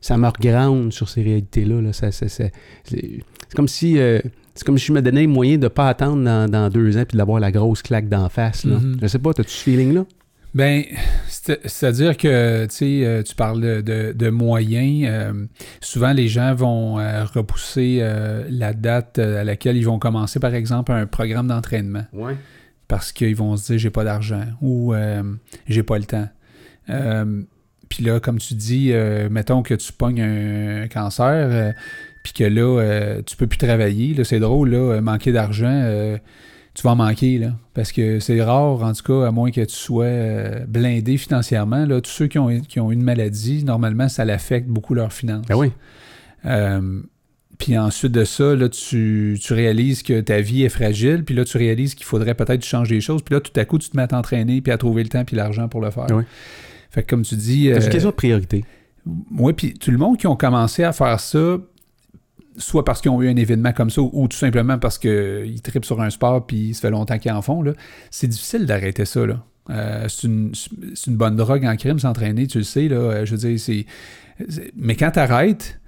[0.00, 1.80] ça me reground sur ces réalités-là.
[1.80, 1.92] là.
[1.92, 2.48] Ça, ça- ça-
[2.84, 3.20] c'est
[3.54, 3.98] comme si.
[3.98, 4.20] euh,
[4.54, 6.98] c'est comme si je me donnais le moyen de ne pas attendre dans, dans deux
[6.98, 8.64] ans puis d'avoir la grosse claque d'en face.
[8.64, 8.76] Là.
[8.78, 8.98] Mhm.
[9.00, 10.04] Je sais pas, as-tu ce feeling-là?
[10.54, 10.82] Ben,
[11.28, 15.06] c'est- c'est-à-dire que, tu euh, tu parles de, de- de moyens.
[15.08, 15.32] euh,
[15.80, 18.06] souvent, les gens vont euh, repousser
[18.50, 22.04] la date à laquelle ils vont commencer, par exemple, un programme d'entraînement.
[22.12, 22.36] Ouais.
[22.92, 25.22] Parce qu'ils vont se dire j'ai pas d'argent ou euh,
[25.66, 26.28] j'ai pas le temps.
[26.90, 27.40] Euh,
[27.88, 31.72] puis là, comme tu dis, euh, mettons que tu pognes un, cancer,
[32.22, 34.12] puis que là, tu peux plus travailler.
[34.12, 36.18] Là, c'est drôle, là, manquer d'argent,
[36.74, 37.52] tu vas en manquer, là.
[37.72, 41.86] Parce que c'est rare, en tout cas, à moins que tu sois blindé financièrement.
[41.86, 45.46] Là, tous ceux qui ont, qui ont une maladie, normalement, ça l'affecte beaucoup leurs finances.
[45.46, 45.72] Ben oui.
[47.62, 51.44] Puis ensuite de ça, là, tu, tu réalises que ta vie est fragile, puis là,
[51.44, 53.96] tu réalises qu'il faudrait peut-être changer les choses, puis là, tout à coup, tu te
[53.96, 56.08] mets à t'entraîner, puis à trouver le temps, puis l'argent pour le faire.
[56.10, 56.24] Oui.
[56.90, 57.66] Fait que comme tu dis...
[57.72, 58.64] C'est euh, une question de priorité?
[59.36, 61.58] oui, puis tout le monde qui ont commencé à faire ça,
[62.56, 65.84] soit parce qu'ils ont eu un événement comme ça, ou tout simplement parce qu'ils tripent
[65.84, 67.62] sur un sport, puis ça fait longtemps qu'ils en font,
[68.10, 69.44] c'est difficile d'arrêter ça, là.
[69.70, 70.52] Euh, c'est une,
[71.06, 72.96] une bonne drogue en crime, s'entraîner, tu le sais, là.
[72.96, 73.86] Euh, Je veux dire, c'est...
[74.74, 75.80] Mais quand t'arrêtes,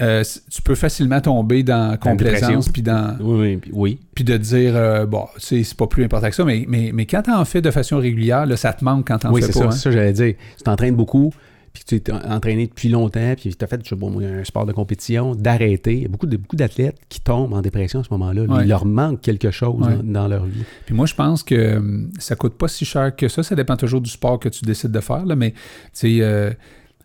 [0.00, 3.16] euh, tu peux facilement tomber dans complaisance, puis dans...
[3.20, 3.98] Oui, oui, puis- oui.
[4.14, 6.90] Puis de dire, euh, bon, tu sais, c'est pas plus important que ça, mais, mais,
[6.94, 9.48] mais quand t'en fais de façon régulière, là, ça te manque quand t'en Oui, fais
[9.52, 9.58] c'est pas.
[9.58, 9.70] ça, hein?
[9.72, 10.34] c'est ça que j'allais dire.
[10.56, 11.32] Tu t'entraînes beaucoup,
[11.72, 14.42] puis tu t'es entraîné depuis longtemps, puis tu as fait je sais pas, moi, un
[14.44, 15.94] sport de compétition, d'arrêter.
[15.96, 18.42] Il y a beaucoup de- beaucoup d'athlètes qui tombent en dépression à ce moment-là.
[18.42, 18.62] Ouais.
[18.64, 19.96] Il leur manque quelque chose Ouais.
[19.96, 20.62] dans, dans leur vie.
[20.86, 23.42] Puis moi, je pense que hum, ça coûte pas si cher que ça.
[23.42, 25.58] Ça dépend toujours du sport que tu décides de faire, là, mais tu
[25.92, 26.50] sais, euh,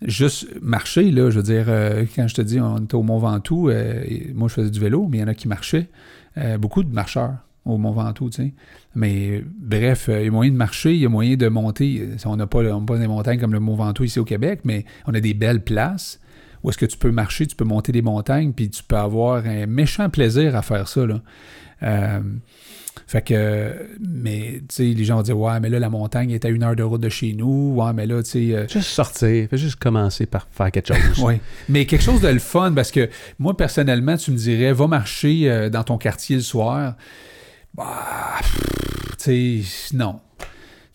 [0.05, 3.19] juste marcher, là, je veux dire, euh, quand je te dis, on était au Mont
[3.19, 5.89] Ventoux, euh, moi, je faisais du vélo, mais il y en a qui marchaient.
[6.37, 7.35] Euh, beaucoup de marcheurs
[7.65, 8.53] au Mont Ventoux, tu sais.
[8.95, 12.09] Mais bref, il y a moyen de marcher, il y a moyen de monter.
[12.25, 15.13] On n'a pas, pas des montagnes comme le Mont Ventoux ici au Québec, mais on
[15.13, 16.19] a des belles places
[16.63, 19.45] où est-ce que tu peux marcher, tu peux monter des montagnes, puis tu peux avoir
[19.45, 21.21] un méchant plaisir à faire ça, là.
[21.83, 22.19] Euh,
[23.07, 26.45] fait que, mais, tu sais, les gens vont dire, ouais, mais là, la montagne est
[26.45, 27.73] à une heure de route de chez nous.
[27.75, 28.55] Ouais, mais là, tu sais.
[28.55, 31.19] euh, Juste sortir, fais juste commencer par faire quelque chose.
[31.23, 31.41] ouais.
[31.69, 33.09] Mais quelque chose de le fun, parce que
[33.39, 36.95] moi, personnellement, tu me dirais, va marcher euh, dans ton quartier le soir.
[37.75, 38.39] Bah,
[39.21, 40.19] tu sais, non.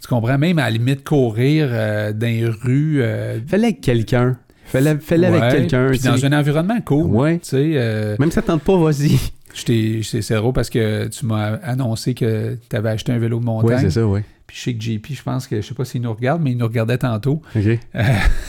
[0.01, 0.39] Tu comprends?
[0.39, 3.03] Même à la limite, courir euh, dans les rues.
[3.03, 4.39] avec quelqu'un.
[4.69, 5.89] Fais-le ouais, avec quelqu'un.
[5.91, 7.07] Puis dans un environnement cool.
[7.07, 7.39] Ouais.
[7.39, 9.19] Tu sais, euh, Même si ça tente pas, vas-y.
[9.55, 13.77] c'est drôle parce que tu m'as annoncé que tu avais acheté un vélo de montagne.
[13.77, 14.21] Oui, c'est ça, oui.
[14.49, 16.53] Puis je sais que JP, je pense que, je sais pas s'il nous regarde, mais
[16.53, 17.43] il nous regardait tantôt.
[17.55, 17.63] OK.
[17.67, 18.03] Euh,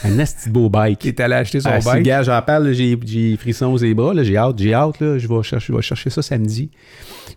[0.04, 0.98] Un asti beau bike.
[1.00, 2.02] qui est allé acheter son Ah, bike.
[2.04, 5.28] gars, j'en parle, j'ai j'ai frissons aux bras, là, j'ai hâte, j'ai hâte, là, je
[5.28, 6.70] vais chercher, je vais chercher ça samedi.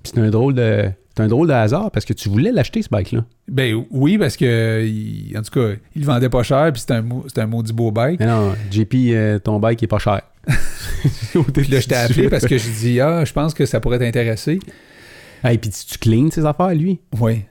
[0.02, 0.86] Puis c'est un drôle de.
[1.16, 3.24] C'est un drôle de hasard parce que tu voulais l'acheter ce bike-là.
[3.48, 6.96] Ben oui, parce que, il- en tout cas, il le vendait pas cher, puis c'était
[6.96, 7.06] un,
[7.38, 8.20] un maudit beau bike.
[8.20, 10.22] Mais non, JP, euh, ton bike est pas cher.
[11.54, 14.00] Puis là, je t'ai appelé parce que je dis, ah, je pense que ça pourrait
[14.00, 14.60] t'intéresser.
[15.50, 17.00] Et puis tu, tu cleans ses affaires, lui?
[17.20, 17.44] Oui.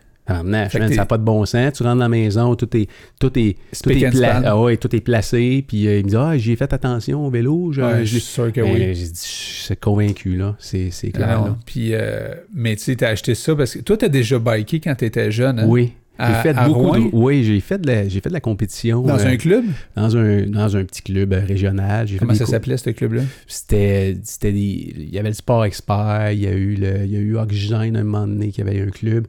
[0.42, 1.72] Man, ça n'a pas de bon sens.
[1.74, 2.88] Tu rentres dans la maison, tout est,
[3.20, 5.64] tout est, tout est, pla- ah ouais, tout est placé.
[5.66, 7.72] Puis euh, il me dit Ah, j'ai fait attention au vélo.
[7.72, 8.78] Je, Ouais, je suis sûr que Ben, oui.
[8.94, 10.56] J'ai dit Je suis convaincu, là.
[10.58, 11.44] C'est clair.
[11.44, 11.56] Là.
[11.66, 14.94] Puis, euh, mais tu sais, t'as acheté ça parce que toi, t'as déjà biké quand
[14.94, 15.66] t'étais jeune, hein?
[15.68, 15.92] Oui.
[16.20, 17.08] J'ai fait à beaucoup de.
[17.12, 19.02] Oui, j'ai fait de la, j'ai fait de la compétition.
[19.02, 19.64] Dans euh, un club?
[19.96, 22.06] dans un dans un petit club euh, régional.
[22.18, 23.22] Comment ça s'appelait, ce club-là?
[23.48, 27.12] C'était c'était des il y avait le sport expert, il y a eu le il
[27.12, 29.26] y a eu Oxygène à un moment donné qui avait un club.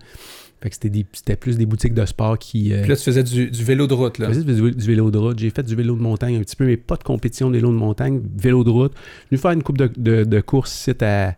[0.63, 3.03] Fait que c'était des c'était plus des boutiques de sport qui euh, Puis là, tu
[3.03, 4.27] faisais du, du vélo de route, là.
[4.29, 5.37] je faisais du, du vélo de route.
[5.37, 7.69] J'ai fait du vélo de montagne un petit peu, mais pas de compétition de vélo
[7.69, 8.21] de montagne.
[8.37, 8.93] Vélo de route.
[9.31, 11.35] Je faire une coupe de, de, de courses ici à,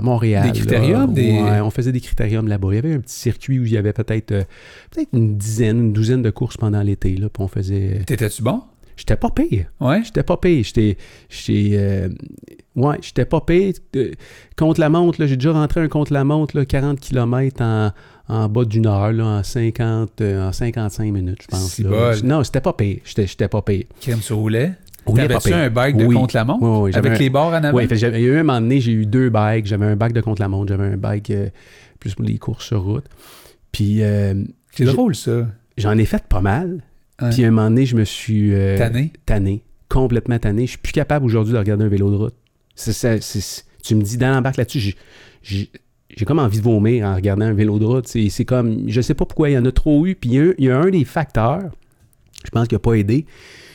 [0.00, 0.50] Montréal.
[0.50, 2.68] Des critériums, des- Ouais, on faisait des critériums là-bas.
[2.70, 4.42] Il y avait un petit circuit où il y avait peut-être euh,
[5.12, 7.14] une dizaine, une douzaine de courses pendant l'été.
[7.16, 8.02] Là, puis on faisait.
[8.06, 8.62] T'étais-tu bon?
[8.96, 9.66] J'étais pas pire.
[9.80, 10.02] Ouais.
[10.04, 10.64] J'étais pas pire.
[10.64, 10.96] J'étais.
[11.28, 11.70] J'étais.
[11.74, 12.08] euh,
[12.76, 13.74] Ouais, j'étais pas pire.
[13.96, 14.12] Euh,
[14.56, 17.90] Contre la montre, là, j'ai déjà rentré un contre la montre, là, 40 km en,
[18.30, 21.72] en bas d'une heure, là, en, 50, euh, en 55 minutes, je pense.
[21.72, 21.90] Si là.
[21.90, 22.16] bol.
[22.24, 22.98] Non, c'était pas pire.
[23.04, 23.84] J'étais j'étais pas pire.
[24.00, 26.14] Crème, est pas T'avais-tu un bike de Oui.
[26.14, 26.62] contre-la-montre?
[26.62, 27.76] Oui, oui, j'avais avec un- les barres en avant?
[27.76, 29.66] Oui, il y a eu un moment donné, j'ai eu deux bikes.
[29.66, 31.48] J'avais un bike de contre-la-montre, j'avais un bike euh,
[31.98, 33.04] plus pour les courses sur route.
[33.72, 34.34] Puis euh,
[34.74, 35.46] c'est drôle, ça.
[35.76, 36.82] j'en ai fait pas mal.
[37.32, 39.12] Puis à un moment donné, je me suis euh, Tanné?
[39.26, 40.62] tanné, complètement tanné.
[40.66, 42.34] Je suis plus capable aujourd'hui de regarder un vélo de route.
[43.82, 44.94] Tu me dis, dans l'embarque là-dessus,
[46.16, 48.06] j'ai- comme envie de vomir en regardant un vélo de route.
[48.08, 50.14] C'est comme, je sais pas pourquoi il y en a trop eu.
[50.14, 51.70] Puis il y a, un- il y a un des facteurs,
[52.44, 53.26] je pense qui n'a pas aidé,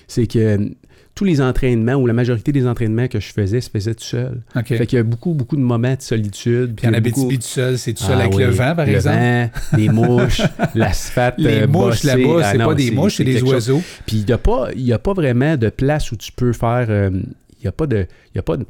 [0.08, 0.72] c'est que
[1.16, 4.42] tous les entraînements ou la majorité des entraînements que je faisais se faisaient tout seul.
[4.54, 4.66] OK.
[4.68, 6.74] Fait qu'il y a beaucoup, beaucoup de moments de solitude.
[6.76, 8.44] Puis en il y a beaucoup- Abitibi, tout seul, c'est tout seul Ah avec oui,
[8.44, 9.16] le vent, par exemple?
[9.18, 10.42] vent, les mouches,
[10.76, 11.36] l'asphalte.
[11.38, 13.82] Les euh, mouches là-bas, Ah c'est pas des mouches, c'est des chose- oiseaux.
[14.06, 16.88] Puis il n'y a, pas- y a pas vraiment de place où tu peux faire.
[16.90, 18.06] euh, Il n'y a pas de.
[18.34, 18.66] Il y a pas de.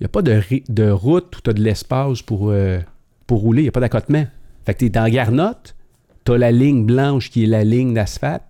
[0.00, 0.40] Il y a pas de,
[0.70, 2.78] de route où tu as de l'espace pour, euh,
[3.26, 3.62] pour rouler.
[3.62, 4.26] Il n'y a pas d'accotement.
[4.66, 5.74] Fait que tu es en garnotte,
[6.24, 8.42] tu as la ligne blanche qui est la ligne d'asphalte.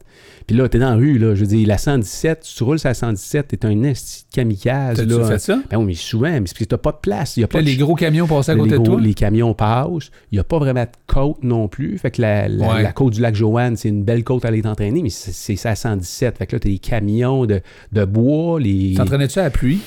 [0.46, 1.34] Puis là, tu es dans la rue, là.
[1.34, 4.24] Je veux dire, la 117, si tu roules sur la 117, tu es un esti
[4.30, 4.98] de kamikaze.
[4.98, 5.24] T'as-tu là.
[5.24, 5.58] fait ça?
[5.70, 7.36] Ben oui, mais souvent, mais c'est parce que tu pas de place.
[7.38, 9.00] Il y a pas de les gros camions passaient à les, côté de gros- toi?
[9.00, 10.10] les camions passent.
[10.30, 11.96] Il n'y a pas vraiment de côte non plus.
[11.98, 12.82] Fait que la, la- Ouais.
[12.82, 15.70] la côte du lac Joanne, c'est une belle côte à aller t'entraîner, mais c'est ça
[15.70, 16.36] à 117.
[16.36, 17.62] Fait que là, tu as des camions de,
[17.92, 18.60] de bois.
[18.60, 18.92] Les...
[18.98, 19.80] T'entraînais-tu à la pluie?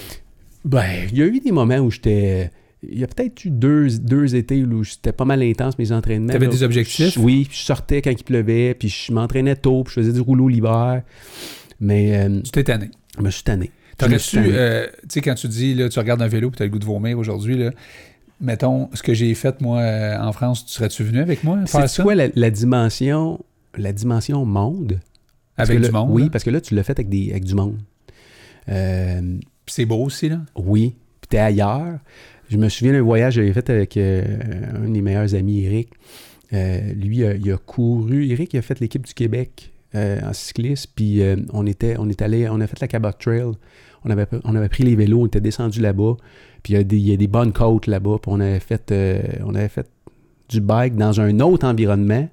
[0.66, 2.50] Ben, il y a eu des moments où j'étais.
[2.90, 6.32] Il y a peut-être eu deux, deux étés où c'était pas mal intense mes entraînements.
[6.34, 7.16] T'avais des objectifs?
[7.16, 10.22] Je- oui, je sortais quand il pleuvait, puis je m'entraînais tôt, puis je faisais du
[10.22, 11.04] rouleau l'hiver.
[11.80, 12.90] Mais euh, Tu t'es tanné.
[13.18, 13.72] je me suis tanné.
[13.92, 16.66] Je T'aurais-tu, euh, tu sais, quand tu dis, là, tu regardes un vélo tu as
[16.66, 17.72] le goût de vomir aujourd'hui, là,
[18.40, 21.90] mettons, ce que j'ai fait, moi, euh, en France, tu serais-tu venu avec moi faire
[21.90, 23.40] C'est quoi la, la dimension,
[23.76, 25.00] la dimension monde?
[25.56, 26.12] Parce Avec du là- monde?
[26.12, 27.78] Oui, parce que là, tu l'as fait avec, des, avec du monde.
[28.70, 29.22] Euh,
[29.66, 30.42] Puis c'est beau aussi, là.
[30.56, 31.98] oui, puis t'es ailleurs.
[32.50, 34.24] Je me souviens d'un voyage que j'avais fait avec euh,
[34.76, 35.90] un de mes meilleurs amis, Eric.
[36.54, 38.28] Euh, lui, il a couru.
[38.30, 40.92] Eric, il a fait l'équipe du Québec euh, en cycliste.
[40.96, 41.22] Puis
[41.52, 43.52] on était, on est allé, on a fait la Cabot Trail.
[44.06, 46.16] On avait, on avait pris les vélos, on était descendu là-bas.
[46.64, 48.18] Puis il y, a des, bonnes côtes là-bas.
[48.22, 48.94] Puis on avait fait,
[49.44, 49.90] on avait fait
[50.48, 52.30] du bike dans un autre environnement.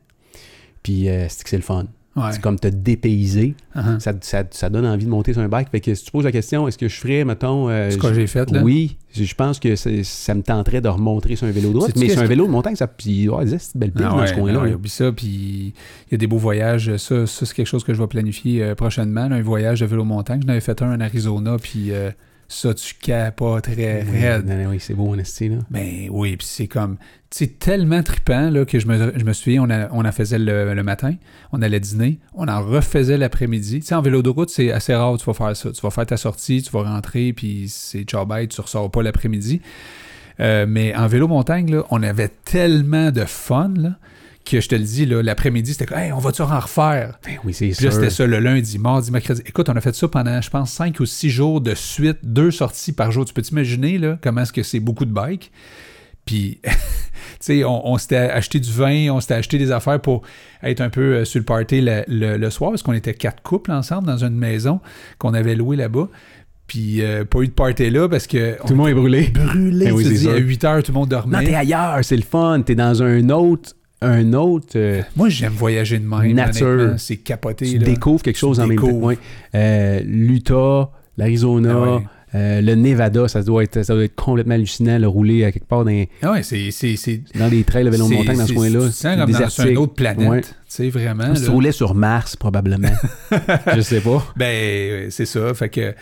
[0.84, 1.86] Puis c'est que c'est le fun.
[2.16, 2.30] Ouais.
[2.30, 3.54] C'est comme te dépayser.
[3.76, 3.98] Uh-huh.
[3.98, 5.68] Ça, ça- ça donne envie de monter sur un bike.
[5.70, 7.68] Fait que si tu poses la question, est-ce que je ferais, mettons.
[7.68, 8.62] euh, ce que j'ai fait, là.
[8.62, 11.96] oui, je je pense que ça me tenterait de remontrer sur un vélo de route.
[11.96, 12.86] Mais sur un vélo de montagne, ça.
[12.86, 14.58] Puis, ouais, c'est une belle piste Ah dans ouais, ce coin-là.
[14.60, 16.96] ah ouais, oublie ça, puis il y a des beaux voyages.
[16.98, 19.86] Ça, ça, c'est quelque chose que je vais planifier euh, prochainement, là, un voyage de
[19.86, 20.40] vélo montagne.
[20.44, 22.10] J'en avais fait un en Arizona, puis euh,
[22.54, 24.46] ça, tu capoterais Oui, raide.
[24.46, 25.56] non, non, oui, c'est beau, en esti, là.
[25.70, 26.96] Ben oui, puis c'est comme,
[27.30, 30.38] c'est tellement trippant là, que je me, je me souviens, on, a, on en faisait
[30.38, 31.14] le, le matin,
[31.52, 33.80] on allait dîner, on en refaisait l'après-midi.
[33.80, 35.72] Tu sais, en vélo de route, c'est assez rare, tu vas faire ça.
[35.72, 39.60] Tu vas faire ta sortie, tu vas rentrer, puis c'est bye, tu ressors pas l'après-midi.
[40.40, 43.96] Euh, mais en vélo montagne, là, on avait tellement de fun là,
[44.44, 47.18] que je te le dis, là, l'après-midi, c'était comme, hey, on va-tu en refaire?
[47.24, 47.92] Ben oui, c'est sûr.
[47.92, 49.42] c'était ça le lundi, mardi, mercredi.
[49.46, 52.50] Écoute, on a fait ça pendant, je pense, cinq ou six jours de suite, deux
[52.50, 53.24] sorties par jour.
[53.24, 55.50] Tu peux t'imaginer là, comment est-ce que c'est beaucoup de bikes?
[56.26, 56.70] Puis, tu
[57.40, 60.22] sais, on, on s'était acheté du vin, on s'était acheté des affaires pour
[60.62, 63.42] être un peu euh, sur le party le, le- le soir, parce qu'on était quatre
[63.42, 64.80] couples ensemble dans une maison
[65.18, 66.08] qu'on avait louée là-bas.
[66.66, 68.56] Puis, euh, pas eu de party là parce que.
[68.60, 69.28] Tout le monde est brûlé.
[69.28, 69.86] brûlé.
[69.86, 70.46] Ben oui, tu dis, à sûr.
[70.46, 71.38] 8 heures, tout le monde dormait.
[71.40, 72.62] Non, t'es ailleurs, c'est le fun.
[72.64, 73.74] T'es dans un autre.
[74.02, 74.72] Un autre.
[74.76, 76.32] euh, Moi, j'aime voyager de même.
[76.34, 76.94] Nature.
[76.98, 77.66] C'est capoté.
[77.70, 77.84] tu là.
[77.86, 78.86] découvres quelque Tu chose en même temps.
[78.86, 79.06] découvres.
[79.06, 79.18] Ouais.
[79.54, 82.02] Euh, L'Utah, l'Arizona, Ah ouais.
[82.34, 85.66] Euh, le Nevada, ça doit, être, ça doit être complètement hallucinant, le rouler à quelque
[85.68, 86.70] part dans, Ah ouais, c'est.
[86.72, 88.80] c'est- c'est- dans des trails de vélo de c'est- montagne dans ce c'est- coin-là.
[88.90, 89.50] Sens comme dans désertique.
[89.60, 90.28] sur une autre planète.
[90.28, 90.40] Ouais.
[90.40, 91.32] Tu sais, vraiment.
[91.48, 92.88] Roulais sur Mars, probablement.
[93.76, 94.24] je sais pas.
[94.36, 95.54] Ben, c'est ça.
[95.54, 95.94] Fait que.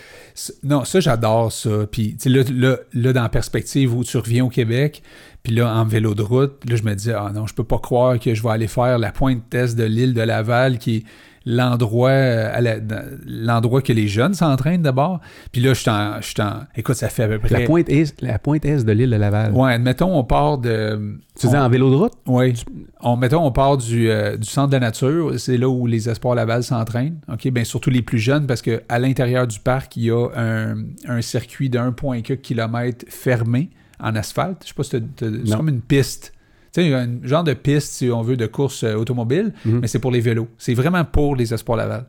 [0.63, 1.87] Non, ça, j'adore ça.
[1.91, 5.03] Puis, tu sais, là, là, là, dans la perspective où tu reviens au Québec,
[5.43, 7.79] puis là, en vélo de route, là, je me dis, ah non, je peux pas
[7.79, 11.03] croire que je vais aller faire la pointe test de l'île de Laval, qui est
[11.45, 12.81] l'endroit euh,
[13.27, 15.21] l'endroit que les jeunes s'entraînent d'abord.
[15.51, 17.49] Puis là, je suis en, je suis en- Écoute, ça fait à peu près.
[17.61, 19.53] La pointe est, la pointe est de l'île de Laval.
[19.53, 21.19] Ouais, admettons, on part de.
[21.39, 22.13] Tu on- dis en vélo de route?
[22.27, 22.55] Oui.
[23.01, 25.39] On, mettons, on part du, euh, du centre de la nature.
[25.39, 27.19] C'est là où les Espoirs Laval s'entraînent.
[27.33, 27.49] OK?
[27.51, 30.77] Bien, surtout les plus jeunes, parce qu'à l'intérieur du parc, il y a un,
[31.09, 33.71] un circuit de 1,4 km fermé
[34.01, 34.59] en asphalte.
[34.63, 36.33] Je sais pas si c'est comme une piste.
[36.75, 39.81] Tu sais, un genre de piste, si on veut, de course euh, automobile, Mhm.
[39.81, 40.49] mais c'est pour les vélos.
[40.59, 42.07] C'est vraiment pour les Espoirs Laval.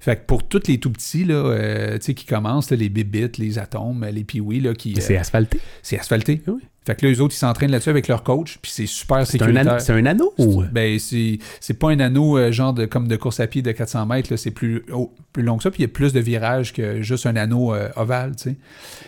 [0.00, 2.88] Fait que pour tous les tout petits, là, euh, tu sais, qui commencent, là, les
[2.88, 5.00] bébites, les atomes, les piouis, là, qui.
[5.00, 5.60] C'est euh, asphalté.
[5.82, 6.42] c'est asphalté.
[6.48, 6.60] Oui.
[6.84, 9.40] Fait que là, eux autres, ils s'entraînent là-dessus avec leur coach, puis c'est super C'est
[9.40, 9.72] un, sécuritaire.
[9.74, 10.34] anneau- c'est un anneau.
[10.38, 11.38] ou- Ben, c'est
[11.78, 14.50] pas un anneau euh, genre de, comme de course à pied de 400 mètres, c'est
[14.50, 14.84] plus,
[15.32, 17.72] plus long que ça, puis il y a plus de virages que juste un anneau
[17.94, 18.56] ovale, tu sais.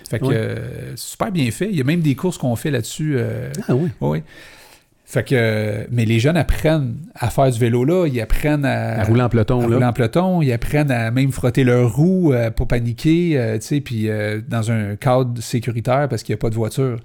[0.08, 1.68] Fait que super bien fait.
[1.68, 3.18] Il y a même des courses qu'on fait là-dessus.
[3.66, 3.88] Ah oui.
[4.00, 4.22] oui.
[5.06, 9.04] Fait que, mais les jeunes apprennent à faire du vélo là, ils apprennent à, À
[9.04, 9.74] rouler en peloton, à là.
[9.74, 13.66] rouler en peloton, ils apprennent à même frotter leurs roues euh, pour paniquer, euh, tu
[13.66, 17.00] sais, puis euh, dans un cadre sécuritaire parce qu'il n'y a pas de voiture.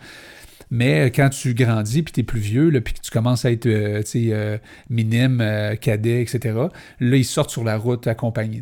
[0.71, 3.51] Mais euh, quand tu grandis, puis tu es plus vieux, puis que tu commences à
[3.51, 5.43] être tu sais, minime,
[5.81, 6.55] cadet, etc.,
[7.01, 8.61] là, ils sortent sur la route accompagnés.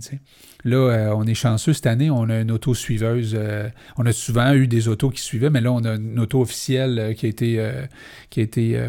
[0.68, 3.34] Là, euh, on est chanceux cette année, on a une auto suiveuse.
[3.40, 6.42] euh, on a souvent eu des autos qui suivaient, mais là, on a une auto
[6.42, 7.72] officielle euh, qui a été,
[8.30, 8.80] qui a été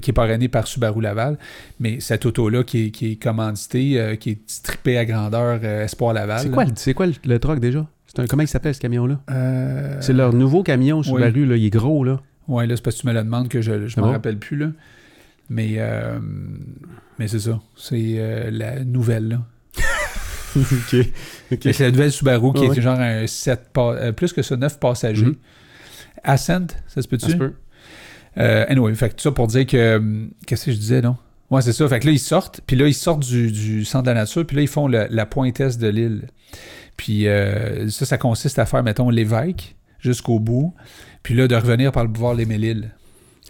[0.00, 1.38] qui est parrainée par Subaru Laval.
[1.80, 6.40] Mais cette auto-là qui est, qui est commanditée, qui est strippée à grandeur Espoir Laval.
[6.40, 7.86] C'est quoi, c'est quoi le, le truck déjà?
[8.16, 9.20] Un, comment il s'appelle ce camion-là?
[9.32, 11.20] Euh, C'est leur nouveau camion sur oui.
[11.22, 11.56] la rue, là.
[11.56, 12.20] Il est gros, là.
[12.46, 14.12] Ouais, là, c'est parce que tu me le demandes que je m'en bon?
[14.12, 14.68] rappelle plus, là.
[15.50, 16.20] Mais, euh,
[17.18, 17.60] mais c'est ça.
[17.76, 19.40] C'est euh, la nouvelle, là.
[21.52, 21.58] ok.
[21.60, 22.80] C'est la nouvelle Subaru qui Ah est ouais.
[22.82, 25.26] genre un 7 pa- euh, plus que ça, 9 passagers.
[25.26, 25.36] Mhm.
[26.22, 27.26] Ascent, ça se peut-tu?
[27.26, 27.52] Ça se peut.
[28.38, 29.96] Euh, anyway, fait que tout ça pour dire que.
[29.96, 31.16] hum, Qu'est-ce que je disais, non?
[31.50, 31.86] Ouais, c'est ça.
[31.88, 34.46] Fait que là, ils sortent, puis là, ils sortent du, du centre de la nature,
[34.46, 36.22] puis là, ils font le- la pointesse de l'île.
[36.96, 40.74] Puis euh, ça, ça consiste à faire, mettons, l'évêque jusqu'au bout,
[41.22, 42.90] puis là, de revenir par le boulevard Les Méliles.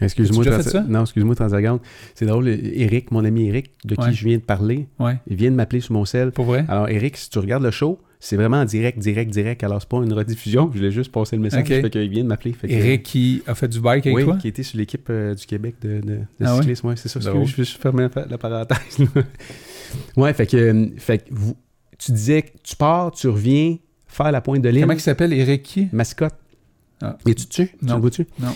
[0.01, 0.45] Excuse-moi,
[0.89, 1.81] non, excuse-moi, 30 secondes.
[2.15, 4.13] C'est drôle, Eric, mon ami Eric, de qui Ouais.
[4.13, 6.33] je viens de parler, Ouais, il vient de m'appeler sur mon sel.
[6.33, 6.65] pour vrai?
[6.69, 9.63] Alors, Eric, si tu regardes le show, c'est vraiment en direct, direct, direct.
[9.63, 10.71] Alors, c'est pas une rediffusion.
[10.73, 11.61] Je voulais juste passer le message.
[11.63, 11.69] Ok.
[11.69, 12.53] Fait qu'il vient de m'appeler.
[12.53, 14.37] Que- Eric qui a fait du bike avec oui, toi?
[14.37, 16.89] qui était sur l'équipe euh, du Québec de, de, de Ah cyclisme.
[16.89, 17.21] Ouais, c'est ça.
[17.21, 18.79] Excuse, je vais juste fermer la, parenthèse.
[20.17, 21.55] ouais, fait que, euh, fait que vous,
[21.99, 23.77] tu disais que tu pars, tu reviens
[24.07, 24.81] faire la pointe de l'île.
[24.83, 25.89] Comment il s'appelle, Eric qui?
[25.93, 26.35] Mascotte.
[27.03, 27.17] Ah.
[27.29, 27.69] Et tu tues?
[27.79, 27.97] Tu Non.
[27.97, 28.27] le vois-tu?
[28.41, 28.55] Non.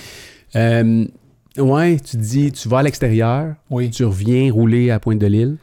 [0.57, 1.05] Euh,
[1.59, 3.91] ouais, tu dis, tu vas à l'extérieur, Oui.
[3.91, 5.57] tu reviens rouler à pointe de l'île.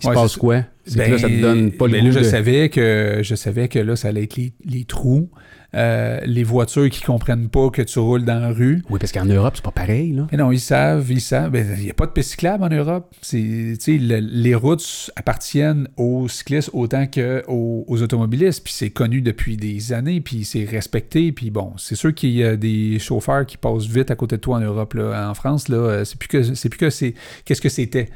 [0.00, 0.60] Il se Ouais, passe c'est- quoi?
[0.92, 3.34] Que là, ça te donne pas le ben goût là, je de- savais que je
[3.34, 5.28] savais que là, ça allait être les, les trous,
[5.76, 8.82] euh, les voitures qui comprennent pas que tu roules dans la rue.
[8.90, 10.26] Oui, parce qu'en Europe, c'est pas pareil, là.
[10.32, 11.50] Mais non, ils savent, ils savent.
[11.50, 13.14] Ben, Il n'y a pas de piste cyclable en Europe.
[13.32, 18.64] Le- les routes appartiennent aux cyclistes autant qu'aux aux automobilistes.
[18.64, 21.32] Puis c'est connu depuis des années, puis c'est respecté.
[21.32, 24.40] Puis bon, c'est sûr qu'il y a des chauffeurs qui passent vite à côté de
[24.40, 24.94] toi en Europe.
[24.94, 25.28] Là.
[25.30, 27.14] En France, là, euh, c'est plus que c'est plus que c'est.
[27.44, 28.08] Qu'est-ce que c'était?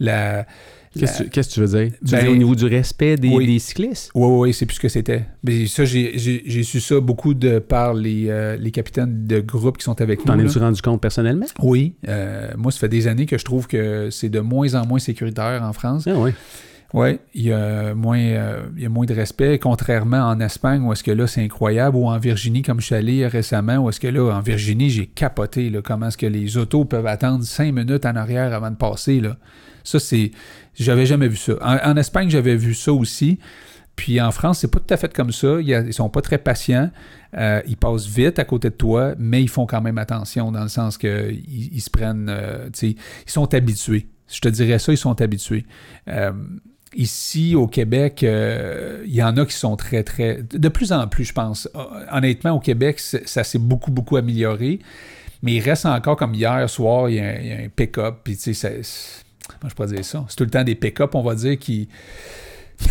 [0.00, 0.46] La,
[0.98, 1.92] Qu'est-ce que tu- veux dire?
[2.04, 3.46] Tu Ben- veux dire au niveau du respect des, Oui.
[3.46, 4.10] des cyclistes?
[4.14, 5.26] Oui, oui, c'est plus ce que c'était.
[5.44, 9.84] Mais ça, j'ai su ça beaucoup de par les, euh, les capitaines de groupe qui
[9.84, 10.26] sont avec nous.
[10.26, 11.46] T'en es-tu rendu compte personnellement?
[11.62, 11.94] Oui.
[12.08, 14.98] euh, moi, ça fait des années que je trouve que c'est de moins en moins
[14.98, 16.06] sécuritaire en France.
[16.06, 16.30] Ah oui.
[16.94, 20.80] Oui, il y, a moins, euh, il y a moins de respect, contrairement en Espagne,
[20.82, 23.90] où est-ce que là, c'est incroyable, ou en Virginie, comme je suis allé récemment, où
[23.90, 27.44] est-ce que là, en Virginie, j'ai capoté, là, comment est-ce que les autos peuvent attendre
[27.44, 29.36] cinq minutes en arrière avant de passer, là.
[29.84, 30.30] Ça, c'est...
[30.78, 31.54] J'avais jamais vu ça.
[31.60, 33.38] En, Espagne, j'avais vu ça aussi.
[33.96, 35.60] Puis en France, c'est pas tout à fait comme ça.
[35.60, 36.90] Ils sont pas très patients.
[37.36, 40.62] Euh, ils passent vite à côté de toi, mais ils font quand même attention dans
[40.62, 44.06] le sens que ils, se prennent, euh, ils sont habitués.
[44.28, 45.66] Je te dirais ça, ils sont habitués.
[46.06, 46.32] Euh,
[46.94, 50.42] ici, au Québec, euh, il y en a qui sont très, très...
[50.42, 51.68] De plus en plus, je pense.
[52.12, 54.80] Honnêtement, au Québec, ça s'est beaucoup, beaucoup amélioré.
[55.42, 57.68] Mais il reste encore comme hier soir, il y a un, il y a un
[57.68, 58.20] pick-up.
[58.24, 58.80] Puis, tu sais,
[59.66, 60.24] je pourrais dire ça?
[60.28, 61.88] C'est tout le temps des pick-up, on va dire, qui...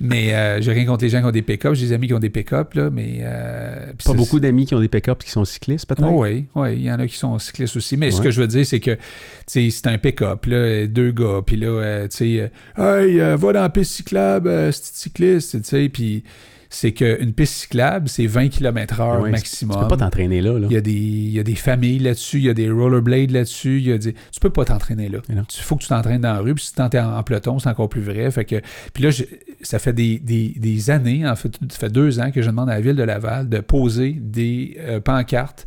[0.00, 1.74] mais euh, j'ai rien contre les gens qui ont des pick-up.
[1.74, 3.18] J'ai des amis qui ont des pick-up, là, mais...
[3.22, 6.08] euh, Pas beaucoup d'amis qui ont des pick-ups qui sont cyclistes, peut-être?
[6.10, 7.96] oui, oui, il y en a qui sont cyclistes aussi.
[7.96, 9.00] Mais ce que je veux dire, c'est que tu
[9.46, 13.52] sais, c'est un pick-up, là, deux gars, puis là, euh, tu sais, euh, hey, va
[13.52, 16.22] dans la piste cyclable, c'est cycliste, tu sais, puis
[16.70, 19.76] c'est qu'une piste cyclable, c'est 20 km/h maximum.
[19.76, 20.66] Tu peux pas t'entraîner là, là.
[20.70, 23.30] Il y, a des, il y a des familles là-dessus, il y a des rollerblades
[23.30, 24.12] là-dessus, il y a des...
[24.12, 25.18] tu peux pas t'entraîner là.
[25.58, 27.68] Il faut que tu t'entraînes dans la rue, puis si tu en, en peloton, c'est
[27.70, 28.30] encore plus vrai.
[28.30, 28.60] Fait que,
[28.92, 29.24] puis là, je-
[29.62, 32.68] ça fait des, des- des années, en fait, ça fait deux ans que je demande
[32.70, 35.66] à la ville de Laval de poser des euh, pancartes,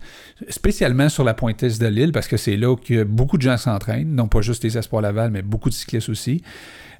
[0.49, 4.14] spécialement sur la pointesse de l'île, parce que c'est là que beaucoup de gens s'entraînent,
[4.16, 6.41] non pas juste les Espoirs Laval, mais beaucoup de cyclistes aussi.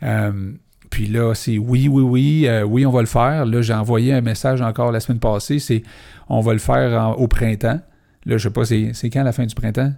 [0.04, 0.52] Euh,
[0.92, 3.46] puis là, c'est oui, oui, oui, euh, oui, on va le faire.
[3.48, 5.82] Là, j'ai envoyé un message encore la semaine passée, c'est
[6.30, 7.80] on va le faire en- au printemps.
[8.28, 9.92] Là, je sais pas, c'est quand la fin du printemps?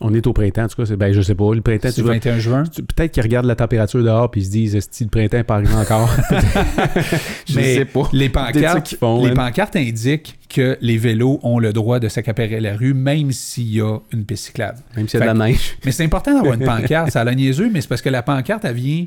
[0.00, 0.86] On est au printemps, en tout cas.
[0.86, 1.52] c'est- Ben, je sais pas.
[1.52, 2.12] Le printemps, C'est tu le vas...
[2.12, 2.62] 21 juin.
[2.62, 5.56] Peut-être qu'ils regardent la température dehors puis ils se disent, est-ce le printemps n'est pas
[5.56, 6.14] arrivé encore?
[7.48, 8.08] je Mais sais pas.
[8.12, 9.34] Les pancartes, font, les hein.
[9.34, 13.80] pancartes indiquent que les vélos ont le droit de s'accaparer la rue, même s'il y
[13.80, 14.78] a une piste cyclable.
[14.96, 15.76] Même s'il y a de la neige.
[15.84, 17.10] Mais c'est important d'avoir une pancarte.
[17.10, 19.06] Ça a l'air niaiseux, mais c'est parce que la pancarte, elle vient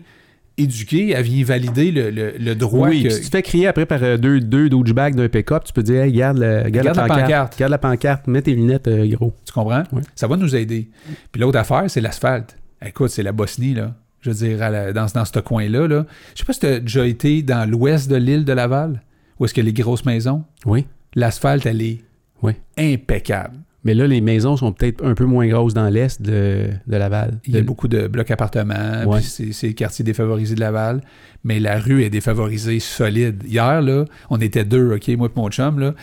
[0.58, 3.10] éduquer, elle vient valider le, le- le droit oui, que...
[3.10, 5.84] si tu te fais crier après par euh, deux, deux douchebags d'un pick-up, tu peux
[5.84, 7.60] dire, hey, garde, le- garde, Garde la, pancarte, pancarte.
[7.60, 9.34] Garde la pancarte, mets tes lunettes, euh, gros.
[9.46, 9.84] Tu comprends?
[9.92, 10.02] Ouais.
[10.16, 10.90] Ça va nous aider.
[11.32, 12.56] Puis l'autre affaire, c'est l'asphalte.
[12.86, 13.96] Écoute, c'est la Bosnie, là.
[14.22, 16.06] Je veux dire, la- dans, dans ce coin-là, là.
[16.36, 19.02] Je sais pas si tu as déjà été dans l'ouest de l'île de Laval,
[19.40, 20.44] où est-ce qu'il y a les grosses maisons.
[20.66, 20.86] Oui.
[21.16, 22.02] L'asphalte, elle est
[22.44, 22.54] Oui.
[22.78, 23.58] impeccable.
[23.84, 27.40] Mais là, les maisons sont peut-être un peu moins grosses dans l'est de, de Laval.
[27.48, 29.20] Il y a De- beaucoup de blocs appartements, Ouais.
[29.20, 31.02] puis c'est c'est le quartier défavorisé de Laval,
[31.44, 33.44] mais la rue est défavorisée solide.
[33.48, 35.94] Hier, là, on était deux, OK, moi et mon chum, là.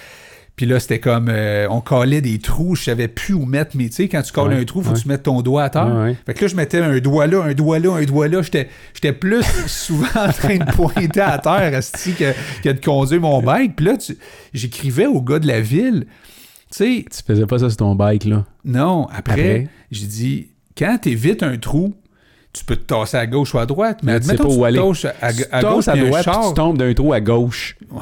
[0.57, 3.89] Puis là, c'était comme, euh, on collait des trous, je savais plus où mettre, mais
[3.91, 4.97] tu sais, quand tu colles Ouais, un trou, faut ouais.
[4.97, 5.95] que tu mettes ton doigt à terre.
[5.97, 6.17] Ouais.
[6.27, 8.43] Fait que là, je mettais un doigt là, un doigt là, un doigt là.
[8.43, 12.33] J'étais, j'étais plus souvent en train de pointer à terre, que,
[12.65, 13.77] que de conduire mon bike.
[13.77, 13.93] Puis là,
[14.53, 16.07] j'écrivais au gars de la ville,
[16.71, 18.45] sais, Tu faisais pas ça sur ton bike, là?
[18.65, 19.69] non, après, Après?
[19.91, 21.95] j'ai dit, quand t'évites un trou,
[22.53, 24.65] tu peux te tasser à gauche ou à droite, mais Mais tu sais pas où
[24.65, 24.79] aller.
[24.79, 27.77] à, Tu à gauche, à droite, puis tu tombes d'un trou à gauche.
[27.81, 27.97] tu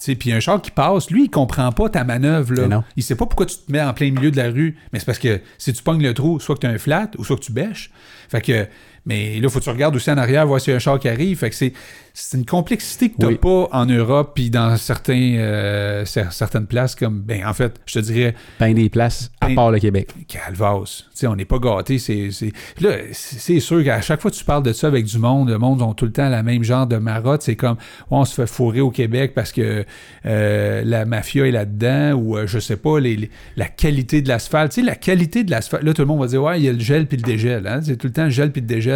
[0.00, 2.52] sais, puis un char qui passe, lui, il comprend pas ta manœuvre.
[2.54, 2.66] Là.
[2.66, 2.84] Non.
[2.96, 5.06] Il sait pas pourquoi tu te mets en plein milieu de la rue, mais c'est
[5.06, 7.36] parce que si tu pognes le trou, soit que tu as un flat ou soit
[7.36, 7.90] que tu bêches.
[8.28, 8.66] Fait que,
[9.04, 10.98] mais là, faut que tu regardes aussi en arrière, voir s'il y a un char
[10.98, 11.38] qui arrive.
[11.38, 11.72] Fait que c'est,
[12.14, 13.36] c'est une complexité que tu Oui.
[13.36, 17.94] pas en Europe puis dans certains, euh, cer- certaines places comme, ben, en fait, je
[17.94, 20.08] te dirais, Ben des places à Ben- part le Québec.
[20.28, 21.04] Calvas.
[21.18, 21.98] Tu on n'est pas gâtés.
[21.98, 22.52] C'est, c'est...
[22.80, 25.48] Là, c'est c'est sûr qu'à chaque fois que tu parles de ça avec du monde,
[25.48, 27.42] le monde ont tout le temps la même genre de marotte.
[27.42, 27.76] C'est comme,
[28.10, 29.84] Ouais, on se fait fourrer au Québec parce que
[30.26, 34.28] euh, la mafia est là-dedans ou euh, je sais pas, les, les- la qualité de
[34.28, 34.72] l'asphalte.
[34.72, 35.82] Tu sais, la qualité de l'asphalte.
[35.84, 37.66] Là, tout le monde va dire, ouais, il y a le gel puis le dégel.
[37.66, 37.80] Hein?
[37.82, 38.91] C'est tout le temps le gel puis le dégel.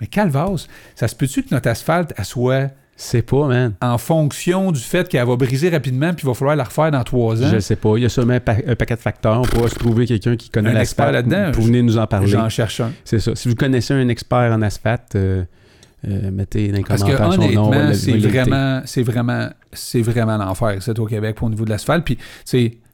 [0.00, 3.74] Mais Calvas, ça se peut-tu que notre asphalte, elle soit C'est pas, man.
[3.80, 7.02] en fonction du fait qu'elle va briser rapidement puis il va falloir la refaire dans
[7.04, 7.48] trois ans?
[7.52, 7.96] Je sais pas.
[7.96, 9.40] Il y a sûrement un, pa- un paquet de facteurs.
[9.40, 11.52] On pourra se trouver quelqu'un qui connaît Un expert l'asphalte là-dedans.
[11.52, 12.28] pour venir nous en parler.
[12.28, 12.92] J'en cherche un.
[13.04, 13.34] C'est ça.
[13.34, 15.44] Si vous connaissez un expert en asphalte, euh,
[16.06, 17.34] euh, mettez dans les Parce que son nom.
[17.34, 21.70] honnêtement, c'est vraiment, c'est vraiment, c'est vraiment l'enfer, c'est au Québec pour au niveau de
[21.70, 22.04] l'asphalte.
[22.04, 22.18] Puis,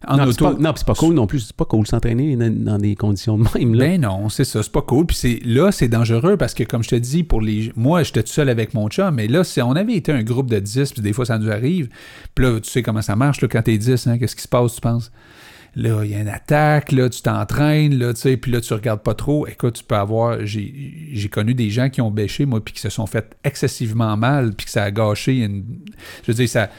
[0.07, 0.57] en non, c'est auto.
[0.57, 1.41] pas, non, puis c'est pas cool non plus.
[1.41, 3.75] C'est pas cool s'entraîner dans, des conditions de même.
[3.75, 3.87] Là.
[3.87, 5.07] Ben non, c'est ça, c'est pas cool.
[5.07, 8.23] Puis c'est là, c'est dangereux parce que comme je te dis, pour les, moi, j'étais
[8.23, 10.93] tout seul avec mon chum, mais là, si on avait été un groupe de 10,
[10.93, 11.89] puis des fois ça nous arrive.
[12.35, 14.49] Puis là, tu sais comment ça marche là, quand t'es 10, hein, qu'est-ce qui se
[14.49, 15.11] passe, tu penses?
[15.77, 18.75] Là, il y a une attaque, là, tu t'entraînes, là, tu sais, puis là, tu
[18.75, 19.47] regardes pas trop.
[19.47, 20.45] Écoute, tu peux avoir.
[20.45, 24.53] J'ai connu des gens qui ont bêché, moi, puis qui se sont fait excessivement mal,
[24.55, 25.65] puis que ça a gâché une.
[26.25, 26.71] Je veux dire, ça,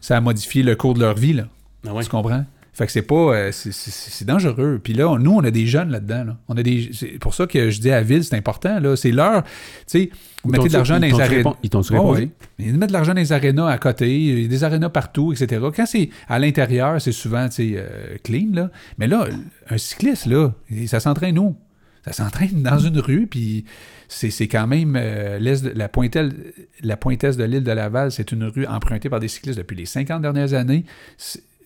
[0.00, 1.48] ça a modifié le cours de leur vie, là.
[1.86, 2.04] Ah ouais.
[2.04, 2.44] Tu comprends?
[2.76, 3.14] Fait que c'est pas.
[3.14, 4.78] euh, c'est- dangereux.
[4.84, 6.24] Puis là, on- nous, on a des jeunes là-dedans.
[6.24, 6.36] Là.
[6.48, 6.90] On a des.
[6.92, 8.78] C'est pour ça que je dis à la ville, c'est important.
[8.80, 8.96] Là.
[8.96, 9.44] C'est l'heure.
[9.44, 9.50] Tu
[9.86, 10.10] sais,
[10.44, 11.54] vous mettez de l'argent dans les arénas.
[11.62, 12.28] Ils t'ont Ouais, ouais.
[12.58, 15.32] Ils mettent de l'argent dans les arénas à côté, il y a des arénas partout,
[15.32, 15.64] etc.
[15.74, 18.70] Quand c'est à l'intérieur, c'est souvent tu sais, euh, clean, là.
[18.98, 19.26] Mais là,
[19.70, 20.52] un cycliste, là,
[20.86, 21.56] ça s'entraîne où?
[22.04, 23.64] Ça s'entraîne dans une rue, puis
[24.08, 25.38] c'est quand même euh,
[25.74, 26.34] la, pointelle,
[26.82, 29.86] la pointesse de l'île de Laval, c'est une rue empruntée par des cyclistes depuis les
[29.86, 30.84] 50 dernières années.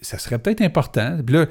[0.03, 1.19] Ça serait peut-être important.
[1.25, 1.47] Puis là,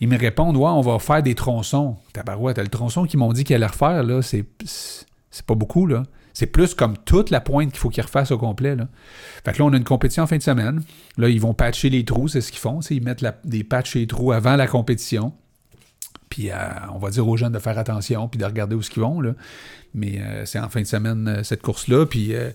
[0.00, 1.96] ils me répondent, ouais, on va faire des tronçons.
[2.12, 6.02] Tabarouette, le tronçon qu'ils m'ont dit qu'ils allaient refaire, là, c'est c'est pas beaucoup, là.
[6.32, 8.76] C'est plus comme toute la pointe qu'il faut qu'ils refassent au complet.
[8.76, 8.88] Là.
[9.44, 10.82] Fait que là, on a une compétition en fin de semaine.
[11.16, 12.80] Là, ils vont patcher les trous, c'est ce qu'ils font.
[12.80, 15.32] Ils mettent la- des patchs les trous avant la compétition.
[16.28, 16.56] Puis euh,
[16.92, 19.20] on va dire aux jeunes de faire attention puis de regarder où ce qu'ils vont.
[19.22, 19.32] Là.
[19.94, 22.04] Mais euh, c'est en fin de semaine, euh, cette course-là.
[22.04, 22.50] Puis euh,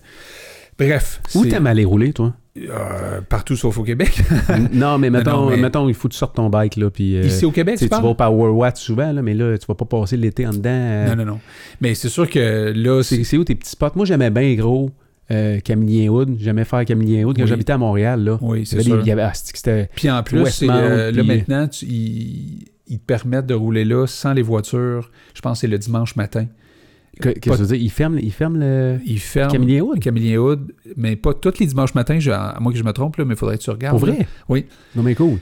[0.78, 1.20] bref.
[1.34, 2.34] Où t'aimes aller rouler, toi?
[2.58, 4.22] Euh, partout sauf au Québec.
[4.72, 7.16] non, mais mettons, non, mais- mettons, il faut que tu sortes ton bike, là, puis...
[7.16, 9.66] euh, Ici au Québec, tu tu vas au Power Watt souvent, là, mais là, tu
[9.66, 10.68] vas pas passer l'été en dedans.
[10.70, 11.40] euh, Non, non, non.
[11.80, 13.36] Mais c'est sûr que là, c'est...
[13.38, 13.92] Où tes petits spots?
[13.94, 14.90] Moi, j'aimais bien gros
[15.30, 16.36] euh, Camillien Wood.
[16.38, 17.48] J'aimais faire Camillien Wood quand Oui.
[17.48, 18.38] j'habitais à Montréal, là.
[18.42, 19.00] Oui, c'est sûr.
[19.00, 19.88] il y avait- ah, c'était...
[19.94, 24.34] Puis en plus, Westmount, là maintenant, tu- ils, ils te permettent de rouler là sans
[24.34, 25.10] les voitures.
[25.34, 26.46] Je pense que c'est le dimanche matin.
[27.20, 27.84] Que- Qu'est-ce que je veux dire?
[27.84, 30.00] Ils ferment, ils ferment le ferment Camillien Wood?
[30.00, 33.16] Camillien Wood, mais pas tous les dimanches matins, je- à moins que je me trompe,
[33.16, 33.98] là, mais il faudrait que tu regardes.
[33.98, 34.14] Pour là.
[34.14, 34.26] vrai?
[34.48, 34.66] Oui.
[34.96, 35.38] Non, mais cool.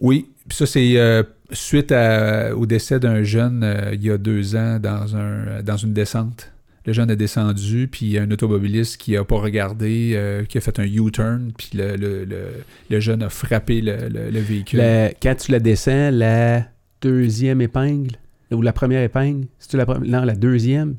[0.00, 0.26] Oui.
[0.48, 4.54] Puis ça, c'est euh, suite à- au décès d'un jeune euh, il y a deux
[4.56, 6.52] ans dans, un, dans une descente.
[6.84, 10.44] Le jeune a descendu, puis il y a un automobiliste qui n'a pas regardé, euh,
[10.44, 14.30] qui a fait un U-turn, puis le, le- le- le jeune a frappé le, le-
[14.30, 14.80] le véhicule.
[15.20, 16.64] Quand tu la descends, la
[17.02, 18.12] deuxième épingle,
[18.52, 20.96] ou la première épingle, si la la deuxième?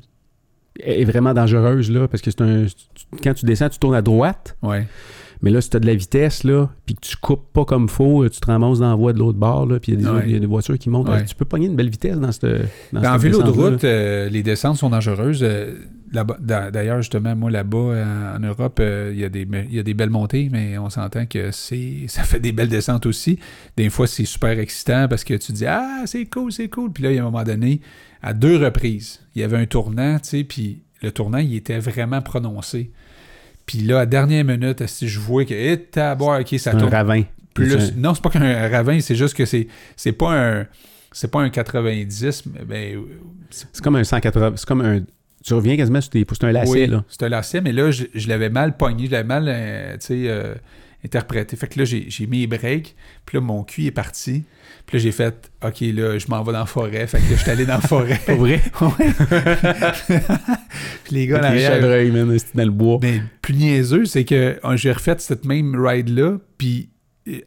[0.80, 2.66] Est vraiment dangereuse, là, parce que c'est un...
[3.24, 4.56] Quand tu descends, tu tournes à droite.
[5.42, 7.88] Mais là, si tu as de la vitesse, là, puis que tu coupes pas comme
[7.88, 10.04] faut, tu te ramasses dans la voie de l'autre bord, puis il y, a des
[10.06, 10.10] Ouais.
[10.16, 11.08] autres- il y a des voitures qui montent.
[11.08, 11.24] Ouais.
[11.24, 12.44] Tu peux pogner une belle vitesse dans cette
[12.92, 15.40] dans Ben, en vélo de route, euh, les descentes sont dangereuses.
[15.42, 15.74] Euh,
[16.40, 19.78] D'ailleurs, justement, moi, là-bas, euh, en Europe, euh, il y, a des me- il y
[19.78, 23.38] a des belles montées, mais on s'entend que ça fait des belles descentes aussi.
[23.76, 27.02] Des fois, c'est super excitant parce que tu dis «Ah, c'est cool, c'est cool!» Puis
[27.04, 27.82] là, il y a un moment donné,
[28.22, 31.78] à deux reprises, il y avait un tournant, tu sais, puis le tournant, il était
[31.78, 32.90] vraiment prononcé.
[33.68, 36.80] Puis là, à dernière minute, si je vois que eh, tabarouette, OK, ça C'est un
[36.80, 37.22] tourne ravin.
[37.52, 37.94] plus.
[37.96, 40.66] Non, c'est pas qu'un ravin, c'est juste que c'est c'est pas un
[41.12, 43.02] c'est pas un 90, mais ben,
[43.50, 44.54] C'est comme un 180.
[44.56, 45.02] C'est comme un.
[45.44, 46.24] Tu reviens quasiment sur tes.
[46.30, 47.04] C'est un lacet, oui, là.
[47.08, 50.06] c'est un lacet, mais là, je, je l'avais mal pogné, je l'avais mal, euh, tu
[50.06, 50.54] sais, euh,
[51.04, 51.54] interprété.
[51.56, 52.96] Fait que là, j'ai j'ai mis les breaks,
[53.26, 54.44] puis là, mon cul est parti.
[54.88, 57.06] Puis là, j'ai fait, OK, là, je m'en vais dans la forêt.
[57.06, 58.18] Fait que là, je suis allé dans la forêt.
[58.26, 58.60] Pas vrai?
[61.04, 62.98] Puis les gars, Avec les chevreuils, man, dans le bois.
[63.02, 66.90] mais le plus niaiseux, c'est que euh, j'ai refait cette même ride-là, puis
[67.28, 67.40] euh,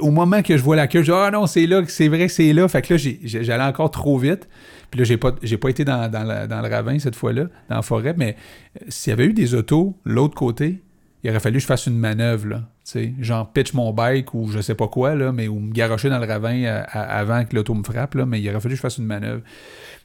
[0.00, 2.28] au moment que je vois la queue, je dis Ah non, c'est là, c'est vrai,
[2.28, 2.68] c'est là.
[2.68, 4.48] Fait que là, j'allais encore trop vite.
[4.90, 7.44] Puis là, j'ai pas, j'ai pas été dans, dans, la- dans le ravin cette fois-là,
[7.68, 8.36] dans la forêt, mais
[8.80, 10.82] euh, s'il y avait eu des autos, l'autre côté,
[11.24, 12.62] il aurait fallu que je fasse une manœuvre, là.
[13.20, 16.18] Genre pitch mon bike ou je sais pas quoi, là, mais ou me garrocher dans
[16.18, 18.76] le ravin euh, à- avant que l'auto me frappe, là, mais il aurait fallu que
[18.76, 19.42] je fasse une manœuvre.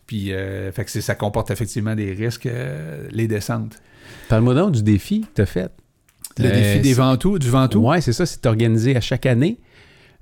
[0.08, 3.82] Puis, euh, fait que ça comporte effectivement des risques, euh, les descentes.
[4.30, 5.72] Parle-moi donc du défi que tu as fait.
[6.40, 9.60] Le Euh, défi des Ventous, du Ventoux, Ouais, c'est ça, c'est organisé à chaque année.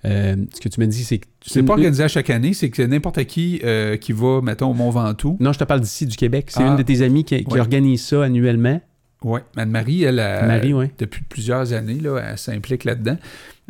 [0.03, 1.27] Ce que tu me dis, c'est que.
[1.45, 3.61] C'est pas organisé à chaque année, c'est que n'importe qui
[4.01, 5.37] qui va, mettons, au Mont Ventoux.
[5.39, 6.47] Non, je te parle d'ici, du Québec.
[6.49, 6.67] C'est Ah.
[6.69, 7.59] une de tes amies qui, qui Ouais.
[7.59, 8.81] organise ça annuellement.
[9.23, 10.91] Oui, Anne-Marie, elle, a- Marie, ouais.
[10.99, 13.17] depuis plusieurs années, là, elle s'implique là-dedans.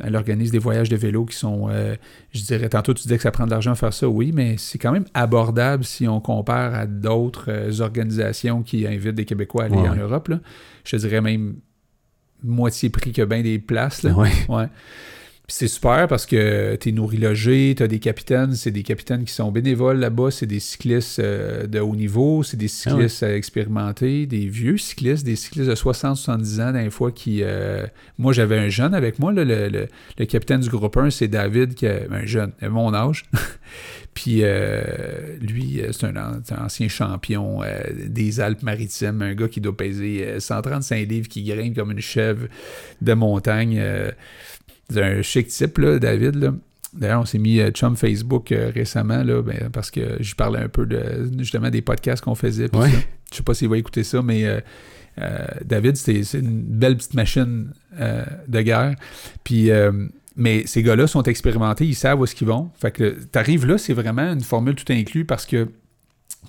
[0.04, 1.96] Elle organise des voyages de vélo qui sont, euh,
[2.34, 4.56] je dirais, tantôt tu disais que ça prend de l'argent à faire ça, oui, mais
[4.58, 9.64] c'est quand même abordable si on compare à d'autres euh, organisations qui invitent des Québécois
[9.64, 9.96] à aller Ouais, en.
[9.96, 10.28] Europe.
[10.28, 10.40] Là.
[10.84, 11.56] Je te dirais même
[12.44, 14.04] moitié prix que bien des places.
[14.04, 14.12] Là.
[14.14, 14.68] Ouais.
[15.50, 19.24] C'est super parce que tu es nourri logé, tu as des capitaines, c'est des capitaines
[19.24, 23.34] qui sont bénévoles là-bas, c'est des cyclistes euh, de haut niveau, c'est des cyclistes euh,
[23.38, 27.44] expérimentés, des vieux cyclistes, des cyclistes de 60-70 ans d'un fois qui...
[27.44, 27.88] euh,
[28.18, 29.88] moi, j'avais un jeune avec moi, là, le, le-
[30.20, 33.24] le capitaine du groupe 1, c'est David, qui a, un jeune, a mon âge.
[34.14, 37.62] Puis euh, lui, c'est un, un ancien champion
[38.06, 42.48] des Alpes-Maritimes, un gars qui doit peser euh, 135 livres, qui grimpe comme une chèvre
[43.02, 43.82] de montagne.
[44.90, 46.36] C'est un chic type, là, David.
[46.36, 46.54] Là.
[46.94, 50.60] D'ailleurs, on s'est mis euh, chum Facebook euh, récemment, là, ben, parce que je parlais
[50.60, 52.70] un peu de, justement des podcasts qu'on faisait.
[52.70, 52.90] puis Ouais.
[53.32, 54.60] Je sais pas s'il va écouter ça, mais euh,
[55.20, 57.74] euh, David, c'est une belle petite machine
[58.48, 58.96] de guerre.
[59.44, 59.70] Puis,
[60.38, 62.70] mais ces gars-là sont expérimentés, ils savent où est-ce qu'ils vont.
[62.80, 65.68] Fait que t'arrives là, c'est vraiment une formule tout inclus parce que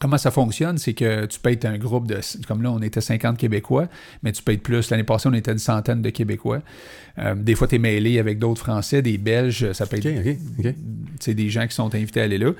[0.00, 2.20] Comment ça fonctionne, c'est que tu payes un groupe de...
[2.46, 3.88] Comme là, on était 50 Québécois,
[4.22, 4.90] mais tu payes plus.
[4.90, 6.60] L'année passée, on était une centaine de Québécois.
[7.18, 10.26] Euh, des fois, tu es mêlé avec d'autres Français, des Belges, ça peut être OK,
[10.26, 10.36] OK,
[10.66, 10.74] OK.
[10.74, 10.74] tu
[11.20, 12.52] sais, des gens qui sont invités à aller là.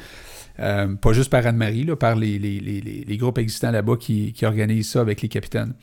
[0.61, 4.45] Euh, pas juste par Anne-Marie, par les, les- les- les- groupes existants là-bas qui, qui
[4.45, 5.75] organisent ça avec les capitaines.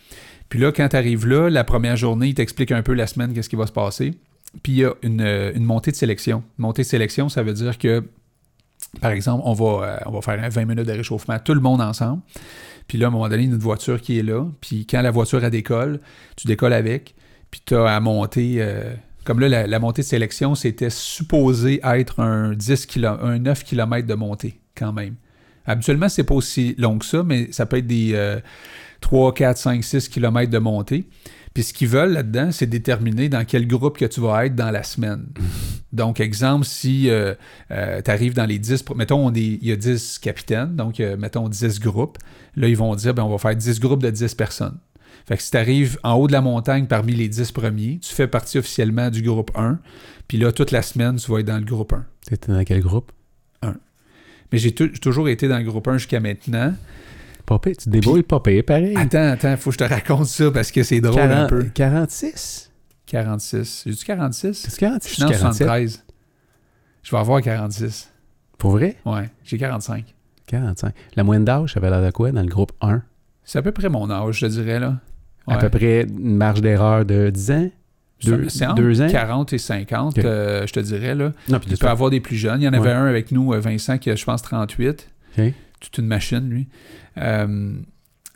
[0.49, 3.33] Puis là, quand tu arrives là, la première journée, ils t'expliquent un peu la semaine,
[3.33, 4.13] qu'est-ce qui va se passer.
[4.63, 6.43] Puis il y a une, une montée de sélection.
[6.59, 8.03] Une montée de sélection, ça veut dire que,
[8.99, 11.61] par exemple, on va, euh, on va faire un 20 minutes de réchauffement, tout le
[11.61, 12.21] monde ensemble.
[12.87, 14.45] Puis là, à un moment donné, il y a une voiture qui est là.
[14.61, 15.99] Puis quand la voiture, elle décolle,
[16.35, 17.15] tu décolles avec.
[17.51, 18.55] Puis tu as à monter...
[18.59, 18.93] euh,
[19.23, 24.05] comme là, la, montée de sélection, c'était supposé être un, 10 kilo- un 9 km
[24.07, 25.15] de montée, quand même.
[25.65, 28.39] Habituellement, c'est pas aussi long que ça, mais ça peut être des euh,
[29.01, 31.05] 3, 4, 5, 6 km de montée.
[31.55, 34.69] Puis ce qu'ils veulent là-dedans, c'est déterminer dans quel groupe que tu vas être dans
[34.69, 35.25] la semaine.
[35.93, 37.09] Donc, exemple, si
[37.69, 38.83] tu arrives dans les 10...
[38.83, 42.17] pro- Mettons, on est- il y a 10 capitaines, donc euh, mettons 10 groupes.
[42.57, 44.77] Là, ils vont dire, ben, on va faire 10 groupes de 10 personnes.
[45.25, 48.13] Fait que si tu arrives en haut de la montagne parmi les 10 premiers, tu
[48.13, 49.79] fais partie officiellement du groupe 1.
[50.27, 52.03] Puis là, toute la semaine, tu vas être dans le groupe 1.
[52.27, 53.11] T'étais dans quel groupe?
[54.51, 56.73] Mais j'ai tou- j'ai toujours été dans le groupe 1 jusqu'à maintenant.
[57.45, 58.95] Pas pire, tu débrouilles pas pire, pareil.
[58.97, 61.63] Attends, attends, faut que je te raconte ça parce que c'est drôle un 40 peu.
[61.73, 62.71] 46?
[63.05, 63.83] 46.
[63.85, 64.53] J'ai-tu 46?
[64.69, 65.67] C'est 46 Je suis né en 47?
[65.67, 66.05] 73.
[67.03, 68.11] Je vais avoir 46.
[68.57, 68.95] Pour vrai?
[69.05, 70.05] Ouais, j'ai 45.
[70.47, 70.93] 45.
[71.15, 73.03] La moyenne d'âge, ça avait l'air de quoi dans le groupe 1?
[73.43, 74.95] C'est à peu près mon âge, je te dirais, là.
[75.47, 77.69] À peu près une marge d'erreur de 10 ans?
[78.23, 79.07] Deux, ans?
[79.07, 80.25] 40 et 50, Ok.
[80.25, 81.31] euh, je te dirais, là.
[81.49, 82.61] Non, Tu peux avoir des plus jeunes.
[82.61, 82.95] Il y en avait Ouais.
[82.95, 85.07] un avec nous, euh, Vincent, qui a, je pense, 38.
[85.37, 85.53] OK.
[85.79, 86.67] Toute une machine, lui.
[87.17, 87.73] Euh,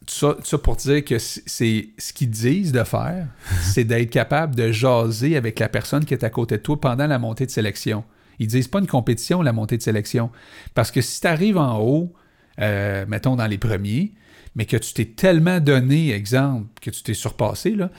[0.05, 3.27] tout ça, tout ça pour dire que c'est ce qu'ils disent de faire,
[3.61, 7.07] c'est d'être capable de jaser avec la personne qui est à côté de toi pendant
[7.07, 8.03] la montée de sélection.
[8.39, 10.31] Ils disent pas une compétition, la montée de sélection.
[10.73, 12.13] Parce que si tu arrives en haut,
[12.61, 14.13] euh, mettons dans les premiers,
[14.55, 17.91] mais que tu t'es tellement donné, exemple, que tu t'es surpassé, là,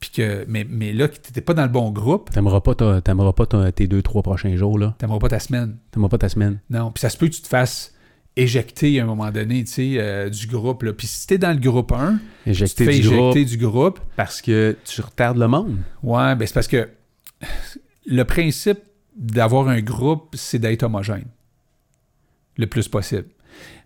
[0.00, 2.76] puis que, mais, mais là, que tu n'étais pas dans le bon groupe, T'aimeras pas,
[2.76, 4.94] ta- t'aimeras pas ta- tes deux, trois prochains jours, là.
[5.00, 5.76] tu pas ta semaine.
[5.90, 6.60] T'aimeras pas ta semaine.
[6.70, 7.92] Non, puis ça se peut que tu te fasses
[8.38, 10.84] éjecter à un moment donné, tu sais, euh, du groupe.
[10.84, 10.92] Là.
[10.92, 14.00] Puis si t'es dans le groupe 1, tu te fais du groupe éjecter du groupe,
[14.16, 15.78] parce que tu retardes le monde.
[16.02, 16.88] ouais, ben c'est parce que
[18.06, 18.78] le principe
[19.16, 21.26] d'avoir un groupe, c'est d'être homogène
[22.56, 23.26] le plus possible.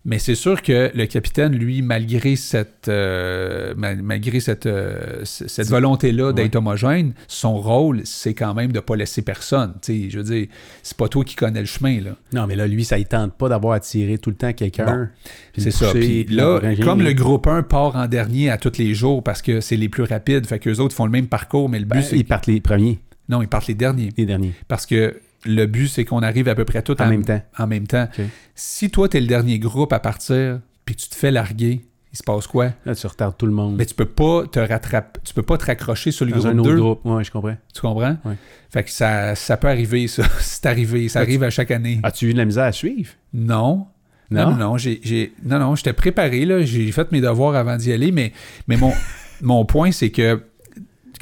[0.05, 5.69] Mais c'est sûr que le capitaine, lui, malgré cette, euh, mal- malgré cette, euh, cette
[5.69, 9.73] volonté-là d'être homogène, son rôle, c'est quand même de ne pas laisser personne.
[9.87, 10.47] Je veux dire,
[10.81, 12.01] c'est pas toi qui connais le chemin.
[12.01, 12.17] Là.
[12.33, 15.09] Non, mais là, lui, ça ne tente pas d'avoir attiré tout le temps quelqu'un.
[15.57, 15.91] C'est ça.
[15.93, 19.61] Puis là, comme le groupe 1 part en dernier à tous les jours parce que
[19.61, 22.17] c'est les plus rapides, fait qu'eux autres font le même parcours, mais le but, Ben,
[22.17, 22.99] ils partent les premiers.
[23.29, 24.09] Non, ils partent les derniers.
[24.17, 24.51] Les derniers.
[24.67, 25.15] Parce que
[25.45, 27.41] le but, c'est qu'on arrive à peu près tout En même temps.
[27.57, 28.07] En même temps.
[28.55, 32.17] Si toi, tu es le dernier groupe à partir, puis tu te fais larguer, il
[32.17, 32.69] se passe quoi?
[32.85, 33.75] Là, tu retardes tout le monde.
[33.77, 36.51] Mais tu peux pas te rattraper, tu peux pas te raccrocher sur le Dans groupe
[36.53, 36.75] un autre 2.
[36.77, 37.05] groupe.
[37.05, 37.57] Ouais, je comprends.
[37.73, 38.17] Tu comprends?
[38.25, 38.35] Ouais.
[38.69, 40.23] Fait que ça, ça peut arriver, ça.
[40.39, 41.09] c'est arrivé.
[41.09, 41.99] Ça arrive à chaque année.
[42.03, 43.11] As-tu eu de la misère à suivre?
[43.33, 43.87] Non.
[44.29, 44.51] Non, Non?
[44.51, 44.77] non, non.
[44.77, 46.61] J'ai, j'ai- non, non, j'étais préparé, là.
[46.63, 48.31] J'ai fait mes devoirs avant d'y aller, mais,
[48.67, 48.93] mais mon,
[49.41, 50.39] mon point, c'est que,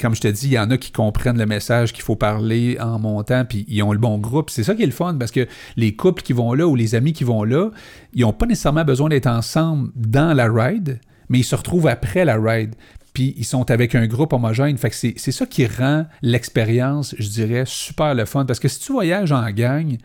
[0.00, 2.78] comme je te dis, il y en a qui comprennent le message qu'il faut parler
[2.80, 4.50] en montant, puis ils ont le bon groupe.
[4.50, 6.94] C'est ça qui est le fun, parce que les couples qui vont là ou les
[6.94, 7.70] amis qui vont là,
[8.12, 12.24] ils n'ont pas nécessairement besoin d'être ensemble dans la ride, mais ils se retrouvent après
[12.24, 12.74] la ride.
[13.12, 14.78] Puis ils sont avec un groupe homogène.
[14.78, 18.46] Fait c'est ça qui rend l'expérience, je dirais, super le fun.
[18.46, 19.98] Parce que si tu voyages en gang,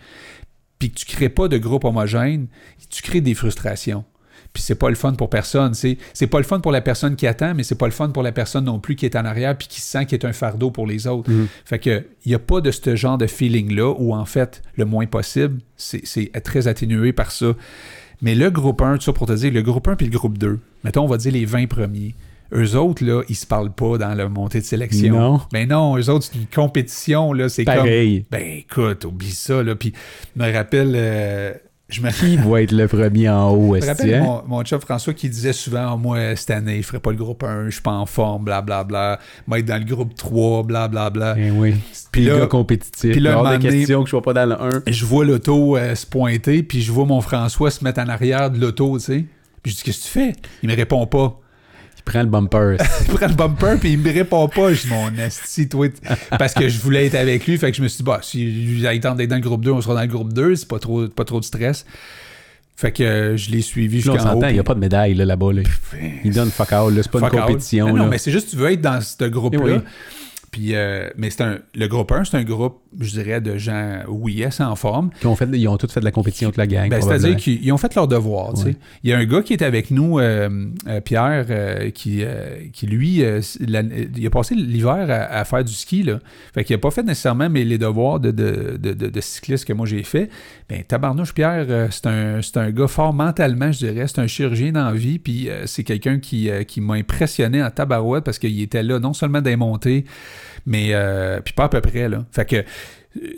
[0.78, 2.48] puis que tu crées pas de groupe homogène,
[2.90, 4.04] tu crées des frustrations.
[4.58, 5.76] Puis c'est pas le fun pour personne.
[5.76, 8.10] C'est, c'est pas le fun pour la personne qui attend, mais c'est pas le fun
[8.10, 10.34] pour la personne non plus qui est en arrière puis qui sent qu'il est un
[10.34, 11.30] fardeau pour les autres.
[11.30, 11.48] Mhm.
[11.64, 14.86] Fait que il y a pas de ce genre de feeling-là où en fait, le
[14.86, 17.54] moins possible, c'est, c'est très atténué par ça.
[18.24, 20.40] Mais le groupe 1, tout ça pour te dire, le groupe 1 puis le groupe
[20.40, 22.16] 2, mettons, on va dire les 20 premiers.
[22.52, 25.20] Eux autres, là, ils se parlent pas dans la montée de sélection.
[25.20, 25.42] Non.
[25.54, 27.48] Ben non, eux autres, c'est une compétition, là.
[27.48, 27.76] C'est comme.
[27.76, 28.26] Pareil.
[28.32, 29.76] Ben écoute, oublie ça, là.
[29.76, 29.94] Puis,
[30.36, 31.54] je me rappelle, euh,
[31.90, 35.14] je me Qui va être le premier en haut, je est-ce mon, mon chum François
[35.14, 37.82] qui disait souvent, Ah, moi, cette année, je ferai pas le groupe 1, je suis
[37.82, 39.20] pas en forme, blablabla.
[39.48, 41.36] Moi, être dans le groupe 3, blablabla.
[41.38, 41.76] Eh oui.
[42.12, 43.12] Puis là- là, compétitif.
[43.12, 44.82] puis là, donné- question que je sois pas dans le 1.
[44.86, 48.10] Et je vois l'auto euh, se pointer, puis je vois mon François se mettre en
[48.10, 49.26] arrière de l'auto, tu sais.
[49.64, 50.34] Puis je dis, qu'est-ce que tu fais?
[50.64, 51.40] Il me répond pas.
[52.08, 52.78] Il prend le bumper.
[53.08, 54.74] il prend le bumper puis il me répond pas.
[54.74, 55.88] Je dis mon esti, toi.
[56.38, 57.58] Parce que je voulais être avec lui.
[57.58, 59.72] Fait que je me suis dit, bah, si il tente d'être dans le groupe 2,
[59.72, 60.56] on sera dans le groupe 2.
[60.56, 61.86] C'est pas trop, pas trop de stress.
[62.76, 64.44] Fait que euh, je l'ai suivi jusqu'en haut.
[64.48, 65.52] il n'y a pas de médaille là, là-bas.
[65.52, 65.62] Là.
[66.24, 66.88] Il donne fuck là.
[66.96, 67.46] C'est pas Fuck une out.
[67.48, 67.88] compétition.
[67.88, 68.06] Non, là.
[68.06, 69.62] mais c'est juste que tu veux être dans ce groupe-là.
[69.68, 69.82] Eh oui.
[70.52, 74.00] Puis, euh, mais c'est un, le groupe 1, c'est un groupe, je dirais, de gens,
[74.08, 75.10] oui, en forme.
[75.22, 76.90] Ils ont, fait, ils ont tous fait de la compétition toute la gang.
[76.90, 77.02] Ben.
[77.02, 78.54] C'est-à-dire qu'ils ils ont fait leur devoir.
[78.54, 78.68] tu sais.
[78.70, 78.76] Ouais.
[79.04, 82.24] Il y a un gars qui est avec nous, euh, euh, Pierre, euh, qui,
[82.74, 83.22] qui lui,
[83.60, 83.82] la-
[84.16, 86.04] il a passé l'hiver à, à faire du ski.
[86.04, 86.20] Là.
[86.54, 89.66] Fait qu'il n'a pas fait nécessairement mes, les devoirs de, de, de, de- de cycliste
[89.66, 90.30] que moi j'ai fait.
[90.70, 94.06] Ben, tabarnouche, Pierre, c'est un, c'est un gars fort mentalement, je dirais.
[94.08, 95.20] C'est un chirurgien dans la vie.
[95.20, 99.42] Puis c'est quelqu'un qui, qui m'a impressionné en tabarouette parce qu'il était là non seulement
[99.42, 100.06] des montées,
[100.66, 102.10] mais euh, puis pas à peu près.
[102.10, 102.26] Là.
[102.32, 102.64] Fait que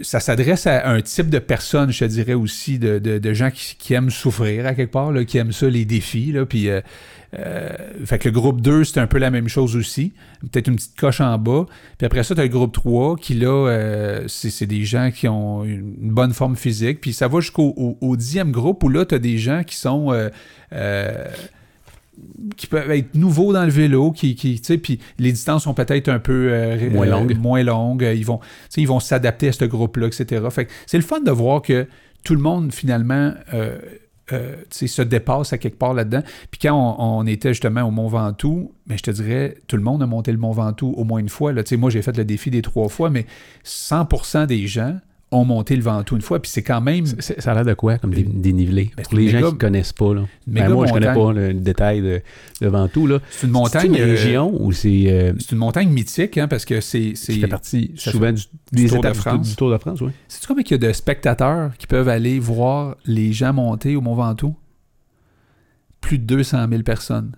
[0.02, 3.94] ça s'adresse à un type de personne, je te dirais aussi, de, de- gens qui,
[3.94, 6.32] aiment souffrir à quelque part, là, qui aiment ça, les défis.
[6.32, 6.82] Là, puis, euh,
[7.38, 7.70] euh,
[8.06, 10.14] fait que le groupe 2, c'est un peu la même chose aussi.
[10.52, 11.66] Peut-être une petite coche en bas.
[11.98, 15.28] Puis après ça, tu as le groupe 3 qui, là, euh, c'est des gens qui
[15.28, 17.02] ont une bonne forme physique.
[17.02, 19.76] Puis ça va jusqu'au au, au dixième groupe où là, tu as des gens qui
[19.76, 20.12] sont...
[22.58, 25.74] qui peuvent être nouveaux dans le vélo, qui, qui tu sais, puis les distances sont
[25.74, 27.38] peut-être un peu euh, Moins euh, longues.
[27.38, 28.10] moins longues.
[28.16, 28.40] Ils vont,
[28.78, 30.46] ils vont s'adapter à ce groupe-là, etc.
[30.50, 31.88] Fait c'est le fun de voir que
[32.24, 33.78] tout le monde, finalement, euh,
[34.32, 36.22] euh, se dépasse à quelque part là-dedans.
[36.52, 39.82] Puis quand on, on était justement au Mont Ventoux, mais je te dirais, tout le
[39.82, 41.52] monde a monté le Mont Ventoux au moins une fois.
[41.52, 41.64] Là.
[41.78, 43.26] Moi, j'ai fait le défi des trois fois, mais
[43.66, 44.98] 100% des gens
[45.32, 46.42] ont monté le Ventoux une fois.
[46.42, 47.06] Puis c'est quand même...
[47.06, 49.94] Ça a l'air de quoi comme dé- dénivelé Ben, Pour les gens qui ne connaissent
[49.94, 50.14] pas.
[50.16, 50.22] Là.
[50.48, 51.24] Ben, moi, je connais montagne.
[51.26, 52.22] pas le, le détail de,
[52.62, 53.06] de Ventoux.
[53.06, 53.20] Là.
[53.30, 53.82] C'est une montagne...
[53.82, 55.04] C'est une euh, région où c'est.
[55.08, 57.14] euh, c'est une montagne mythique, hein, parce que c'est...
[57.16, 59.50] c'est- partie souvent du, du des Tour de étapes du- France.
[59.50, 60.12] Du, Tour de France, oui.
[60.28, 64.02] Sais-tu combien il y a de spectateurs qui peuvent aller voir les gens monter au
[64.02, 64.56] Mont Ventoux?
[66.02, 67.34] Plus de 200 000 personnes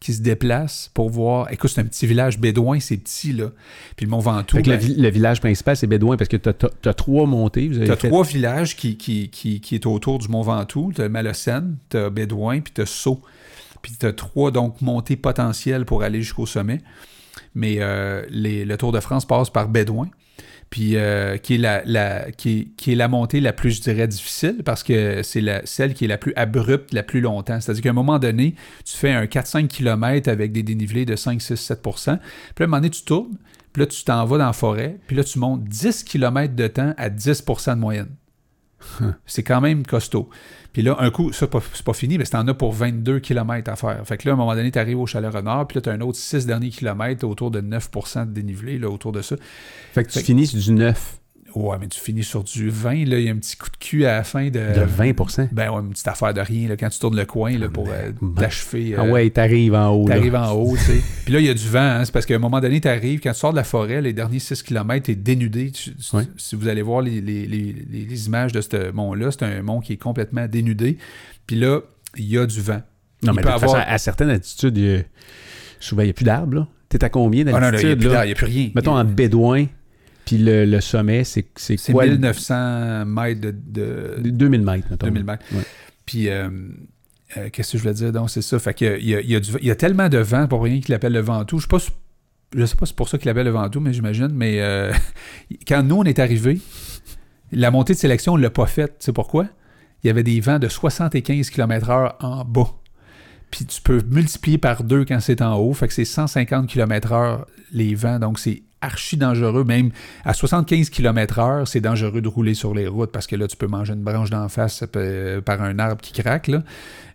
[0.00, 1.50] qui se déplacent pour voir.
[1.52, 3.46] Écoute, c'est un petit village bédouin, c'est petit, là.
[3.96, 6.48] Puis le Mont Ventoux, le, ben, vi- le village principal, c'est Bédouin parce que tu
[6.88, 7.70] as, trois montées.
[7.86, 10.92] T'as fait- trois villages qui, qui, qui, qui est autour du Mont Ventoux.
[10.94, 13.22] T'as Malocène, t'as Bédouin, puis t'as Sceaux.
[13.82, 16.82] Puis t'as trois, donc, montées potentielles pour aller jusqu'au sommet.
[17.54, 20.08] Mais euh, les- le Tour de France passe par Bédouin.
[20.70, 24.82] Puis euh, qui, est la, qui, est, la montée la plus, je dirais, difficile parce
[24.82, 27.60] que c'est celle qui est la plus abrupte la plus longtemps.
[27.60, 28.54] C'est-à-dire qu'à un moment donné,
[28.84, 32.66] tu fais un 4-5 km avec des dénivelés de 5, 6, 7% Puis à un
[32.66, 33.36] moment donné, tu tournes,
[33.72, 36.66] puis là, tu t'en vas dans la forêt, puis là, tu montes 10 km de
[36.66, 38.08] temps à 10% de moyenne.
[39.26, 40.28] C'est quand même costaud.
[40.72, 43.70] Puis là, un coup, ça, c'est pas fini, mais c'est en as pour 22 km
[43.70, 44.06] à faire.
[44.06, 45.88] Fait que là, à un moment donné, tu arrives au chalet renard, puis là, tu
[45.88, 49.36] as un autre 6 derniers kilomètres autour de 9% de dénivelé, là, autour de ça.
[49.94, 51.18] Fait que tu Fait finis du 9
[51.56, 53.76] Ouais, mais tu finis sur du 20, là, il y a un petit coup de
[53.78, 54.50] cul à la fin de...
[54.50, 57.56] de 20% Ben ouais, une petite affaire de rien, là, quand tu tournes le coin,
[57.56, 58.94] là, pour euh, ben, t'achever...
[58.98, 60.06] Ah euh, ouais, t'arrives en haut.
[60.06, 61.00] T'arrives en haut, tu sais.
[61.24, 63.20] Puis là, il y a du vent, hein, c'est parce qu'à un moment donné, t'arrives,
[63.20, 65.70] quand tu sors de la forêt, les derniers 6 km, t'es dénudé.
[65.70, 66.24] Tu- tu- Ouais.
[66.36, 69.62] Si vous allez voir les, les- les- les- les images de ce mont-là, c'est un
[69.62, 70.98] mont qui est complètement dénudé.
[71.46, 71.80] Puis là,
[72.18, 72.82] il y a du vent.
[73.22, 75.02] Non, Il mais de avoir- façon, à certaines altitudes, il y a-
[75.80, 76.54] souvent, il n'y a plus d'arbres.
[76.54, 76.68] là.
[76.88, 78.12] T'es à combien Ah non, là, il n'y a, d'altitude?
[78.30, 78.70] a plus rien.
[78.74, 79.66] Mettons en Bédouin,
[80.26, 82.04] Puis le, le sommet, c'est c'est C'est quoi?
[82.04, 85.06] le- 1900 mètres de, de- 2000 mètres, mettons.
[85.06, 85.44] 2000 mètres.
[85.54, 85.62] Ouais.
[86.04, 86.48] Puis, euh,
[87.36, 88.12] euh, qu'est-ce que je voulais dire?
[88.12, 88.58] Donc, c'est ça.
[88.58, 91.12] Fait que, il, y y il y a tellement de vent pour rien qu'il l'appelle
[91.14, 91.58] le Ventoux.
[91.58, 91.78] Je sais pas
[92.54, 94.28] je sais pas si c'est pour ça qu'il l'appelle le Ventoux, mais j'imagine.
[94.32, 94.92] Mais euh,
[95.68, 96.60] quand nous, on est arrivés,
[97.52, 98.96] la montée de sélection, on l'a pas faite.
[99.00, 99.46] Tu sais pourquoi?
[100.02, 102.72] Il y avait des vents de 75 km/h en bas.
[103.50, 105.72] Puis tu peux multiplier par deux quand c'est en haut.
[105.72, 108.18] Fait que c'est 150 km/h les vents.
[108.18, 109.64] Donc, c'est archi dangereux.
[109.64, 109.90] Même
[110.24, 113.66] à 75 km/h, c'est dangereux de rouler sur les routes parce que là, tu peux
[113.66, 116.48] manger une branche d'en face euh, par un arbre qui craque.
[116.48, 116.62] Là.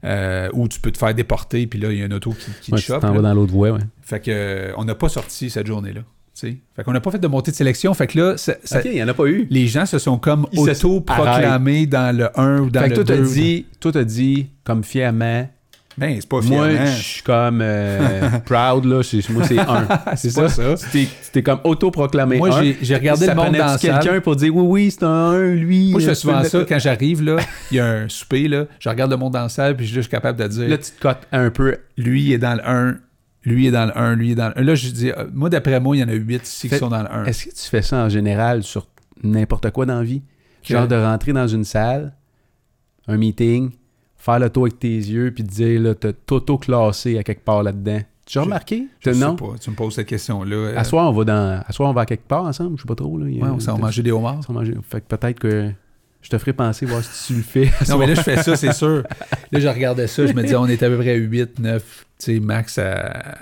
[0.04, 2.52] Euh, ou tu peux te faire déporter, puis là, il y a une auto qui,
[2.62, 3.04] qui Ouais, te tu chope.
[3.04, 3.80] vas dans l'autre voie, ouais.
[4.02, 6.02] Fait que euh, on n'a pas sorti cette journée-là.
[6.02, 6.58] tu sais.
[6.76, 7.94] Fait qu'on n'a pas fait de montée de sélection.
[7.94, 9.46] Fait que là, ça- ça- n'y en a pas eu.
[9.52, 13.16] les gens se sont comme auto-proclamés dans le 1 ou dans fait que le toi,
[13.16, 13.24] 2.
[13.24, 15.48] t'as dit, toi, t'as dit, comme fièrement,
[15.98, 16.86] Ben, c'est pas moi, fièrement.
[16.86, 19.04] je suis comme euh, proud, là.
[19.04, 19.88] c'est- Moi, c'est un.
[20.16, 20.48] C'est ça?
[20.48, 20.76] ça.
[21.34, 22.50] T'es comme auto-proclamé Moi,
[22.82, 25.92] j'ai- regardé Ça le monde dans quelqu'un pour dire, oui, oui, c'est un 1, lui.
[25.92, 26.66] Moi, je euh, fais peux souvent ça.
[26.68, 27.38] Quand j'arrive, là,
[27.72, 29.92] il y a un souper, là, je regarde le monde dans la salle, puis là,
[29.96, 31.78] je suis capable de dire Là, tu te cotes un peu.
[31.98, 32.98] lui est dans le 1,
[33.44, 34.64] lui est dans le 1, lui est dans le 1.
[34.64, 36.90] Là, je dis, euh, moi, d'après moi, il y en a 8 ici qui sont
[36.90, 37.26] dans le 1.
[37.26, 38.88] Est-ce que tu fais ça en général sur
[39.24, 40.22] n'importe quoi dans la vie?
[40.64, 42.14] Genre de rentrer dans une salle,
[43.08, 43.72] un meeting,
[44.24, 47.64] faire le tour avec tes yeux, puis de dire, là, t'as t'auto-classé à quelque part
[47.64, 48.00] là-dedans.
[48.26, 48.88] Tu as Je- remarqué?
[49.00, 49.56] Je Que sais pas.
[49.60, 50.56] Tu me poses cette question-là.
[50.56, 51.64] euh, À soir, on va dans.
[51.68, 53.18] À soir, on va à quelque part ensemble, je sais pas trop.
[53.18, 53.26] Là.
[53.26, 54.42] Ouais, on s'en manger des homards.
[54.50, 54.76] manger.
[54.90, 55.72] Fait que peut-être que
[56.22, 57.72] je te ferai penser, voir si tu le fais.
[57.90, 59.04] Non, mais là, je fais ça, c'est sûr.
[59.52, 62.06] Là, je regardais ça, je me disais, on est à peu près à 8, 9,
[62.20, 63.38] tu sais, max à,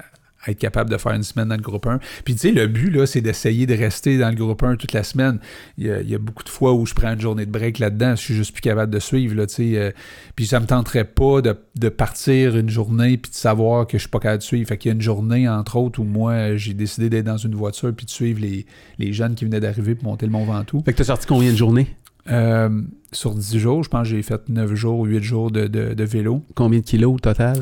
[0.45, 1.99] à être capable de faire une semaine dans le groupe 1.
[2.23, 4.93] Puis, tu sais, le but, là, c'est d'essayer de rester dans le groupe 1 toute
[4.93, 5.39] la semaine.
[5.77, 7.51] Il y, a, il y a beaucoup de fois où je prends une journée de
[7.51, 9.71] break là-dedans, je suis juste plus capable de suivre, là, tu sais.
[9.77, 9.91] euh,
[10.35, 14.03] puis, ça me tenterait pas de, de partir une journée puis de savoir que je
[14.03, 14.67] suis pas capable de suivre.
[14.67, 17.55] Fait qu'il y a une journée, entre autres, où moi, j'ai décidé d'être dans une
[17.55, 18.65] voiture puis de suivre les,
[18.97, 20.81] les jeunes qui venaient d'arriver pour monter le Mont Ventoux.
[20.85, 21.87] Fait que t'as sorti combien de journées?
[22.31, 22.69] Euh,
[23.11, 25.93] sur 10 jours, je pense que j'ai fait 9 jours ou 8 jours de, de-
[25.95, 26.43] de vélo.
[26.53, 27.57] Combien de kilos au total?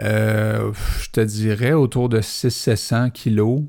[0.00, 0.70] Euh,
[1.02, 3.62] je te dirais autour de 600-700 kilos.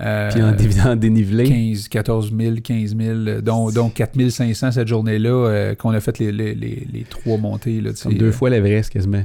[0.00, 1.44] Euh, Puis en, en dénivelé?
[1.44, 6.00] 15, 14 000, 15 000, euh, dont, dont 4 500 cette journée-là, euh, qu'on a
[6.00, 7.80] fait les, les, les, les trois montées.
[7.80, 9.24] Là, Comme deux euh, fois l'Everest quasiment.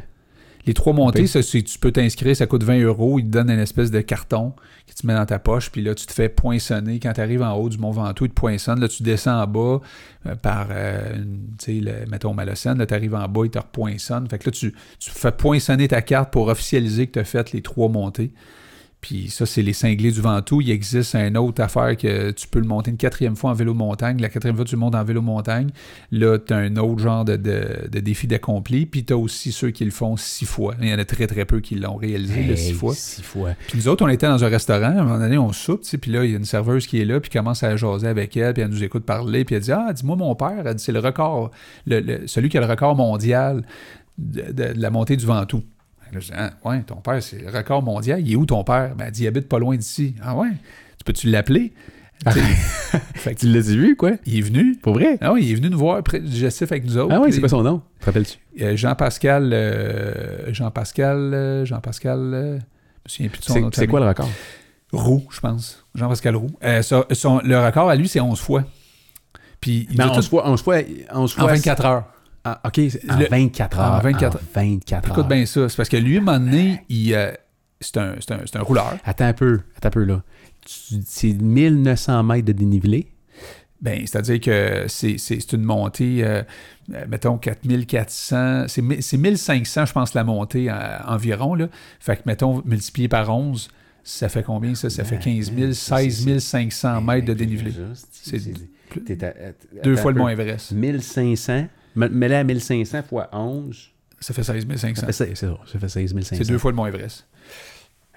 [0.68, 3.18] Les trois montées, ça, c'est- tu peux t'inscrire, ça coûte 20 euros.
[3.20, 4.54] Ils te donnent une espèce de carton
[4.86, 7.00] que tu mets dans ta poche, puis là, tu te fais poinçonner.
[7.00, 8.80] Quand tu arrives en haut du Mont Ventoux, ils te poinçonnent.
[8.80, 9.80] Là, tu descends en bas
[10.26, 11.16] euh, par, euh,
[11.58, 12.78] tu sais, le- mettons, Malocène.
[12.78, 14.28] Là, tu arrives en bas, ils te repoinçonnent.
[14.30, 17.52] Fait que là, tu, tu fais poinçonner ta carte pour officialiser que tu as fait
[17.54, 18.32] les trois montées.
[19.08, 20.60] Puis ça, c'est les cinglés du Ventoux.
[20.60, 23.74] Il existe une autre affaire que tu peux le monter une quatrième fois en vélo
[23.74, 24.20] montagne.
[24.20, 25.70] La quatrième fois, tu le montes en vélo montagne.
[26.12, 28.86] Là, tu as un autre genre de, de- de défi d'accompli.
[28.86, 30.76] Puis tu as aussi ceux qui le font six fois.
[30.82, 32.94] Il y en a très, très peu qui l'ont réalisé, le six Hey, fois.
[32.94, 33.52] Six fois.
[33.70, 34.88] Puis nous autres, on était dans un restaurant.
[34.98, 37.06] À un moment donné, on soupe, puis là, il y a une serveuse qui est
[37.06, 39.72] là, puis commence à jaser avec elle, puis elle nous écoute parler, puis elle dit
[39.72, 41.52] Ah, dis-moi, mon père, elle dit, c'est le record,
[41.86, 43.64] le- le- celui qui a le record mondial
[44.18, 45.64] de, de- de la montée du Ventoux.
[46.14, 48.20] Là, je dis Ah, ouais, ton père, c'est le record mondial.
[48.22, 48.96] Il est où ton père?
[48.96, 50.16] Ben, elle dit Il habite pas loin d'ici.
[50.22, 50.50] Ah, ouais,
[50.98, 51.74] tu peux-tu l'appeler?
[52.26, 52.40] Tu sais,
[53.16, 54.12] fait que Tu l'as vu, quoi?
[54.26, 54.76] il est venu.
[54.82, 55.18] Pour vrai?
[55.22, 57.14] Ah oui, il est venu nous voir près du gestif avec nous autres.
[57.14, 57.82] Ah oui, c'est quoi son nom?
[58.00, 58.38] Te rappelles-tu?
[58.64, 64.00] euh, Jean-Pascal, euh, Jean-Pascal, euh, Jean-Pascal, euh, je me souviens plus de son C'est quoi
[64.00, 64.30] le record?
[64.94, 65.86] Roux, je pense.
[65.94, 66.50] Jean-Pascal Roux.
[66.64, 68.64] Euh, son- le record à lui, c'est 11 fois.
[69.62, 70.78] Puis il Ben, doit 11 tout- fois, 11 fois,
[71.14, 71.54] 11 en fois.
[71.54, 72.06] 24 heures.
[72.50, 72.80] Ah, OK,
[73.10, 73.94] en Le- 24 heures.
[73.94, 75.28] en 24 En 24 Écoute heures.
[75.28, 75.68] bien ça.
[75.70, 77.32] C'est parce que lui, à un moment donné, il, euh,
[77.82, 78.98] c'est un, c'est un- c'est un rouleur.
[79.06, 80.24] Attends un peu, attends un peu, là.
[80.66, 83.08] C'est 1900 mètres de dénivelé.
[83.80, 86.42] Ben, c'est-à-dire que c'est, une montée, euh,
[86.94, 91.54] euh, mettons, 4400, c'est, mi- c'est 1500, je pense, la montée euh, environ.
[91.54, 91.68] Là.
[92.00, 93.70] Fait que, mettons, multiplié par 11,
[94.04, 94.90] ça fait combien ça?
[94.90, 97.72] Ça fait 15 000, 16 500 mètres de dénivelé.
[98.12, 98.40] C'est
[99.84, 100.72] Deux fois le Mont Everest.
[100.72, 101.68] 1500.
[101.98, 103.90] Me- Mets-le à 1500 fois 11.
[104.20, 104.96] Ça fait 16 500.
[104.96, 106.36] Ça fait, c'est ça, ça fait 16 500.
[106.38, 107.28] C'est deux fois le Mont Everest.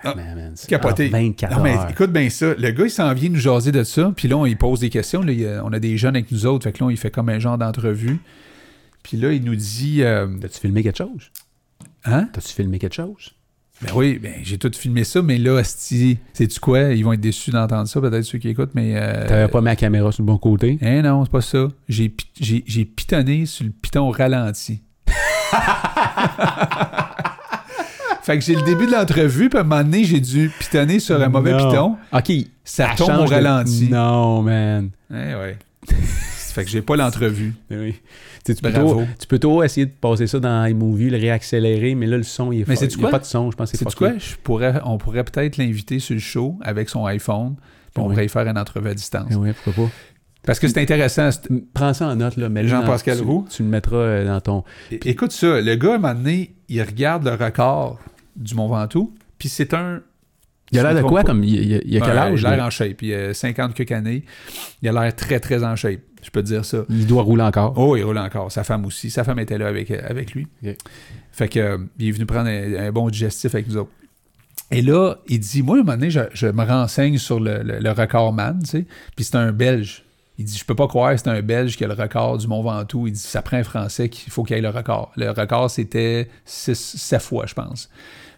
[0.03, 1.09] Ah, Man, man, c'est capoté.
[1.09, 2.55] en 24 Non, mais écoute bien ça.
[2.55, 4.11] Le gars, il s'en vient nous jaser de ça.
[4.17, 5.21] Puis là, on, il pose des questions.
[5.23, 6.65] Là, il on a des jeunes avec nous autres.
[6.65, 8.19] Fait que là, il fait comme un genre d'entrevue.
[9.03, 11.31] Puis là, il nous dit euh, T'as-tu filmé quelque chose?
[12.05, 12.29] Hein?
[12.33, 13.33] T'as-tu filmé quelque chose?
[13.83, 15.23] Ben oui, ben, j'ai tout filmé ça.
[15.23, 16.81] Mais là, asti, sais-tu quoi?
[16.93, 18.75] Ils vont être déçus d'entendre ça, peut-être ceux qui écoutent.
[18.75, 18.93] Mais.
[18.97, 20.79] euh, T'avais pas mis la caméra sur le bon côté?
[20.83, 21.69] Hein, non, c'est pas ça.
[21.89, 24.83] J'ai, pi- j'ai, j'ai pitonné sur le piton ralenti.
[28.23, 31.01] fait que j'ai le début de l'entrevue, puis à un moment donné, j'ai dû pitonner
[31.01, 31.71] sur un mauvais Non.
[31.71, 31.97] piton.
[32.13, 32.33] OK.
[32.65, 33.89] Ça tombe au de- ralenti.
[33.91, 34.91] Non, man.
[35.11, 35.59] Eh ouais.
[36.53, 37.55] Fait que j'ai pas l'entrevue.
[37.71, 37.95] Oui.
[38.45, 42.07] Tu, tu peux trop, tu peux essayer de passer ça dans iMovie, le réaccélérer, mais
[42.07, 42.85] là, le son, il est Mais fort.
[42.91, 44.13] Il n'y a pas de son, je pense c'est quoi?
[44.19, 47.57] Je pourrais, on pourrait peut-être l'inviter sur le show avec son iPhone,
[47.95, 48.15] Puis on Oui.
[48.17, 49.35] va y faire une entrevue à distance.
[49.35, 49.91] Ouais, pourquoi pas.
[50.47, 51.29] Parce que c'est intéressant.
[51.75, 52.49] Prends ça en note, là.
[52.49, 53.47] mais Jean-Pascal tu, Roux.
[53.51, 54.65] Tu le mettras euh, dans ton.
[54.91, 57.99] Écoute ça, le gars, à un moment donné, il regarde le record
[58.37, 60.01] du Mont Ventoux, puis c'est un...
[60.73, 61.27] Il a l'air de quoi pas.
[61.27, 61.45] comme.
[61.45, 62.41] Il, il- il a quel âge?
[62.41, 63.03] Il a l'air en shape.
[63.03, 64.25] Il a 50 quelques années.
[64.83, 66.01] Il a l'air très, très en shape.
[66.23, 66.85] Je peux te dire ça.
[66.91, 67.73] Il doit rouler encore?
[67.77, 68.53] Oh, il roule encore.
[68.53, 69.11] Sa femme aussi.
[69.11, 70.47] Sa femme était là avec, avec lui.
[71.33, 73.91] Fait que, euh, il est venu prendre un, un bon digestif avec nous autres.
[74.71, 77.63] Et là, il dit, moi, à un moment donné, je, je me renseigne sur le,
[77.63, 78.87] le- le record man, tu sais.
[79.17, 80.05] Puis c'est un Belge.
[80.39, 82.47] Il dit, je peux pas croire que c'est un Belge qui a le record du
[82.47, 83.07] Mont Ventoux.
[83.07, 85.11] Il dit, ça prend un Français qu'il faut qu'il ait le record.
[85.17, 87.91] Le record, c'était 7 fois, je pense.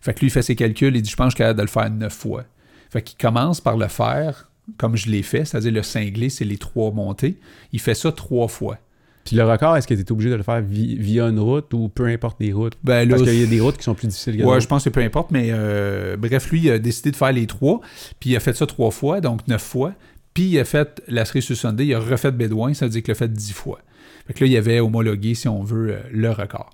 [0.02, 0.94] Fait que lui, il fait ses calculs.
[0.94, 2.44] Il dit, je pense que je suis capable de le faire 9 fois.
[2.90, 6.56] Fait qu'il commence par le faire comme je l'ai fait, c'est-à-dire le cinglé, c'est les
[6.56, 7.38] trois montées.
[7.72, 8.78] Il fait ça trois fois.
[9.24, 11.72] Puis le record, est-ce que tu es obligé de le faire vi- via une route
[11.74, 12.74] ou peu importe les routes?
[12.84, 14.66] Ben là, Parce qu'il y a des routes qui sont plus difficiles que Ouais, je
[14.68, 17.80] pense que peu importe, mais euh, bref, lui, il a décidé de faire les trois,
[18.20, 19.94] puis il a fait ça trois fois, donc neuf fois,
[20.34, 23.02] puis il a fait la cerise sur Sunday, il a refait Bédouin, ça veut dire
[23.02, 23.80] qu'il l'a fait dix fois.
[24.26, 26.70] Fait que là, il avait homologué, si on veut, euh, le record.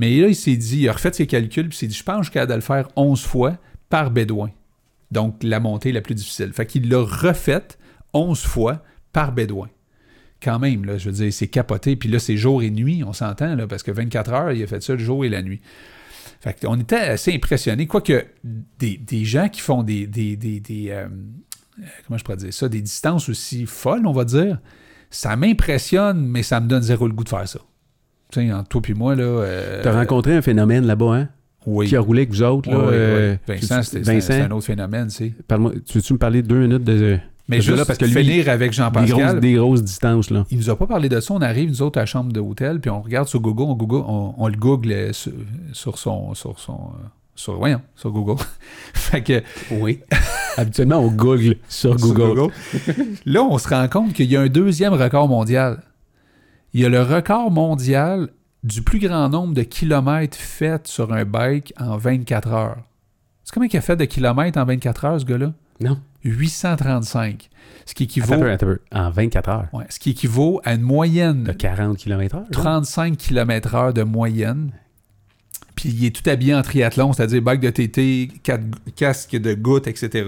[0.00, 2.02] Mais là, il s'est dit, il a refait ses calculs, puis il s'est dit, je
[2.02, 3.58] pense capable de le faire 11 fois
[3.90, 4.48] par Bédouin.
[5.10, 6.54] Donc, la montée la plus difficile.
[6.54, 7.76] Fait qu'il l'a refait
[8.14, 8.82] 11 fois
[9.12, 9.68] par Bédouin.
[10.42, 11.96] Quand même, là, je veux dire, c'est capoté.
[11.96, 14.66] Puis là, c'est jour et nuit, on s'entend, là, parce que 24 heures, il a
[14.66, 15.60] fait ça le jour et la nuit.
[16.40, 17.86] Fait on était assez impressionnés.
[17.86, 18.24] Quoique,
[18.78, 20.08] des, gens qui font des,
[20.88, 21.08] euh,
[22.06, 22.70] comment je pourrais dire ça?
[22.70, 24.60] Des distances aussi folles, on va dire.
[25.10, 27.60] Ça m'impressionne, mais ça me donne zéro le goût de faire ça.
[28.30, 29.22] Tu sais, entre toi et moi, là.
[29.22, 31.28] euh, T'as rencontré un phénomène là-bas, hein?
[31.66, 31.88] Oui.
[31.88, 32.78] Qui a roulé avec vous autres, là?
[32.78, 33.54] oui, euh, oui.
[33.54, 35.32] Un- Vincent, c'est un autre phénomène, tu sais.
[35.86, 38.48] tu veux-tu me parler deux minutes de, Mais de juste là, parce que lui, finir
[38.48, 39.18] avec des, Jean-Pascal.
[39.18, 40.46] grosses, des grosses distances, là?
[40.50, 41.34] Il nous a pas parlé de ça.
[41.34, 44.04] On arrive, nous autres, à la chambre d'hôtel, puis on regarde sur Google, on, Google,
[44.06, 45.32] on, on le google euh, sur,
[45.72, 46.32] sur son.
[46.34, 48.42] Sur son euh, sur, voyons, sur Google.
[48.94, 49.42] fait que.
[49.70, 50.00] Oui.
[50.56, 52.50] Habituellement, on google sur sur Google.
[53.26, 55.80] Là, on se rend compte qu'il y a un deuxième record mondial.
[56.72, 58.28] Il y a le record mondial
[58.62, 62.78] du plus grand nombre de kilomètres faits sur un bike en 24 heures.
[63.44, 65.52] C'est combien qu'il a fait de kilomètres en 24 heures, ce gars-là?
[65.80, 65.98] Non.
[66.24, 67.48] 835.
[67.86, 68.78] Ce qui équivaut, Attends attends peu.
[68.92, 69.66] En 24 heures.
[69.72, 72.42] ouais, ce qui équivaut à une moyenne De 40 km heure.
[72.42, 72.48] là.
[72.52, 74.72] 35 km/h de moyenne.
[75.74, 78.28] Puis il est tout habillé en triathlon, c'est-à-dire bac de TT,
[78.94, 80.26] casque de gouttes, etc.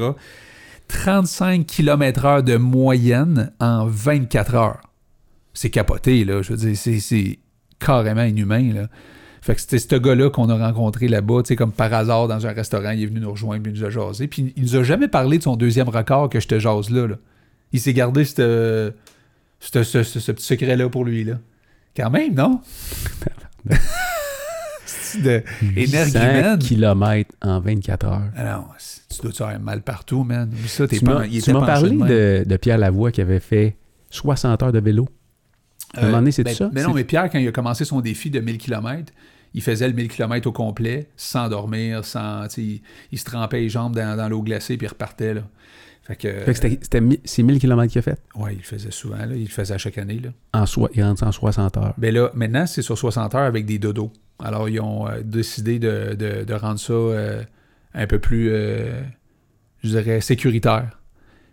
[0.88, 4.80] 35 km/h de moyenne en 24 heures.
[5.54, 6.42] C'est capoté, là.
[6.42, 7.38] Je veux dire, c'est-
[7.78, 8.88] carrément inhumain, là.
[9.40, 12.46] Fait que c'était ce gars-là qu'on a rencontré là-bas, tu sais, comme par hasard dans
[12.46, 14.28] un restaurant, il est venu nous rejoindre, puis il nous a jasé.
[14.28, 17.08] Puis il nous a jamais parlé de son deuxième record que je te jase là.
[17.08, 17.16] là.
[17.72, 18.92] Il s'est gardé ce,
[19.58, 21.38] ce- ce petit secret-là pour lui, là.
[21.96, 22.60] Quand même, non?
[25.22, 25.42] De
[25.76, 26.58] 800 énergumène.
[26.58, 28.22] km en 24 heures.
[28.36, 30.50] Ah non, c'est- tu dois te faire mal partout, man.
[30.66, 31.04] Ça, Tu
[31.52, 33.76] m'as parlé de, de Pierre Lavoie qui avait fait
[34.10, 35.08] 60 heures de vélo.
[35.94, 36.70] À un moment donné, c'est ben, ça?
[36.72, 39.12] Mais non, mais Pierre, quand il a commencé son défi de 1000 km,
[39.54, 42.48] il faisait le 1000 km au complet, sans dormir, sans.
[42.48, 42.82] tu Il,
[43.12, 45.34] il se trempait les jambes dans, dans l'eau glacée, puis il repartait.
[45.34, 45.42] Là.
[46.04, 46.32] Fait que.
[46.40, 48.18] Fait que c'était- c'est 1000 km qu'il a fait?
[48.36, 49.34] ouais, il le faisait souvent, là.
[49.36, 50.18] il le faisait à chaque année.
[50.18, 50.30] Là.
[50.54, 51.94] En soi, il rentre en 60 heures.
[51.98, 54.10] Ben là, maintenant, c'est sur 60 heures avec des dodos.
[54.42, 57.42] Alors, ils ont euh, décidé de, de- de rendre ça euh,
[57.94, 59.02] un peu plus, euh,
[59.84, 60.98] je dirais, sécuritaire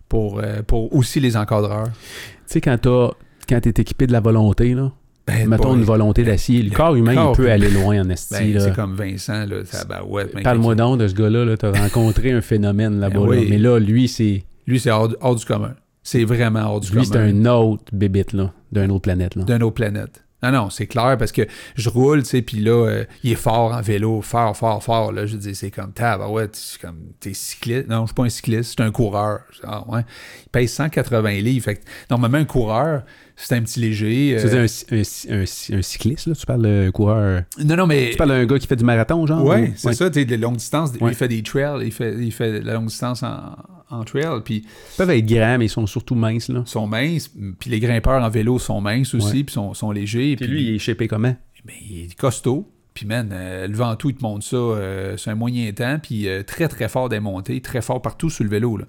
[0.07, 1.89] pour, euh, pour aussi les encadreurs.
[1.91, 3.11] Tu sais, quand t'as-
[3.49, 4.91] quand t'es équipé de la volonté, là,
[5.27, 5.77] Ben, mettons boy.
[5.79, 8.53] une volonté d'acier, le le corps humain, corps il peut aller loin en esti.
[8.53, 12.31] Ben, c'est comme Vincent, là, tabarouette, mec, Parle-moi donc de ce gars-là, là, t'as rencontré
[12.31, 13.19] un phénomène là-bas.
[13.19, 13.43] Ben oui.
[13.43, 13.47] là.
[13.49, 15.73] Mais là, lui, c'est Lui, c'est hors, hors du commun.
[16.03, 17.45] C'est vraiment hors du lui, c'est commun.
[17.45, 19.35] un autre bébite là, d'une autre planète.
[19.35, 19.43] Là.
[19.43, 20.23] D'une autre planète.
[20.41, 21.41] Non, non, c'est clair parce que
[21.75, 25.11] je roule, tu sais, puis là, euh, il est fort en vélo, fort, fort, fort.
[25.11, 27.89] Là, je dis, c'est comme tabarouette, c'est comme, t'es cycliste.
[27.89, 29.39] Non, je suis pas un cycliste, je suis un coureur.
[29.65, 30.05] Ah, ouais.
[30.45, 31.65] Il pèse 180 livres.
[31.65, 33.03] Fait que, normalement, un coureur,
[33.41, 34.37] c'est un petit léger.
[34.37, 36.35] Euh, un, un- un- un cycliste, là?
[36.35, 37.43] Tu parles d'un coureur.
[37.63, 38.09] Non, non, mais.
[38.11, 39.43] Tu parles d'un gars qui fait du marathon, genre?
[39.43, 40.91] Ouais, ou- c'est ça, tu sais, de longue distance.
[41.01, 41.11] Ouais.
[41.11, 43.55] Il fait des trails, il fait, il fait de la longue distance en,
[43.89, 46.63] en trail, puis Ils peuvent être grands, mais ils sont surtout minces, là.
[46.65, 49.43] sont minces, puis les grimpeurs en vélo sont minces aussi, Ouais.
[49.43, 50.35] puis sont, sont légers.
[50.35, 51.35] Puis lui, il est shapé comment?
[51.65, 52.69] Ben, il est costaud.
[52.93, 55.99] Puis, man, euh, le Ventoux, il te montre ça euh, sur un moyen temps.
[56.01, 57.61] Puis, euh, très, très fort des montées.
[57.61, 58.75] Très fort partout sur le vélo.
[58.75, 58.85] Là.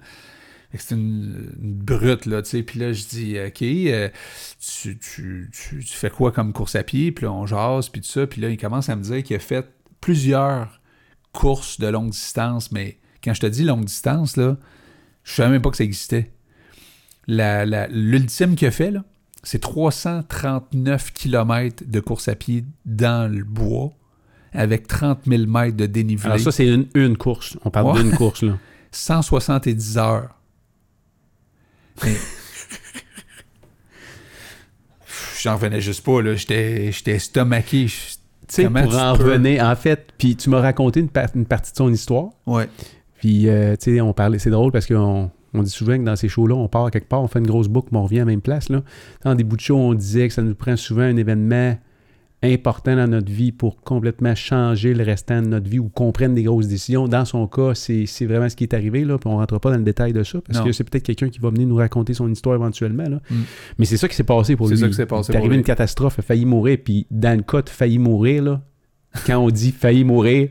[0.75, 2.63] C'est une, une brute, là, tu sais.
[2.63, 4.09] Puis là, je dis, OK, euh,
[4.61, 7.11] tu, tu, tu, tu fais quoi comme course à pied?
[7.11, 8.27] Puis là, on jase, puis tout ça.
[8.27, 9.67] Puis là, il commence à me dire qu'il a fait
[10.01, 10.81] plusieurs
[11.33, 12.71] courses de longue distance.
[12.71, 14.57] Mais quand je te dis longue distance, là,
[15.25, 16.31] je savais même pas que ça existait.
[17.27, 19.05] La- la- L'ultime qu'il a fait, là,
[19.43, 23.93] c'est 339 km de course à pied dans le bois
[24.53, 26.27] avec 30 000 mètres de dénivelé.
[26.27, 27.57] Alors ça, c'est une, une course.
[27.65, 28.03] On parle Ouais.
[28.03, 28.57] d'une course, là.
[28.93, 30.37] 170 heures.
[35.43, 36.35] J'en revenais juste pas, là.
[36.35, 37.87] J'étais j'étais estomaqué.
[37.87, 37.93] Tu
[38.49, 39.25] sais, Comment pour tu en peux?
[39.25, 42.31] revenir, en fait, puis tu m'as raconté une, par- une partie de son histoire.
[42.47, 42.69] Ouais.
[43.19, 46.17] Puis, euh, tu sais, on parlait, c'est drôle parce qu'on on dit souvent que dans
[46.17, 48.23] ces shows-là, on part quelque part, on fait une grosse boucle, mais on revient à
[48.23, 48.69] la même place.
[48.69, 48.83] Là.
[49.25, 51.77] Dans des bouts de show, on disait que ça nous prend souvent un événement
[52.43, 56.35] important dans notre vie pour complètement changer le restant de notre vie ou qu'on prenne
[56.35, 57.07] des grosses décisions.
[57.07, 59.59] Dans son cas, c'est c'est vraiment ce qui est arrivé, là, puis on ne rentre
[59.59, 60.65] pas dans le détail de ça, parce Non.
[60.65, 63.09] que c'est peut-être quelqu'un qui va venir nous raconter son histoire éventuellement.
[63.09, 63.21] Là.
[63.31, 63.35] Mm.
[63.79, 64.81] Mais c'est ça qui s'est passé pour C'est lui.
[64.81, 67.37] ça qui s'est passé C'est pour arrivé une catastrophe, il a failli mourir, puis dans
[67.37, 68.62] le cas de failli mourir, là,
[69.27, 70.49] quand on dit failli mourir,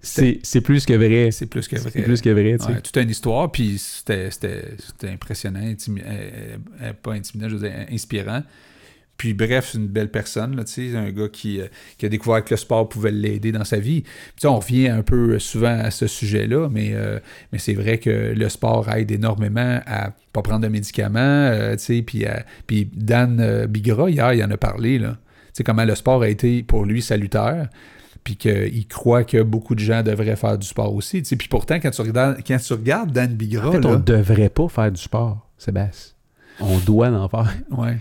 [0.00, 1.30] c'est c'est plus que vrai.
[1.30, 1.90] C'est plus que vrai.
[1.92, 2.72] C'est plus que vrai, tu sais.
[2.72, 4.30] Ouais, toute une histoire, puis c'était
[5.04, 8.42] impressionnant, intimi- euh, euh, pas intimidant, je veux dire inspirant.
[9.22, 10.64] Puis bref, c'est une belle personne, là,
[10.98, 11.66] un gars qui, euh,
[11.96, 14.02] qui a découvert que le sport pouvait l'aider dans sa vie.
[14.34, 17.20] Puis on revient un peu souvent à ce sujet-là, mais, euh,
[17.52, 22.26] mais c'est vrai que le sport aide énormément à pas prendre de médicaments, euh, puis,
[22.26, 25.16] à- puis Dan euh, Bigra, hier, il en a parlé, là.
[25.64, 27.68] Comment le sport a été pour lui salutaire
[28.24, 31.22] puis qu'il croit que beaucoup de gens devraient faire du sport aussi.
[31.22, 34.48] Puis pourtant, quand tu regardes, quand tu regardes Dan Bigra, En fait, on ne devrait
[34.48, 36.14] pas faire du sport, Sébastien.
[36.58, 37.54] On doit en faire.
[37.70, 37.98] ouais.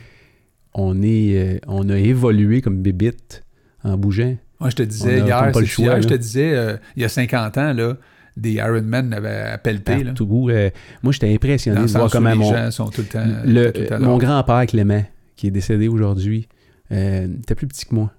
[0.73, 3.43] On, est, euh, on a évolué comme bébite
[3.83, 4.35] en bougeant.
[4.59, 6.01] Moi, je te disais a hier, comme pas le c'est- choix, hier, là.
[6.01, 7.97] je te disais, euh, il y a 50 ans, là,
[8.37, 9.57] des Ironman avaient
[10.03, 10.05] là.
[10.05, 10.49] Partout.
[10.49, 10.69] Euh,
[11.03, 13.25] moi, j'étais impressionné Dans de voir comment les mon, gens sont tout le temps...
[13.45, 15.03] le- tout le temps mon grand-père Clément,
[15.35, 16.47] qui est décédé aujourd'hui,
[16.91, 18.11] euh, était plus petit que moi.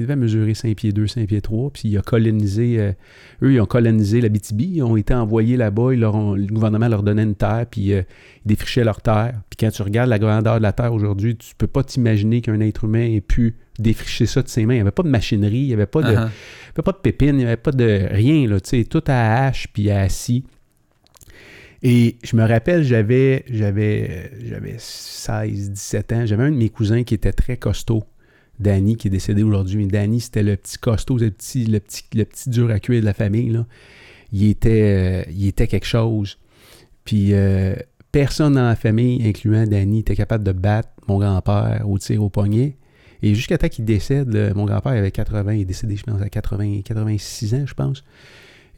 [0.00, 2.92] Il devait mesurer 5 pieds 2, 5 pieds 3, puis il a colonisé, euh,
[3.42, 7.22] eux, ils ont colonisé la BTB, ils ont été envoyés là-bas, le gouvernement leur donnait
[7.22, 8.02] une terre, puis euh,
[8.44, 9.34] ils défrichaient leur terre.
[9.50, 12.60] Puis quand tu regardes la grandeur de la terre aujourd'hui, tu peux pas t'imaginer qu'un
[12.60, 14.74] être humain ait pu défricher ça de ses mains.
[14.74, 16.12] Il n'y avait pas de machinerie, il n'y avait pas de, Uh-huh.
[16.12, 18.84] il y avait pas de pépines, il n'y avait pas de rien, là, tu sais,
[18.84, 20.44] tout à hache puis à scie.
[21.82, 26.26] Et je me rappelle, j'avais, j'avais, j'avais 16, 17 ans.
[26.26, 28.04] J'avais un de mes cousins qui était très costaud.
[28.60, 29.84] Danny, qui est décédé aujourd'hui.
[29.84, 33.14] Mais Danny, c'était le petit costaud, le petit, le petit, dur à cuire de la
[33.14, 33.50] famille.
[33.50, 33.66] Là.
[34.32, 36.38] Il, était, euh, il était quelque chose.
[37.04, 37.74] Puis euh,
[38.12, 42.28] personne dans la famille, incluant Danny, était capable de battre mon grand-père au tir au
[42.28, 42.76] poignet.
[43.22, 46.20] Et jusqu'à temps qu'il décède, là, mon grand-père avait 80, il est décédé, je pense,
[46.22, 48.04] à 80, 86 ans, je pense.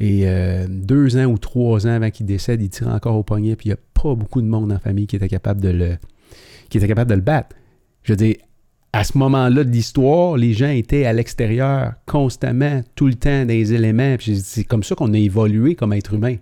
[0.01, 3.55] Et euh, deux ans ou trois ans avant qu'il décède, il tire encore au poignet,
[3.55, 5.97] puis il n'y a pas beaucoup de monde la famille qui était capable de le,
[6.71, 7.55] qui était capable de le battre.
[8.03, 8.35] Je veux dire,
[8.93, 13.49] à ce moment-là de l'histoire, les gens étaient à l'extérieur constamment, tout le temps, dans
[13.49, 14.17] les éléments.
[14.21, 16.37] C'est comme ça qu'on a évolué comme être humain.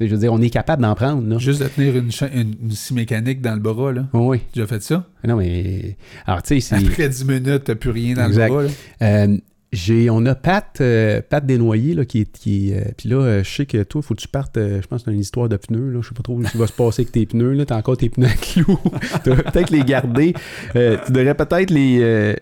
[0.00, 1.28] Je veux dire, on est capable d'en prendre.
[1.28, 1.36] Là.
[1.36, 4.06] Juste de tenir une, une, une scie mécanique dans le bras, là.
[4.14, 4.40] Oui.
[4.54, 5.06] Tu as fait ça?
[5.26, 5.98] Non, mais.
[6.26, 6.74] Alors, tu sais.
[6.76, 8.48] Après 10 minutes, t'as plus rien dans Exact.
[8.48, 8.68] le bras, là.
[9.02, 9.36] Euh,
[9.72, 12.32] j'ai, on a Pat, euh, Pat Desnoyers, là, qui est.
[12.38, 14.56] Qui, euh, puis là, euh, je sais que toi, il faut que tu partes.
[14.56, 15.90] euh, je pense que c'est une histoire de pneus.
[15.92, 17.52] Là, je sais pas trop ce qui va se passer avec tes pneus.
[17.52, 18.80] Là, t'as encore tes pneus à clous.
[19.24, 20.34] tu devrais peut-être les garder.
[20.72, 22.36] Tu devrais peut-être les.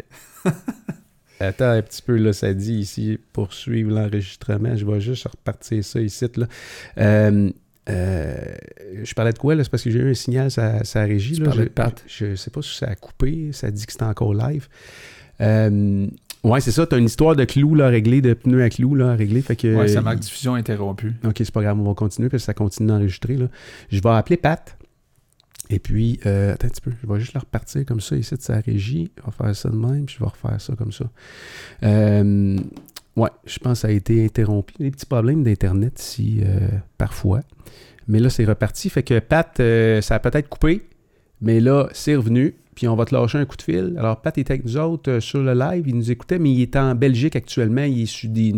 [1.41, 4.75] Attends un petit peu, là, ça dit ici, poursuivre l'enregistrement.
[4.75, 6.47] Je vais juste repartir ça ici, là.
[7.91, 8.45] Euh,
[9.03, 9.65] je parlais de quoi, là?
[9.65, 11.37] C'est parce que j'ai eu un signal, ça, ça régie.
[11.37, 11.53] Tu là.
[11.55, 12.05] Je- de Pat.
[12.07, 14.69] Je, je sais pas si ça a coupé, ça dit que c'était encore live.
[15.41, 16.07] Euh,
[16.45, 18.95] ouais, c'est ça, t'as une histoire de clous, là, à régler, de pneus à clous,
[18.95, 19.43] là, à régler.
[19.43, 21.15] Fait que, Ouais, ça marque diffusion interrompue.
[21.25, 23.37] Ok, c'est pas grave, on va continuer parce que ça continue d'enregistrer.
[23.37, 23.47] Là.
[23.91, 24.77] Je vais appeler Pat.
[25.71, 28.35] Et puis, euh, attends un petit peu, je vais juste le repartir comme ça ici
[28.35, 29.11] de sa régie.
[29.23, 31.05] On va faire ça de même, puis je vais refaire ça comme ça.
[31.83, 32.57] Euh,
[33.17, 34.75] ouais, je pense que ça a été interrompu.
[34.79, 37.41] Des petits problèmes d'Internet ici, euh, parfois.
[38.07, 38.89] Mais là, c'est reparti.
[38.89, 40.89] Fait que Pat, euh, ça a peut-être coupé,
[41.43, 42.55] mais là, c'est revenu.
[42.79, 43.97] Puis on va te lâcher un coup de fil.
[43.99, 45.83] Alors, Pat était avec nous autres euh, sur le live.
[45.89, 47.83] Il nous écoutait, mais il est en Belgique actuellement.
[47.83, 48.55] Il est sur des,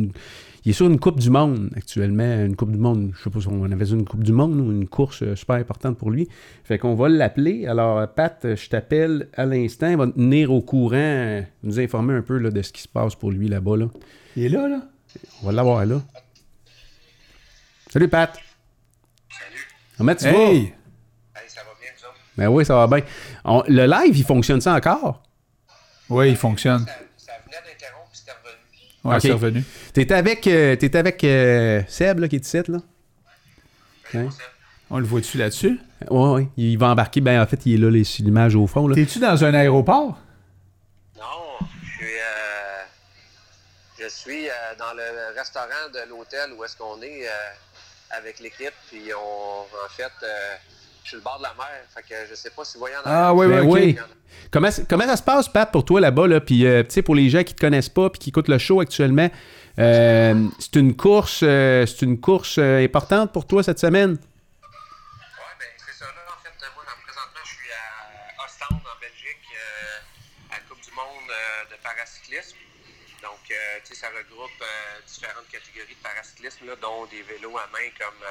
[0.66, 2.44] il est sur une Coupe du Monde actuellement.
[2.44, 4.70] Une Coupe du Monde, je sais pas si on avait une Coupe du Monde ou
[4.70, 6.28] une course euh, super importante pour lui.
[6.64, 7.66] Fait qu'on va l'appeler.
[7.66, 9.88] Alors, euh, Pat, je t'appelle à l'instant.
[9.88, 12.82] Il va nous tenir au courant, euh, nous informer un peu là, de ce qui
[12.82, 13.78] se passe pour lui là-bas.
[13.78, 13.88] Là.
[14.36, 14.82] Il est là, là?
[15.42, 16.02] On va l'avoir là.
[17.88, 18.34] Salut, Pat.
[18.34, 19.66] Salut.
[19.96, 20.30] Comment tu vas?
[20.30, 20.56] Hey!
[20.56, 20.79] Hey, ça va
[22.42, 22.50] autres?
[22.50, 23.04] Ben oui, ça va bien.
[23.44, 25.22] On- le live, il fonctionne ça encore?
[26.08, 26.84] Oui, il fonctionne.
[26.86, 29.16] Ça, ça venait d'interrompre, c'était revenu.
[29.16, 29.20] Ok.
[29.22, 29.64] c'est revenu.
[29.92, 32.78] T'étais avec, euh, avec euh, Seb, là, qui est ici, là?
[34.14, 34.26] Ouais.
[34.90, 35.78] On le voit-tu là-dessus?
[36.10, 36.48] Oui, oui.
[36.56, 37.20] Il va embarquer.
[37.20, 38.88] Ben, en fait, il est là, les- l'image au fond.
[38.88, 38.96] Là.
[38.96, 40.18] T'es-tu dans un aéroport?
[41.16, 41.22] Non,
[41.84, 42.82] je suis, euh,
[44.00, 48.72] je suis euh, dans le restaurant de l'hôtel où est-ce qu'on est euh, avec l'équipe,
[48.88, 50.10] puis on, en fait,
[51.16, 51.66] le bord de la mer.
[51.94, 53.98] Fait que sais pas si vous voyez Ah oui, oui, oui.
[54.50, 56.26] Comment, ça se passe, Pat, pour toi là-bas?
[56.26, 56.40] Là?
[56.40, 58.58] Puis, euh, tu sais, pour les gens qui te connaissent pas puis qui écoutent le
[58.58, 59.30] show actuellement,
[59.78, 64.18] euh, c'est une course euh, c'est une course importante pour toi cette semaine?
[64.18, 66.06] Oui, ben c'est ça.
[66.06, 69.46] Là, en fait, moi, présentement, je suis à Ostende, en Belgique,
[70.50, 71.30] à la Coupe du monde
[71.70, 72.58] de paracyclisme.
[73.22, 73.54] Donc, tu
[73.84, 74.64] sais, ça regroupe
[75.06, 78.22] différentes catégories de paracyclisme, là, dont des vélos à main comme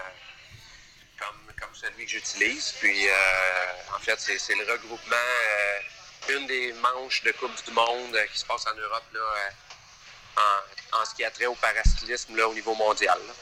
[1.59, 2.73] comme, celui que j'utilise.
[2.79, 8.15] Puis, euh, en fait, c'est le regroupement, euh, une des manches de Coupe du Monde
[8.15, 9.19] euh, qui se passe en Europe, là,
[10.37, 13.17] en, en ce qui a trait au paracyclisme, là, au niveau mondial.
[13.27, 13.33] là.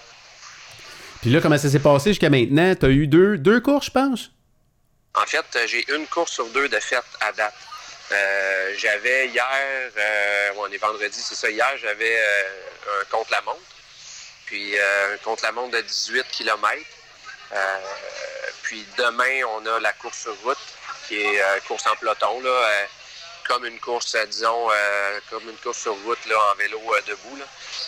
[1.21, 2.75] Puis là, comment ça s'est passé jusqu'à maintenant?
[2.75, 4.31] T'as eu deux, deux courses, je pense?
[5.15, 7.55] En fait, j'ai une course sur deux de fête à date.
[8.11, 13.59] Euh, j'avais hier, euh, on est vendredi, c'est ça, hier, j'avais euh, un contre-la-montre.
[14.45, 16.81] Puis un contre-la-montre de 18 km.
[18.63, 20.57] Puis demain, on a la course sur route,
[21.07, 22.85] qui est euh, course en peloton, là, euh,
[23.47, 27.01] comme une course, euh, disons, euh, comme une course sur route là, en vélo euh,
[27.07, 27.37] debout.
[27.37, 27.45] Là.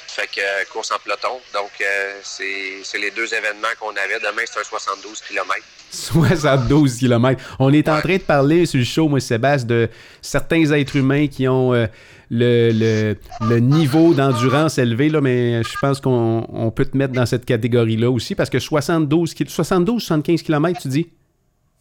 [0.07, 1.39] Fait que euh, course en peloton.
[1.53, 4.19] Donc, euh, c'est c'est les deux événements qu'on avait.
[4.19, 5.53] Demain, c'est un 72 km.
[5.91, 7.55] 72 km.
[7.59, 9.89] On est en train de parler sur le show, moi, Sébastien, de
[10.21, 11.87] certains êtres humains qui ont euh,
[12.31, 13.15] le, le-
[13.49, 17.45] le niveau d'endurance élevé, là, mais je pense qu'on on peut te mettre dans cette
[17.45, 21.07] catégorie-là aussi, parce que 72, ki- 72 75 km, tu dis?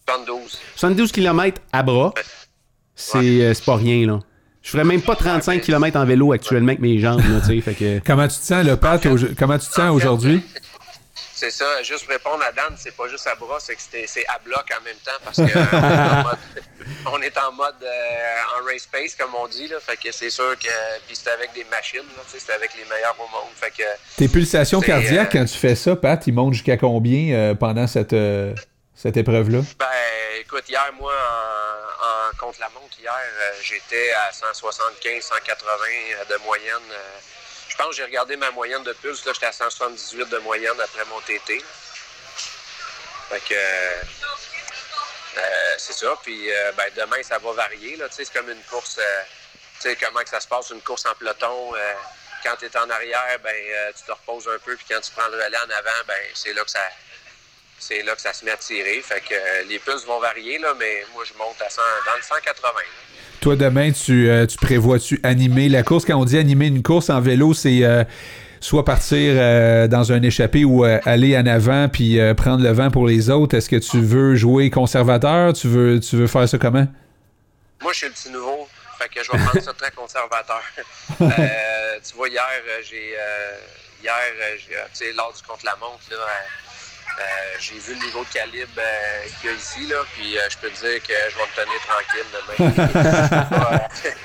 [0.09, 0.59] 72.
[0.77, 2.15] 72 km à bras,
[2.95, 4.21] c'est euh, c'est pas rien, là.
[4.63, 7.61] Je ferais même pas 35 km en vélo actuellement avec mes jambes, là, tu sais,
[7.61, 8.01] fait que...
[8.05, 10.43] Comment tu te sens, le Pat, au- comment tu te sens aujourd'hui?
[11.39, 14.41] C'est ça, juste répondre à Dan, c'est pas juste à bras, c'est que c'est à
[14.41, 16.35] bloc en même temps parce que euh,
[17.13, 19.69] on est en mode, euh, en race pace, comme on dit.
[19.69, 20.67] Là, fait que c'est sûr que.
[21.07, 23.53] Puis c'était avec des machines, c'était avec les meilleurs au monde.
[23.55, 23.85] Fait que
[24.17, 27.55] Tes pulsations C'est, cardiaques, euh, quand tu fais ça, Pat, ils montent jusqu'à combien euh,
[27.55, 28.17] pendant cette,
[28.97, 29.61] cette épreuve-là?
[29.79, 29.87] Ben,
[30.41, 33.15] écoute, hier, moi, en, en contre-la-montre, hier,
[33.63, 36.83] j'étais à 175, 180 euh, de moyenne.
[37.79, 41.05] Pense que j'ai regardé ma moyenne de pulse, là, j'étais à 178 de moyenne après
[41.07, 41.65] mon TT.
[43.31, 44.03] Fait que, euh,
[45.37, 46.19] euh, c'est ça.
[46.23, 50.21] Puis, euh, ben, demain, ça va varier, là, c'est comme une course, tu sais, comment
[50.21, 51.73] que ça se passe, une course en peloton.
[52.43, 55.29] quand tu es en arrière, ben, tu te reposes un peu, puis quand tu prends
[55.29, 56.89] le relais en avant, ben, c'est là que ça,
[57.79, 59.01] c'est là que ça se met à tirer.
[59.03, 62.23] Fait que les pulses vont varier, là, mais moi, je monte à 100, dans le
[62.23, 62.73] 180.
[62.73, 63.08] là.
[63.41, 66.05] Toi, demain, tu, euh, tu prévois-tu animer la course?
[66.05, 68.03] Quand on dit animer une course en vélo, c'est euh,
[68.61, 73.07] soit partir euh, dans un échappé ou aller en avant puis prendre le vent pour
[73.07, 73.57] les autres.
[73.57, 75.53] Est-ce que tu veux jouer conservateur?
[75.53, 76.87] Tu veux, tu veux faire ça comment?
[77.81, 78.67] Moi, je suis le petit nouveau.
[78.99, 80.63] Fait que je vais prendre ça très conservateur.
[82.01, 82.45] Tu vois, hier,
[82.89, 83.15] j'ai.
[84.03, 84.15] hier,
[85.17, 86.17] lors du contre-la-montre, là.
[87.19, 90.49] Euh, j'ai vu le niveau de calibre euh, qu'il y a ici, là, puis euh,
[90.51, 92.57] je peux te dire que je vais me tenir tranquille demain.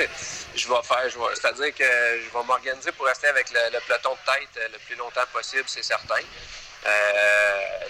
[0.55, 3.79] Je vais faire, je vais- c'est-à-dire que je vais m'organiser pour rester avec le, le
[3.87, 6.21] peloton de tête le plus longtemps possible, c'est certain.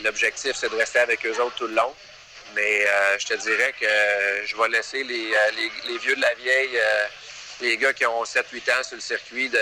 [0.01, 1.93] L'objectif, c'est de rester avec eux autres tout le long.
[2.55, 6.21] Mais euh, je te dirais que euh, je vais laisser les, les- les vieux de
[6.21, 7.05] la vieille, euh,
[7.61, 9.59] les gars qui ont 7-8 ans sur le circuit de-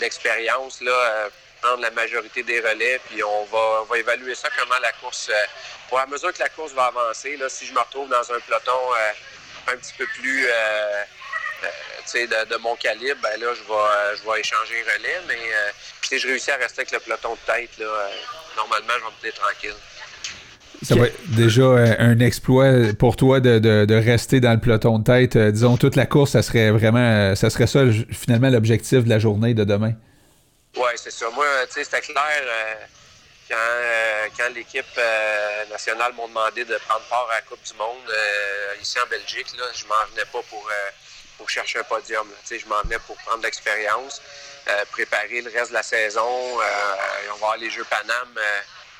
[0.00, 1.28] d'expérience, là,
[1.80, 5.46] la majorité des relais, puis on va, on va évaluer ça, comment la course, euh,
[5.88, 8.40] pour à mesure que la course va avancer, là, si je me retrouve dans un
[8.46, 11.02] peloton euh, un petit peu plus euh,
[12.14, 15.34] de, de mon calibre, ben là, je vais, je vais échanger relais, mais
[16.00, 17.86] puis si je réussis à rester avec le peloton de tête, là,
[18.56, 19.74] normalement, je vais me tenir tranquille.
[20.82, 21.64] Ça va être déjà
[21.98, 25.36] un exploit pour toi de, de- de rester dans le peloton de tête.
[25.36, 27.80] Disons, toute la course, ça serait vraiment, ça serait ça
[28.10, 29.92] finalement l'objectif de la journée de demain.
[30.76, 31.28] Oui, c'est ça.
[31.30, 32.74] Moi, c'était clair euh,
[33.48, 37.74] quand, euh, quand l'équipe euh, nationale m'a demandé de prendre part à la Coupe du
[37.74, 39.48] Monde euh, ici en Belgique.
[39.58, 40.90] Là, je m'en venais pas pour, euh,
[41.38, 42.28] pour chercher un podium.
[42.48, 44.22] je m'en venais pour prendre l'expérience,
[44.92, 46.22] préparer le reste de la saison.
[46.24, 48.38] On va avoir les Jeux Paname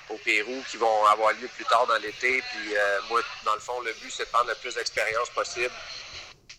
[0.08, 2.42] au Pérou qui vont avoir lieu plus tard dans l'été.
[2.50, 2.74] Puis
[3.08, 5.72] moi, dans le fond, le but, c'est de prendre le plus d'expérience possible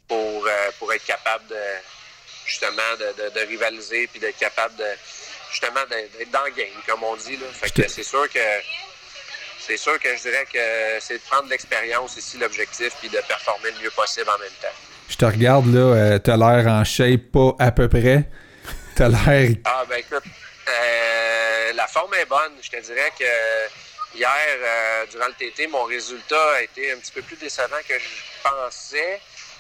[0.08, 0.48] pour,
[0.80, 1.62] pour être capable de
[2.46, 4.86] justement de, de- de rivaliser puis d'être capable de
[5.52, 7.38] justement d'être dans le game, comme on dit.
[7.38, 7.46] Là.
[7.54, 8.40] Fait que c'est sûr que
[9.60, 10.60] c'est sûr que je dirais que
[11.00, 14.76] c'est de prendre l'expérience ici l'objectif puis de performer le mieux possible en même temps.
[15.10, 18.24] Je te regarde là, euh, t'as l'air en shape pas à peu près.
[18.96, 19.56] T'as l'air.
[19.66, 20.24] Ah ben écoute,
[20.68, 22.54] euh, la forme est bonne.
[22.62, 27.12] Je te dirais que hier, euh, durant le TT, mon résultat a été un petit
[27.12, 28.10] peu plus décevant que je
[28.50, 29.20] pensais,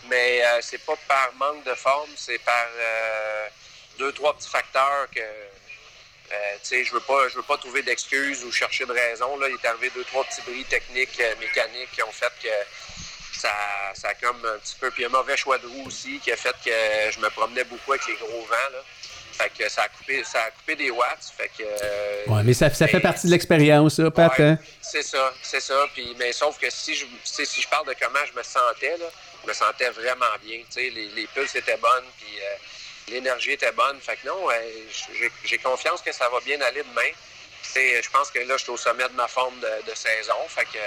[0.10, 3.48] mais euh, c'est pas par manque de forme, c'est par euh,
[3.99, 7.82] deux, trois petits facteurs que euh, tu sais, je veux pas, je veux pas trouver
[7.84, 9.38] d'excuses ou chercher de raison.
[9.38, 12.48] Là, il est arrivé deux, trois petits bris techniques, euh, mécaniques qui ont fait que
[13.38, 13.52] ça,
[13.94, 14.90] ça a comme un petit peu.
[14.91, 16.72] Puis un mauvais choix de roue aussi qui a fait que
[17.11, 18.69] je me promenais beaucoup avec les gros vents.
[18.72, 18.80] Là.
[19.34, 21.34] Fait que ça a coupé, ça a coupé des watts.
[21.38, 21.64] Fait que.
[21.64, 24.38] euh, Ouais, mais ça, ça fait mais- partie de l'expérience, ça, Pat.
[24.38, 24.57] Ouais, hein?
[24.82, 25.86] C'est ça, c'est ça.
[25.94, 29.06] Puis, mais sauf que si je, si je parle de comment je me sentais, là,
[29.43, 30.59] je me sentais vraiment bien.
[30.59, 32.09] Tu sais, les, les pulses étaient bonnes.
[32.18, 32.55] Puis, euh,
[33.11, 33.99] l'énergie était bonne.
[33.99, 34.47] Fait que non,
[35.45, 37.11] j'ai confiance que ça va bien aller demain.
[37.76, 40.34] Je pense que là, je suis au sommet de ma forme de, saison.
[40.47, 40.77] Fait que,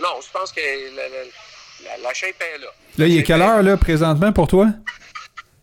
[0.00, 0.60] non, je pense que
[0.94, 2.68] la, la, shape est là.
[2.98, 4.68] Là, il est quelle heure, là, présentement, pour toi?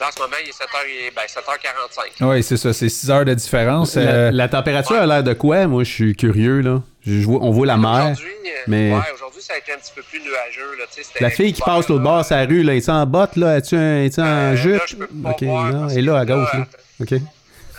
[0.04, 2.26] En ce moment, il est 7h, ben, 7h45.
[2.28, 3.96] Oui, c'est ça, c'est 6 heures de différence.
[3.96, 5.68] La, euh, température a l'air de quoi?
[5.68, 6.82] Moi, je suis curieux, là.
[7.08, 8.12] On voit la mer.
[8.12, 8.94] Aujourd'hui, euh, mais...
[8.94, 10.78] ouais, aujourd'hui, ça a été un petit peu plus nuageux.
[10.78, 10.86] Là.
[11.20, 13.58] La fille qui passe l'autre bord de sa rue, là, est en botte, là?
[13.58, 14.80] Es-tu en, jupe?
[14.80, 16.66] Là, je peux pas ok, voir là, et là, à gauche, là.
[17.00, 17.14] OK.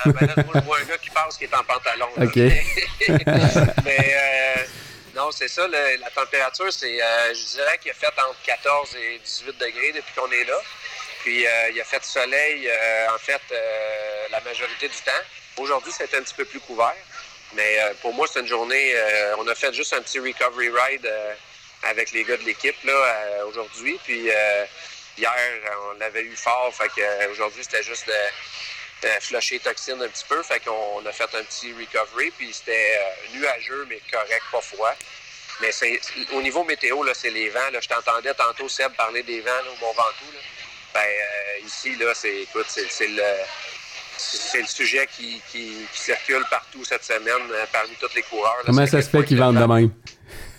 [0.05, 2.07] Ah, ben là, je vois un gars qui passe qui est en pantalon.
[2.21, 2.37] OK.
[3.85, 4.63] mais euh,
[5.15, 9.47] non, c'est ça, la température, c'est, je dirais qu'il a fait entre 14 et 18
[9.61, 10.59] degrés depuis qu'on est là.
[11.23, 15.23] Puis euh, il a fait soleil, euh, en fait, euh, la majorité du temps.
[15.59, 16.97] Aujourd'hui, c'est un petit peu plus couvert.
[17.55, 18.95] Mais pour moi, c'est une journée.
[19.39, 21.09] on a fait juste un petit recovery ride
[21.83, 23.99] avec les gars de l'équipe là aujourd'hui.
[24.05, 24.29] Puis
[25.19, 25.35] hier,
[25.91, 26.75] on l'avait eu fort.
[26.75, 30.43] Fait que aujourd'hui, c'était juste de, flusher toxines un petit peu.
[30.43, 32.31] Fait qu'on a fait un petit recovery.
[32.31, 32.99] Puis c'était
[33.35, 34.95] nuageux, mais correct, pas froid.
[35.61, 35.71] Mais
[36.33, 37.71] au niveau météo, là, c'est les vents.
[37.73, 37.81] Là.
[37.81, 40.33] Je t'entendais tantôt Seb parler des vents au Mont Ventoux.
[40.33, 40.41] Là.
[40.95, 43.23] Ben, euh, ici, là, c'est, écoute, c'est, le,
[44.23, 48.59] c'est le sujet qui, qui, circule partout cette semaine euh, parmi tous les coureurs.
[48.65, 49.91] Comment ça se fait qu'ils vendent de même?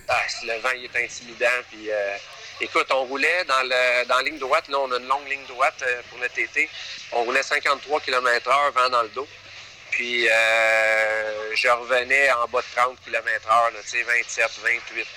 [0.08, 1.46] Ah, le vent il est intimidant.
[1.72, 2.16] Puis, euh,
[2.62, 4.68] écoute, on roulait dans, le, dans la ligne droite.
[4.68, 6.70] Là, on a une longue ligne droite pour le TT.
[7.14, 9.28] On roulait 53 km/h, vent dans le dos.
[9.92, 15.08] Puis, je revenais en bas de 30 km/h, 27, 28.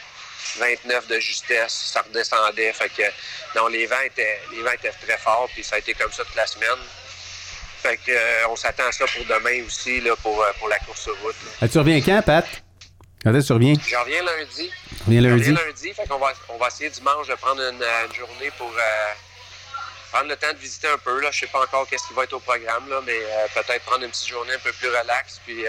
[0.59, 2.73] 29 de justesse, ça redescendait.
[2.73, 3.02] Fait que,
[3.59, 6.24] non, les vents étaient, les vents étaient très forts, puis ça a été comme ça
[6.24, 6.78] toute la semaine.
[7.82, 10.78] Fait que, euh, on s'attend à ça pour demain aussi, là, pour, euh, pour la
[10.81, 11.35] course sur route.
[11.61, 12.47] Ah, tu reviens quand, Pat?
[13.23, 13.74] Quand est-ce que tu reviens?
[13.89, 14.70] J'en reviens lundi.
[15.07, 15.44] Reviens lundi?
[15.44, 18.70] Je reviens lundi, fait qu'on va, on va essayer dimanche de prendre une, journée pour
[18.70, 19.12] euh,
[20.12, 21.20] prendre le temps de visiter un peu.
[21.20, 21.31] Là.
[21.31, 23.19] Je sais pas encore qu'est-ce qui va être au programme, là, mais
[23.55, 25.65] peut-être prendre une petite journée un peu plus relaxe, puis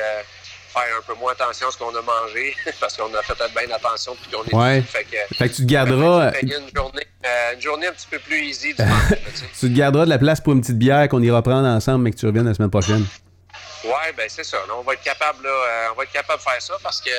[0.68, 3.54] faire un peu moins attention à ce qu'on a mangé, parce qu'on a fait peut-être
[3.54, 4.82] bien attention depuis qu'on est ouais.
[4.82, 6.32] Fait que, fait que tu te garderas.
[6.42, 8.84] Une journée, euh, une journée un petit peu plus easy du
[9.60, 12.12] tu te garderas de la place pour une petite bière qu'on ira prendre ensemble, mais
[12.12, 13.06] que tu reviennes la semaine prochaine.
[13.84, 14.58] Ouais, ben c'est ça.
[14.78, 17.10] on va être capable là, euh, on va être capable de faire ça parce que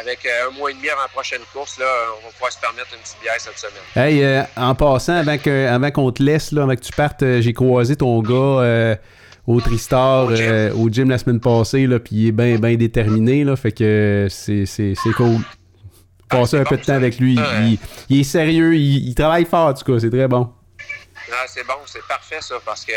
[0.00, 1.86] avec euh, un mois et demi avant la prochaine course, là,
[2.18, 3.82] on va pouvoir se permettre une petite bière cette semaine.
[3.96, 8.22] Hey, en passant, avant qu'on te laisse, là, avant que tu partes, j'ai croisé ton
[8.22, 8.96] gars
[9.46, 11.10] au Tristar, euh, au, gym.
[11.10, 14.94] la semaine passée, là, puis il est bien ben déterminé, là, fait que c'est, c'est,
[14.94, 15.38] c'est cool.
[16.30, 17.36] Ah, Passer un peu de temps avec lui.
[18.08, 20.52] Il, est sérieux, il, travaille fort, en tout cas, c'est très bon.
[21.32, 22.92] Ah, c'est bon, c'est parfait ça, parce que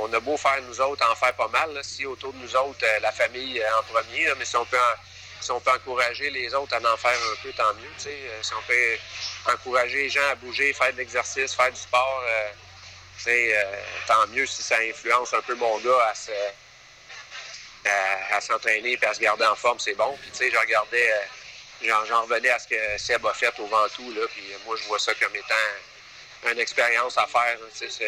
[0.00, 2.84] on, a beau faire nous autres, en faire pas mal, si autour de nous autres,
[2.84, 4.76] euh, la famille en premier, mais si on peut
[5.40, 8.10] si on peut encourager les autres à en faire un peu, tant mieux.
[8.10, 12.22] Euh, si on peut encourager les gens à bouger, faire de l'exercice, faire du sport,
[12.26, 12.48] euh,
[14.06, 16.12] tant mieux si ça influence un peu mon gars
[18.32, 20.16] à s'entraîner et à se garder en forme, c'est bon.
[20.20, 23.66] Puis, tu sais, je regardais, euh, j'en revenais à ce que Seb a fait au
[23.66, 25.54] Ventoux, là, puis moi, je vois ça comme étant
[26.52, 27.56] une expérience à faire.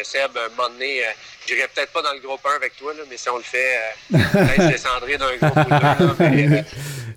[0.03, 1.09] Seb, un moment donné, euh,
[1.47, 3.79] j'irai peut-être pas dans le groupe 1 avec toi, là, mais si on le fait,
[4.11, 6.63] peut-être je descendrai d'un groupe ou deux.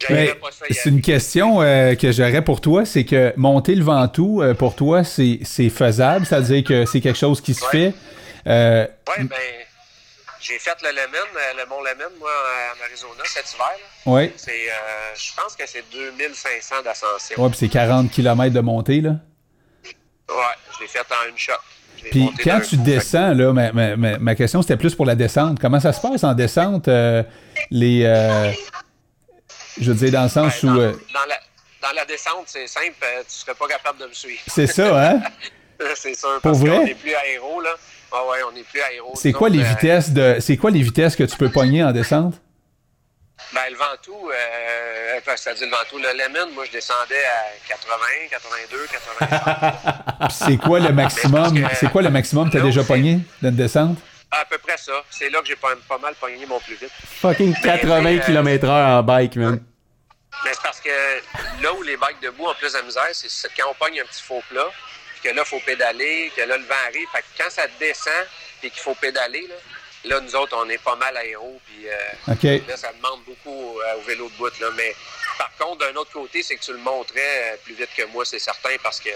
[0.70, 5.70] c'est une question que j'aurais pour toi, c'est que monter le Ventoux, pour toi, c'est
[5.70, 7.94] faisable, c'est-à-dire que c'est quelque chose qui se fait.
[8.46, 9.36] Euh, oui, ben,
[10.40, 11.26] j'ai fait le Lemon,
[11.56, 12.30] le Mont Lemon, moi,
[12.74, 13.70] en Arizona, cet hiver.
[14.06, 14.32] Oui.
[14.36, 17.36] C'est, euh, je pense que c'est 2500 d'ascension.
[17.38, 19.16] Oui, puis c'est 40 km de montée, là.
[20.34, 21.52] Oui, je l'ai fait en une shot.
[22.10, 25.60] Puis quand tu descends, là, ma, ma, ma, question c'était plus pour la descente.
[25.60, 26.88] Comment ça se passe en descente?
[26.88, 27.22] Euh,
[27.70, 28.02] les,
[29.80, 30.76] je veux dire, dans le sens ben, où.
[30.76, 30.82] Dans,
[31.28, 31.36] la,
[31.80, 32.94] dans, la, descente, c'est simple,
[33.28, 34.40] tu serais pas capable de me suivre.
[34.46, 35.20] C'est ça, hein?
[35.94, 36.40] c'est sûr.
[36.42, 37.70] Parce qu'on n'est plus aéro, là.
[38.12, 39.12] Ah ouais, on n'est plus aéro.
[39.14, 40.36] C'est quoi les euh, vitesses de.
[40.40, 42.34] C'est quoi les vitesses que tu peux pogner en descente?
[43.52, 47.96] Ben, le Ventoux, euh, c'est-à-dire le Ventoux, le Lemon, moi, je descendais à 80,
[48.30, 48.86] 82,
[49.20, 50.28] 80.
[50.30, 51.68] c'est quoi le maximum?
[51.74, 53.98] C'est quoi le maximum que tu as déjà pogné d'une descente?
[54.30, 55.04] À peu près ça.
[55.10, 56.90] C'est là que j'ai pas, pas, mal pogné mon plus vite.
[57.20, 59.60] Fucking 80 km/h en bike, man.
[60.44, 60.88] Mais c'est parce que
[61.62, 64.22] là où les bikes debout ont plus de misère, c'est quand on pogne un petit
[64.22, 64.70] faux plat,
[65.22, 67.06] que là, il faut pédaler, que là, le vent arrive.
[67.12, 68.26] Fait que quand ça descend
[68.62, 69.54] et qu'il faut pédaler, là,
[70.04, 71.60] nous autres, on est pas mal aéro.
[71.66, 74.60] Puis euh, là, ça demande beaucoup euh, au vélo de bout.
[74.60, 74.68] Là.
[74.76, 74.94] Mais
[75.38, 78.24] par contre, d'un autre côté, c'est que tu le montrais euh, plus vite que moi,
[78.24, 79.10] c'est certain, parce que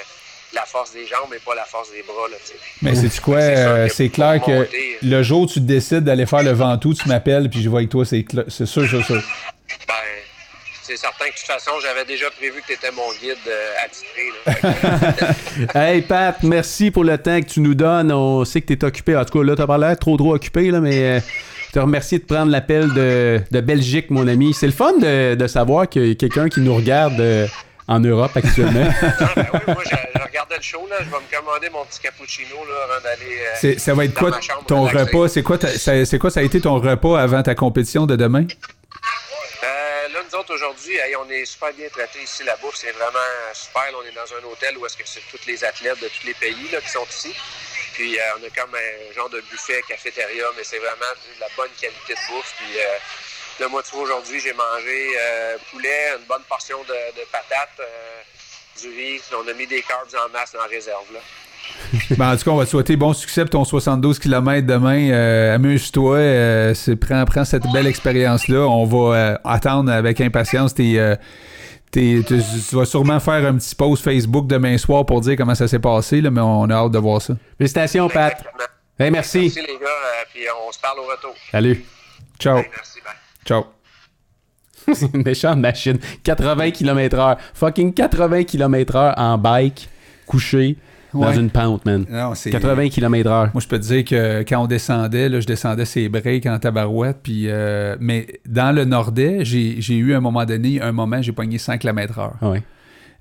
[0.55, 2.29] la force des jambes et pas la force des bras.
[2.31, 2.37] Là,
[2.83, 3.89] Mais c'est quoi?
[3.89, 4.69] C'est clair que
[5.03, 7.91] le jour où tu décides d'aller faire le Ventoux, tu m'appelles puis je vois avec
[7.91, 9.23] toi, c'est sûr, sûr, sûr.
[9.89, 9.95] Ben,
[10.87, 13.73] c'est certain que de toute façon, j'avais déjà prévu que tu étais mon guide euh,
[13.85, 15.25] attitré.
[15.75, 15.75] là.
[15.75, 18.13] Hey Pat, merci pour le temps que tu nous donnes.
[18.13, 19.17] On sait que tu es occupé.
[19.17, 21.21] En tout cas, là, t'as pas l'air trop trop occupé, là, mais euh,
[21.69, 24.55] je te remercie de prendre l'appel de, de Belgique, mon ami.
[24.55, 27.47] C'est le fun de, de savoir qu'il y a quelqu'un qui nous regarde euh,
[27.89, 28.89] en Europe actuellement.
[29.03, 30.87] Ah, ben oui, moi, je, je regardais le show.
[30.91, 30.97] Là.
[31.01, 33.75] Je vais me commander mon petit cappuccino là, avant d'aller.
[33.75, 35.17] euh, Ça va être quoi chambre ton relaxer.
[35.17, 35.29] repas?
[35.29, 35.59] C'est quoi,
[36.05, 38.45] c'est quoi ça a été ton repas avant ta compétition de demain?
[40.48, 42.44] Aujourd'hui, on est super bien traités ici.
[42.44, 43.18] La bouffe, c'est vraiment
[43.52, 43.85] super.
[43.94, 46.35] On est dans un hôtel où est-ce que c'est tous les athlètes de tous les
[46.35, 47.35] pays là, qui sont ici.
[47.94, 51.48] Puis euh, on a comme un genre de buffet, cafétéria, mais c'est vraiment de la
[51.56, 52.55] bonne qualité de bouffe.
[52.59, 52.97] Puis euh,
[53.60, 58.23] là, moi, aujourd'hui, j'ai mangé euh, poulet, une bonne portion de, de patates, euh,
[58.81, 59.23] du riz.
[59.32, 61.12] On a mis des carbs en masse la réserve.
[61.12, 61.20] Là.
[62.19, 65.11] Ben, en tout cas, on va te souhaiter bon succès pour ton 72 km demain.
[65.11, 66.17] Euh, Amuse-toi.
[66.17, 68.59] euh, c'est- prends, prends cette belle expérience-là.
[68.67, 70.99] On va euh, attendre avec impatience tes.
[70.99, 71.15] euh,
[71.93, 72.39] tes- tu,
[72.69, 75.79] tu vas sûrement faire un petit post Facebook demain soir pour dire comment ça s'est
[75.79, 77.35] passé, là, mais on a hâte de voir ça.
[77.57, 78.35] Félicitations, Pat.
[78.99, 79.39] Hey, merci.
[79.41, 79.87] Merci, les gars.
[79.87, 81.35] euh, puis on se parle au retour.
[81.53, 81.85] Salut.
[82.41, 82.59] Ciao.
[82.59, 83.15] Hey, merci, bye.
[83.47, 83.67] Ciao.
[84.95, 85.99] C'est une méchante machine.
[86.25, 87.37] 80 km/h.
[87.55, 89.89] Fucking 80 km/h en bike,
[90.27, 90.77] couché
[91.21, 91.37] dans Ouais.
[91.39, 92.05] une pente, man.
[92.11, 93.51] Non, c'est- 80 km/h.
[93.55, 96.59] Moi, je peux te dire que quand on descendait, là, je descendais ses breaks en
[96.59, 97.19] tabarouette.
[97.23, 101.21] Puis, euh, mais dans le Nordais, j'ai j'ai eu à un moment donné, un moment,
[101.23, 102.31] j'ai pogné 100 km/h.
[102.41, 102.63] Ah ouais.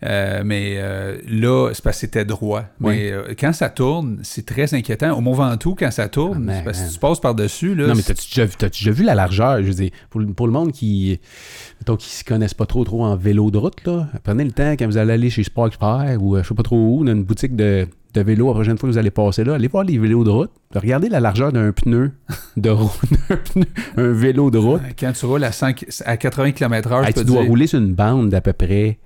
[0.03, 2.63] Euh, mais euh, là, c'est parce que c'était droit.
[2.79, 5.17] Mais euh, quand ça tourne, c'est très inquiétant.
[5.17, 7.75] Au Mont Ventoux, quand ça tourne, Ah, man, c'est parce que tu passes par-dessus.
[7.75, 9.57] Non, mais t'as-tu déjà, vu- t'as-tu déjà vu la largeur?
[9.59, 11.19] Je veux dire, pour, le- pour le monde qui
[11.79, 14.71] mettons, qui se connaissent pas trop trop en vélo de route, là, prenez le temps
[14.73, 17.23] quand vous allez aller chez Sport Expert ou je sais pas trop où, dans une
[17.23, 19.97] boutique de, de vélo, la prochaine fois que vous allez passer là, allez voir les
[19.97, 20.51] vélos de route.
[20.75, 22.11] Regardez la largeur d'un pneu
[22.57, 22.91] de route,
[23.29, 23.65] un, pneu-
[23.97, 24.81] un vélo de route.
[24.99, 25.67] quand tu roules à, 100
[26.05, 28.99] à 80 km/h, Hey, tu dois dire, rouler sur une bande d'à peu près.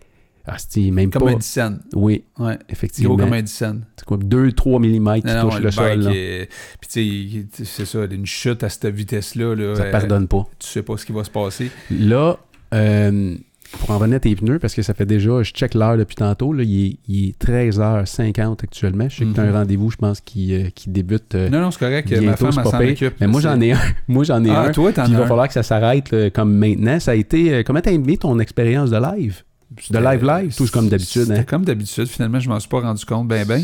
[0.91, 1.31] Même comme pas.
[1.31, 1.73] un 10 cents.
[1.93, 2.57] Oui, Ouais.
[2.69, 3.15] effectivement.
[3.15, 3.75] Gros comme un 10 cents.
[3.97, 6.07] C'est quoi, 2-3 mm qui touchent le le sol.
[6.13, 6.49] est-
[6.81, 9.55] Puis tu sais, c'est ça, une chute à cette vitesse-là.
[9.55, 10.47] Là, Ça euh, pardonne pas.
[10.59, 11.69] Tu sais pas ce qui va se passer.
[11.91, 12.37] Là,
[12.73, 13.35] euh,
[13.81, 16.15] pour en revenir à tes pneus, parce que ça fait déjà, je check l'heure depuis
[16.15, 19.07] tantôt, là, il, est, il est 13h50 actuellement.
[19.09, 19.49] Je sais que tu as Mhm.
[19.49, 22.11] un rendez-vous, je pense, qui, euh, qui débute euh, Non, non, c'est correct.
[22.21, 23.13] Ma femme, s'en occupe.
[23.21, 23.77] Mais moi, j'en ai un.
[24.07, 24.71] Moi, j'en ai Ah, un.
[24.71, 25.27] toi, il va un.
[25.27, 26.99] falloir que ça s'arrête comme maintenant.
[26.99, 27.53] Ça a été.
[27.53, 29.43] euh, comment t'as aimé ton expérience de live?
[29.91, 31.25] De live live, touche comme d'habitude.
[31.25, 31.43] C'était Hein?
[31.43, 32.07] comme d'habitude.
[32.07, 33.63] Finalement, je m'en suis pas rendu compte ben ben.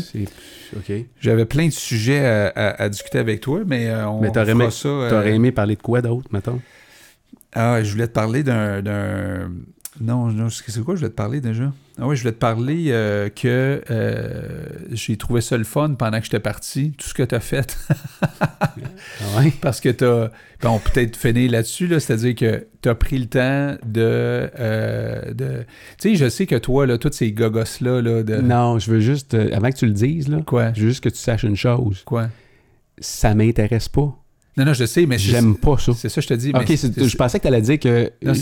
[1.20, 4.52] J'avais plein de sujets à, à- à discuter avec toi, mais euh, on Mais t'aurais
[4.52, 4.88] aimé- ça.
[4.88, 6.60] euh, T'aurais aimé parler de quoi d'autre, mettons?
[7.52, 8.82] Ah, je voulais te parler d'un.
[8.82, 9.50] d'un-
[10.00, 10.94] Non, non, c'est quoi?
[10.94, 11.72] Je voulais te parler déjà?
[11.98, 16.18] Ah oui, je voulais te parler euh, que euh, j'ai trouvé ça le fun pendant
[16.18, 17.76] que j'étais parti, tout ce que tu as fait.
[19.36, 19.52] Ouais?
[19.60, 20.30] Parce que tu as.
[20.62, 24.00] Bon, peut-être finir là-dessus, là, c'est-à-dire que tu as pris le temps de.
[24.58, 25.64] euh, de...
[26.00, 28.36] Tu sais, je sais que toi, là, tous ces gogos-là, là, de.
[28.36, 30.72] Non, je veux juste, avant que tu le dises, là, Quoi?
[30.74, 32.02] je veux juste que tu saches une chose.
[32.04, 32.28] Quoi?
[32.98, 34.16] Ça m'intéresse pas.
[34.56, 35.92] Non, non, je sais, mais J'aime pas ça.
[35.94, 36.52] C'est ça, je te dis.
[36.54, 38.10] Ok, je pensais que tu allais dire que.
[38.22, 38.32] Non,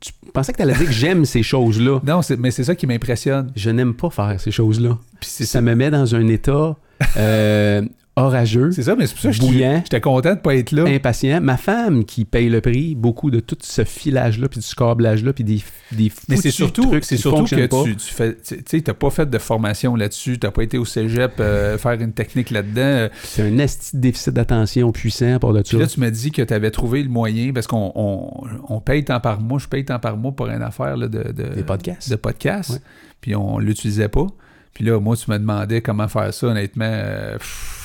[0.00, 2.00] tu pensais que tu allais dire que j'aime ces choses-là.
[2.06, 3.52] Non, mais c'est ça qui m'impressionne.
[3.54, 4.98] Je n'aime pas faire ces choses-là.
[5.20, 6.76] Puis Ça me met dans un état
[7.16, 7.82] euh,
[8.24, 9.80] orageux, C'est ça, mais c'est pour ça que je Bouillant.
[9.84, 10.84] j'étais content de pas être là.
[10.86, 11.40] impatient.
[11.40, 15.44] Ma femme qui paye le prix, beaucoup de tout ce filage-là, puis du câblage-là, puis
[15.44, 15.60] des,
[15.92, 17.84] des Mais c'est surtout, c'est surtout que pas.
[17.84, 21.32] tu, tu fais, tu t'as pas fait de formation là-dessus, t'as pas été au cégep
[21.40, 23.08] euh, faire une technique là-dedans.
[23.22, 25.78] C'est un esti déficit d'attention puissant pour Puis ça.
[25.78, 28.30] là, tu m'as dit que tu avais trouvé le moyen, parce qu'on on,
[28.68, 31.32] on paye tant par mois, je paye tant par mois pour une affaire là, de,
[31.32, 32.10] de, Des podcasts.
[32.10, 32.78] de podcast, Ouais.
[33.20, 34.26] puis on l'utilisait pas.
[34.72, 36.84] Puis là, moi, tu me demandais comment faire ça, honnêtement.
[36.86, 37.79] euh, pff,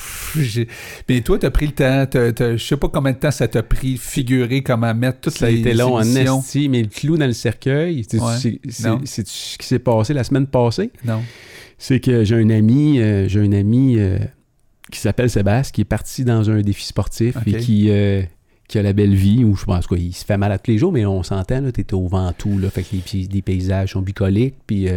[1.08, 3.30] Mais toi, tu as pris le temps, t'as- t'as- je sais pas combien de temps
[3.30, 6.40] ça t'a pris figurer comment mettre toutes Ça a les été long en émissions.
[6.40, 8.36] esti, mais le clou dans le cercueil, c'est Ouais.
[9.04, 9.20] ce
[9.58, 10.90] qui s'est passé la semaine passée.
[11.04, 11.22] Non.
[11.78, 14.18] C'est que j'ai un ami, euh, j'ai un ami euh,
[14.90, 18.22] qui s'appelle Sébastien, qui est parti dans un défi sportif et qui, euh,
[18.68, 20.70] qui a la belle vie, ou je pense quoi, il se fait mal à tous
[20.70, 23.92] les jours, mais on s'entend, là, t'es au Ventoux, là, fait que les, les paysages
[23.92, 24.88] sont bucoliques, puis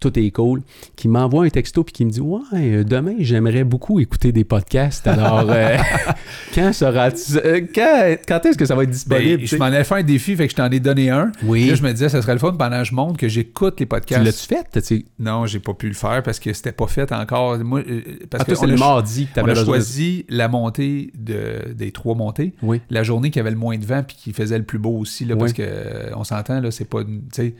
[0.00, 0.62] tout est cool.
[0.96, 4.44] Qui m'envoie un texto puis qui me dit Ouais, euh, demain, j'aimerais beaucoup écouter des
[4.44, 5.06] podcasts.
[5.06, 5.76] Alors, euh,
[6.54, 7.08] quand sera
[7.44, 9.46] euh, quand, quand est-ce que ça va être Ben, disponible?
[9.46, 11.30] je m'en ai fait un défi, fait que je t'en ai donné un.
[11.44, 11.66] oui.
[11.68, 13.86] Là, je me disais, ça serait le fun pendant que je montre que j'écoute les
[13.86, 14.24] tu podcasts.
[14.24, 14.66] l'as-tu fait?
[14.70, 17.58] T'as-tu- Non, j'ai pas pu le faire parce que c'était pas fait encore.
[17.58, 17.82] Moi,
[18.30, 22.54] parce Ah, que c'est le mardi que t'avais choisi la montée de, des trois montées.
[22.62, 22.80] Oui.
[22.90, 25.24] La journée qui avait le moins de vent puis qui faisait le plus beau aussi,
[25.24, 25.40] là, Oui.
[25.40, 25.64] parce que
[26.16, 27.00] on s'entend, là, c'est pas,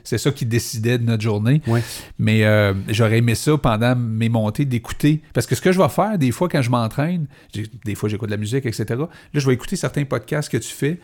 [0.05, 1.61] c'est ça qui décidait de notre journée.
[1.67, 1.81] Oui.
[2.19, 5.21] Mais euh, j'aurais aimé ça pendant mes montées d'écouter.
[5.33, 7.27] Parce que ce que je vais faire des fois quand je m'entraîne,
[7.85, 8.85] des fois j'écoute de la musique, etc.
[8.91, 10.99] Là, je vais écouter certains podcasts que tu fais.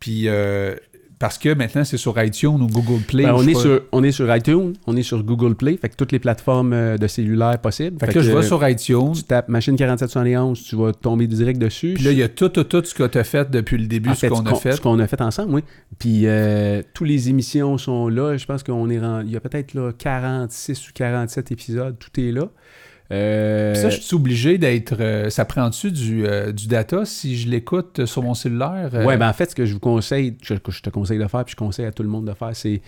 [0.00, 0.76] Puis, euh,
[1.18, 3.24] parce que maintenant, c'est sur iTunes ou Google Play.
[3.24, 5.96] Ben, on, est sur, on est sur iTunes, on est sur Google Play, fait que
[5.96, 7.98] toutes les plateformes euh, de cellulaire possibles.
[8.04, 9.12] Fait que je vais sur iTunes.
[9.14, 11.94] Tu tapes machine 4771, tu vas tomber direct dessus.
[11.94, 13.86] Puis là, il y a tout, tout, tout ce que tu as fait depuis le
[13.86, 14.72] début, En ce qu'on a fait.
[14.72, 15.64] Ce qu'on a fait ensemble, oui.
[15.98, 18.36] Puis euh, toutes les émissions sont là.
[18.36, 19.28] Je pense qu'on est rendu.
[19.28, 21.96] Il y a peut-être là, 46 ou 47 épisodes.
[21.98, 22.48] Tout est là.
[23.12, 24.96] Euh, ça, je suis obligé d'être.
[24.98, 28.90] euh, ça prend dessus du, euh, du data si je l'écoute sur mon cellulaire?
[29.04, 31.26] Ouais, ben en fait, ce que je vous conseille, je, que je te conseille de
[31.26, 32.80] faire, puis je conseille à tout le monde de faire, c'est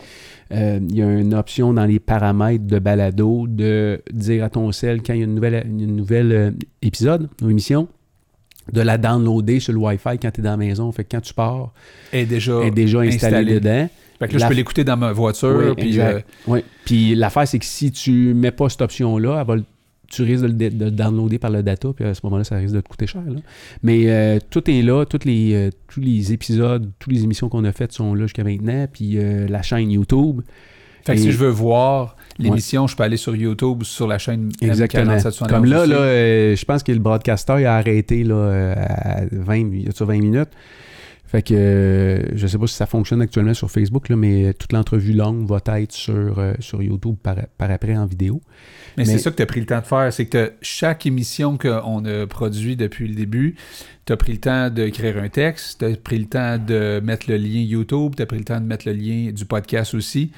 [0.51, 5.03] il y a une option dans les paramètres de balado de dire à ton cell
[5.03, 7.87] quand il y a une nouvelle, une nouvelle épisode ou émission,
[8.73, 10.91] de la downloader sur le Wi-Fi quand tu es dans la maison.
[10.93, 11.73] Fait que quand tu pars,
[12.13, 13.55] est déjà, elle est déjà installée installée.
[13.61, 13.89] dedans.
[14.19, 15.63] Fait que là, La- je peux l'écouter dans ma voiture.
[15.69, 16.65] Oui, puis, euh, Oui.
[16.87, 19.65] Puis l'affaire, c'est que si tu mets pas cette option-là, elle va le-
[20.09, 22.75] tu risques de le, de downloader par le data, puis à ce moment-là, ça risque
[22.75, 23.23] de te coûter cher.
[23.27, 23.41] là.
[23.83, 27.65] Mais euh, tout est là, toutes les, euh, tous les épisodes, toutes les émissions qu'on
[27.65, 30.43] a faites sont là jusqu'à maintenant, puis euh, la chaîne YouTube.
[31.05, 34.07] fait que Et- si je veux voir l'émission, je peux aller sur YouTube ou sur
[34.07, 35.13] la chaîne Exactement.
[35.17, 39.57] M4771 Comme là, là je pense que le broadcaster il a arrêté là, à 20,
[39.57, 40.51] il y a ça 20 minutes.
[41.29, 44.73] Fait que euh, je sais pas si ça fonctionne actuellement sur Facebook, là, mais toute
[44.73, 48.41] l'entrevue longue va être sur, euh, sur YouTube par, par après en vidéo.
[48.97, 51.05] Mais, Mais- c'est ça que tu as pris le temps de faire, c'est que chaque
[51.05, 53.57] émission qu'on a produit depuis le début,
[54.05, 57.29] tu as pris le temps d'écrire un texte, tu as pris le temps de mettre
[57.29, 60.31] le lien YouTube, tu as pris le temps de mettre le lien du podcast aussi.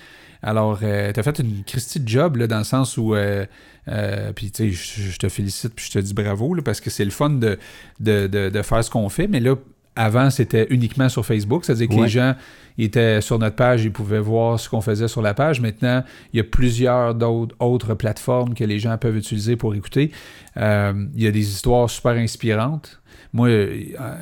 [0.42, 3.44] Alors, tu as fait une Christie de job, là, dans le sens où, euh,
[3.88, 6.80] euh, puis tu sais, je je te félicite, puis je te dis bravo, là, parce
[6.80, 7.58] que c'est le fun de,
[8.00, 9.56] de, de- de faire ce qu'on fait, mais là,
[9.98, 12.02] avant, c'était uniquement sur Facebook, c'est-à-dire que Ouais.
[12.02, 12.34] les gens
[12.78, 15.60] étaient sur notre page, ils pouvaient voir ce qu'on faisait sur la page.
[15.60, 20.12] Maintenant, il y a plusieurs d'autres autres plateformes que les gens peuvent utiliser pour écouter.
[20.56, 22.97] Euh, il y a des histoires super inspirantes.
[23.34, 23.76] Moi, euh,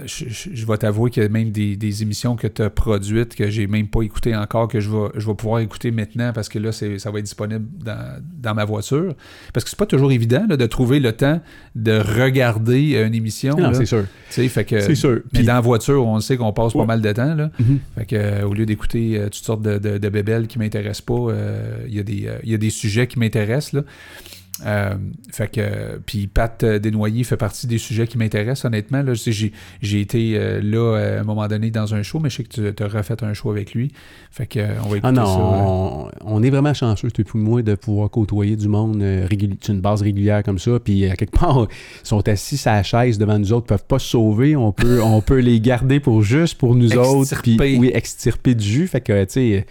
[0.04, 2.70] je, je- je vais t'avouer qu'il y a même des, des émissions que tu as
[2.70, 6.32] produites que j'ai même pas écoutées encore, que je vais, je vais pouvoir écouter maintenant
[6.32, 9.14] parce que là, ça va être disponible dans, dans ma voiture.
[9.52, 11.40] Parce que c'est pas toujours évident là, de trouver le temps
[11.76, 13.56] de regarder une émission.
[13.56, 14.04] Non, c'est sûr.
[14.28, 15.20] Fait que, C'est sûr.
[15.32, 16.80] mais Puis- dans la voiture, on sait qu'on passe Ouais.
[16.82, 17.34] pas mal de temps.
[17.34, 17.50] Là.
[17.60, 17.78] Mhm.
[17.96, 21.02] Fait que, euh, au lieu d'écouter euh, toutes sortes de, de, de bébelles qui m'intéressent
[21.02, 23.84] pas, euh, il y, a des, euh, il y a des sujets qui m'intéressent.
[24.64, 24.94] Euh,
[25.30, 29.02] fait que, puis Pat euh, Desnoyers fait partie des sujets qui m'intéressent, honnêtement.
[29.02, 32.44] Là, j'ai, été euh, là à un moment donné dans un show, mais je sais
[32.44, 33.92] que tu as refait un show avec lui.
[34.30, 35.38] Fait que, on va écouter Ah non, ça.
[35.38, 39.04] on, on est vraiment chanceux, et moi, de pouvoir côtoyer du monde
[39.60, 40.78] sur une base régulière comme ça.
[40.82, 41.66] Puis, à quelque part,
[42.04, 44.56] ils sont assis à la chaise devant nous autres, ils peuvent pas se sauver.
[44.56, 47.42] On peut, on peut les garder pour juste pour nous autres.
[47.42, 48.86] Puis, oui, extirper du jus.
[48.86, 49.66] Fait que, tu sais,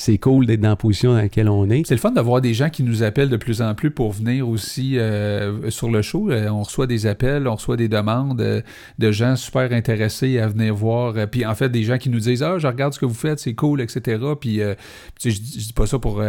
[0.00, 1.86] c'est cool d'être dans la position dans laquelle on est.
[1.86, 4.12] C'est le fun de voir des gens qui nous appellent de plus en plus pour
[4.12, 6.30] venir aussi euh, sur le show.
[6.30, 8.62] Euh, on reçoit des appels, on reçoit des demandes euh,
[8.98, 11.14] de gens super intéressés à venir voir.
[11.30, 13.38] Puis en fait, des gens qui nous disent Ah, je regarde ce que vous faites,
[13.40, 14.18] c'est cool, etc.
[14.40, 14.74] Puis euh,
[15.22, 16.22] je, je dis pas ça pour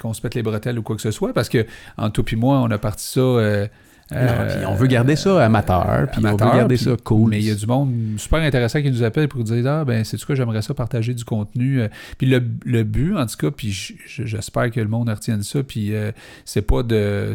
[0.00, 1.66] qu'on se pète les bretelles ou quoi que ce soit, parce que
[1.96, 3.68] en toi puis moi, on a parti ça.
[4.10, 7.30] Euh, Non, on veut garder ça amateur, puis on veut garder puis- ça cool.
[7.30, 10.04] Mais il y a du monde super intéressant qui nous appelle pour dire Ah, ben,
[10.04, 11.80] c'est tout cas, j'aimerais ça partager du contenu.
[11.80, 11.88] Euh,
[12.18, 13.70] Puis le, le but, en tout cas, puis
[14.06, 15.62] j'espère que le monde retienne ça.
[15.62, 16.10] Puis euh,
[16.44, 17.32] c'est pas de.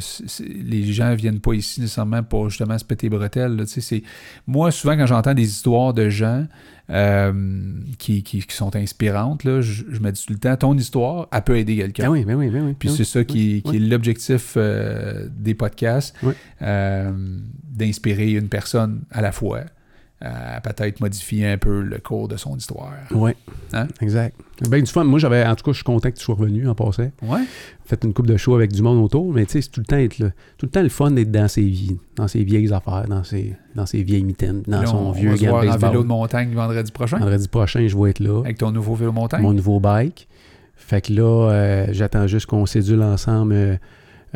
[0.65, 3.56] les gens viennent pas ici nécessairement pour justement se péter les bretelles.
[3.56, 3.64] là.
[4.45, 6.45] Moi, souvent, quand j'entends des histoires de gens
[6.89, 7.34] euh,
[7.97, 11.27] qui, qui, qui sont inspirantes, là, je, je me dis tout le temps ton histoire,
[11.31, 12.05] elle peut aider quelqu'un.
[12.07, 12.76] Ah oui, ben oui, ben oui.
[12.77, 16.15] Puis ben c'est ça qui, qui est l'objectif euh, des podcasts,
[16.61, 17.11] euh,
[17.69, 19.61] d'inspirer une personne à la fois
[20.19, 22.91] à peut-être modifier un peu le cours de son histoire.
[23.11, 23.31] Oui,
[23.73, 23.88] Hein?
[24.02, 24.35] exact.
[24.69, 25.03] Ben du fun.
[25.03, 27.11] Moi, j'avais, en tout cas, je suis content que tu sois revenu en passant.
[27.22, 27.41] Ouais.
[27.85, 29.85] fait une coupe de show avec du monde autour, mais tu sais, c'est tout le
[29.85, 30.30] temps être là.
[30.57, 33.56] Tout le temps le fun d'être dans ses vies, dans ses vieilles affaires, dans ses,
[33.76, 36.02] dans ses vieilles mitaines, dans Là, son on, vieux va se de voir en vélo
[36.03, 38.39] de montagne vendredi prochain Vendredi prochain, je vais être là.
[38.44, 39.41] avec ton nouveau vélo montagne.
[39.44, 40.27] Mon nouveau bike.
[40.76, 43.76] Fait que là, euh, j'attends juste qu'on sédule ensemble euh,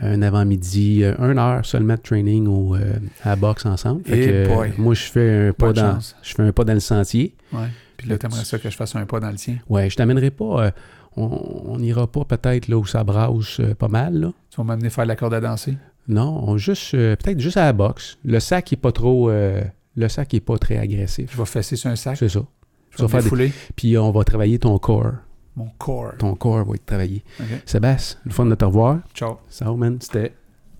[0.01, 2.93] un avant-midi, euh, une heure seulement de training au, euh,
[3.23, 4.03] à la boxe ensemble.
[4.05, 6.79] Fait que, euh, moi, je fais un pas dans, je fais un pas dans le
[6.79, 7.35] sentier.
[7.53, 7.67] Ouais.
[7.97, 9.57] Puis là, t'aimerais ça que je fasse un pas dans le tien.
[9.69, 10.65] Ouais, je t'amènerai pas.
[10.65, 10.71] euh,
[11.17, 14.31] on n'ira pas peut-être là où ça brasse euh, pas mal, là.
[14.49, 15.75] Tu vas m'amener faire de la corde à danser?
[16.07, 18.17] Non, on juste peut-être juste à la boxe.
[18.23, 21.31] Le sac est pas trop le sac est pas très agressif.
[21.33, 22.15] Je vais fesser sur un sac.
[22.17, 22.39] C'est ça.
[22.91, 25.13] Je tu vas vais faire des- Puis on va travailler ton corps.
[25.61, 26.13] Mon corps.
[26.17, 27.23] Ton corps va être travaillé.
[27.65, 28.99] Sébastien, le fun de te revoir.
[29.13, 29.39] Ciao.
[29.61, 29.97] Va, man?
[30.01, 30.33] C'était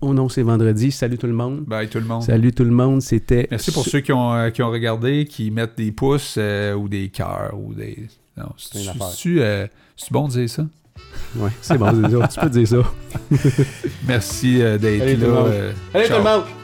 [0.04, 0.90] Oh non, c'est vendredi.
[0.90, 1.60] Salut tout le monde.
[1.60, 2.24] Bye tout le monde.
[2.24, 3.00] Salut tout le monde.
[3.00, 3.46] C'était.
[3.52, 6.88] Merci pour ceux qui ont, euh, qui ont regardé, qui mettent des pouces euh, ou
[6.88, 8.08] des cœurs ou des.
[8.36, 8.80] Non, C'est
[9.38, 9.66] euh,
[10.10, 10.66] bon de dire ça?
[11.36, 12.28] Ouais, c'est bon, c'est ça.
[12.28, 12.82] tu peux dire ça.
[14.08, 15.44] Merci d'être là.
[15.94, 16.18] Allez ciao.
[16.18, 16.61] tout le monde!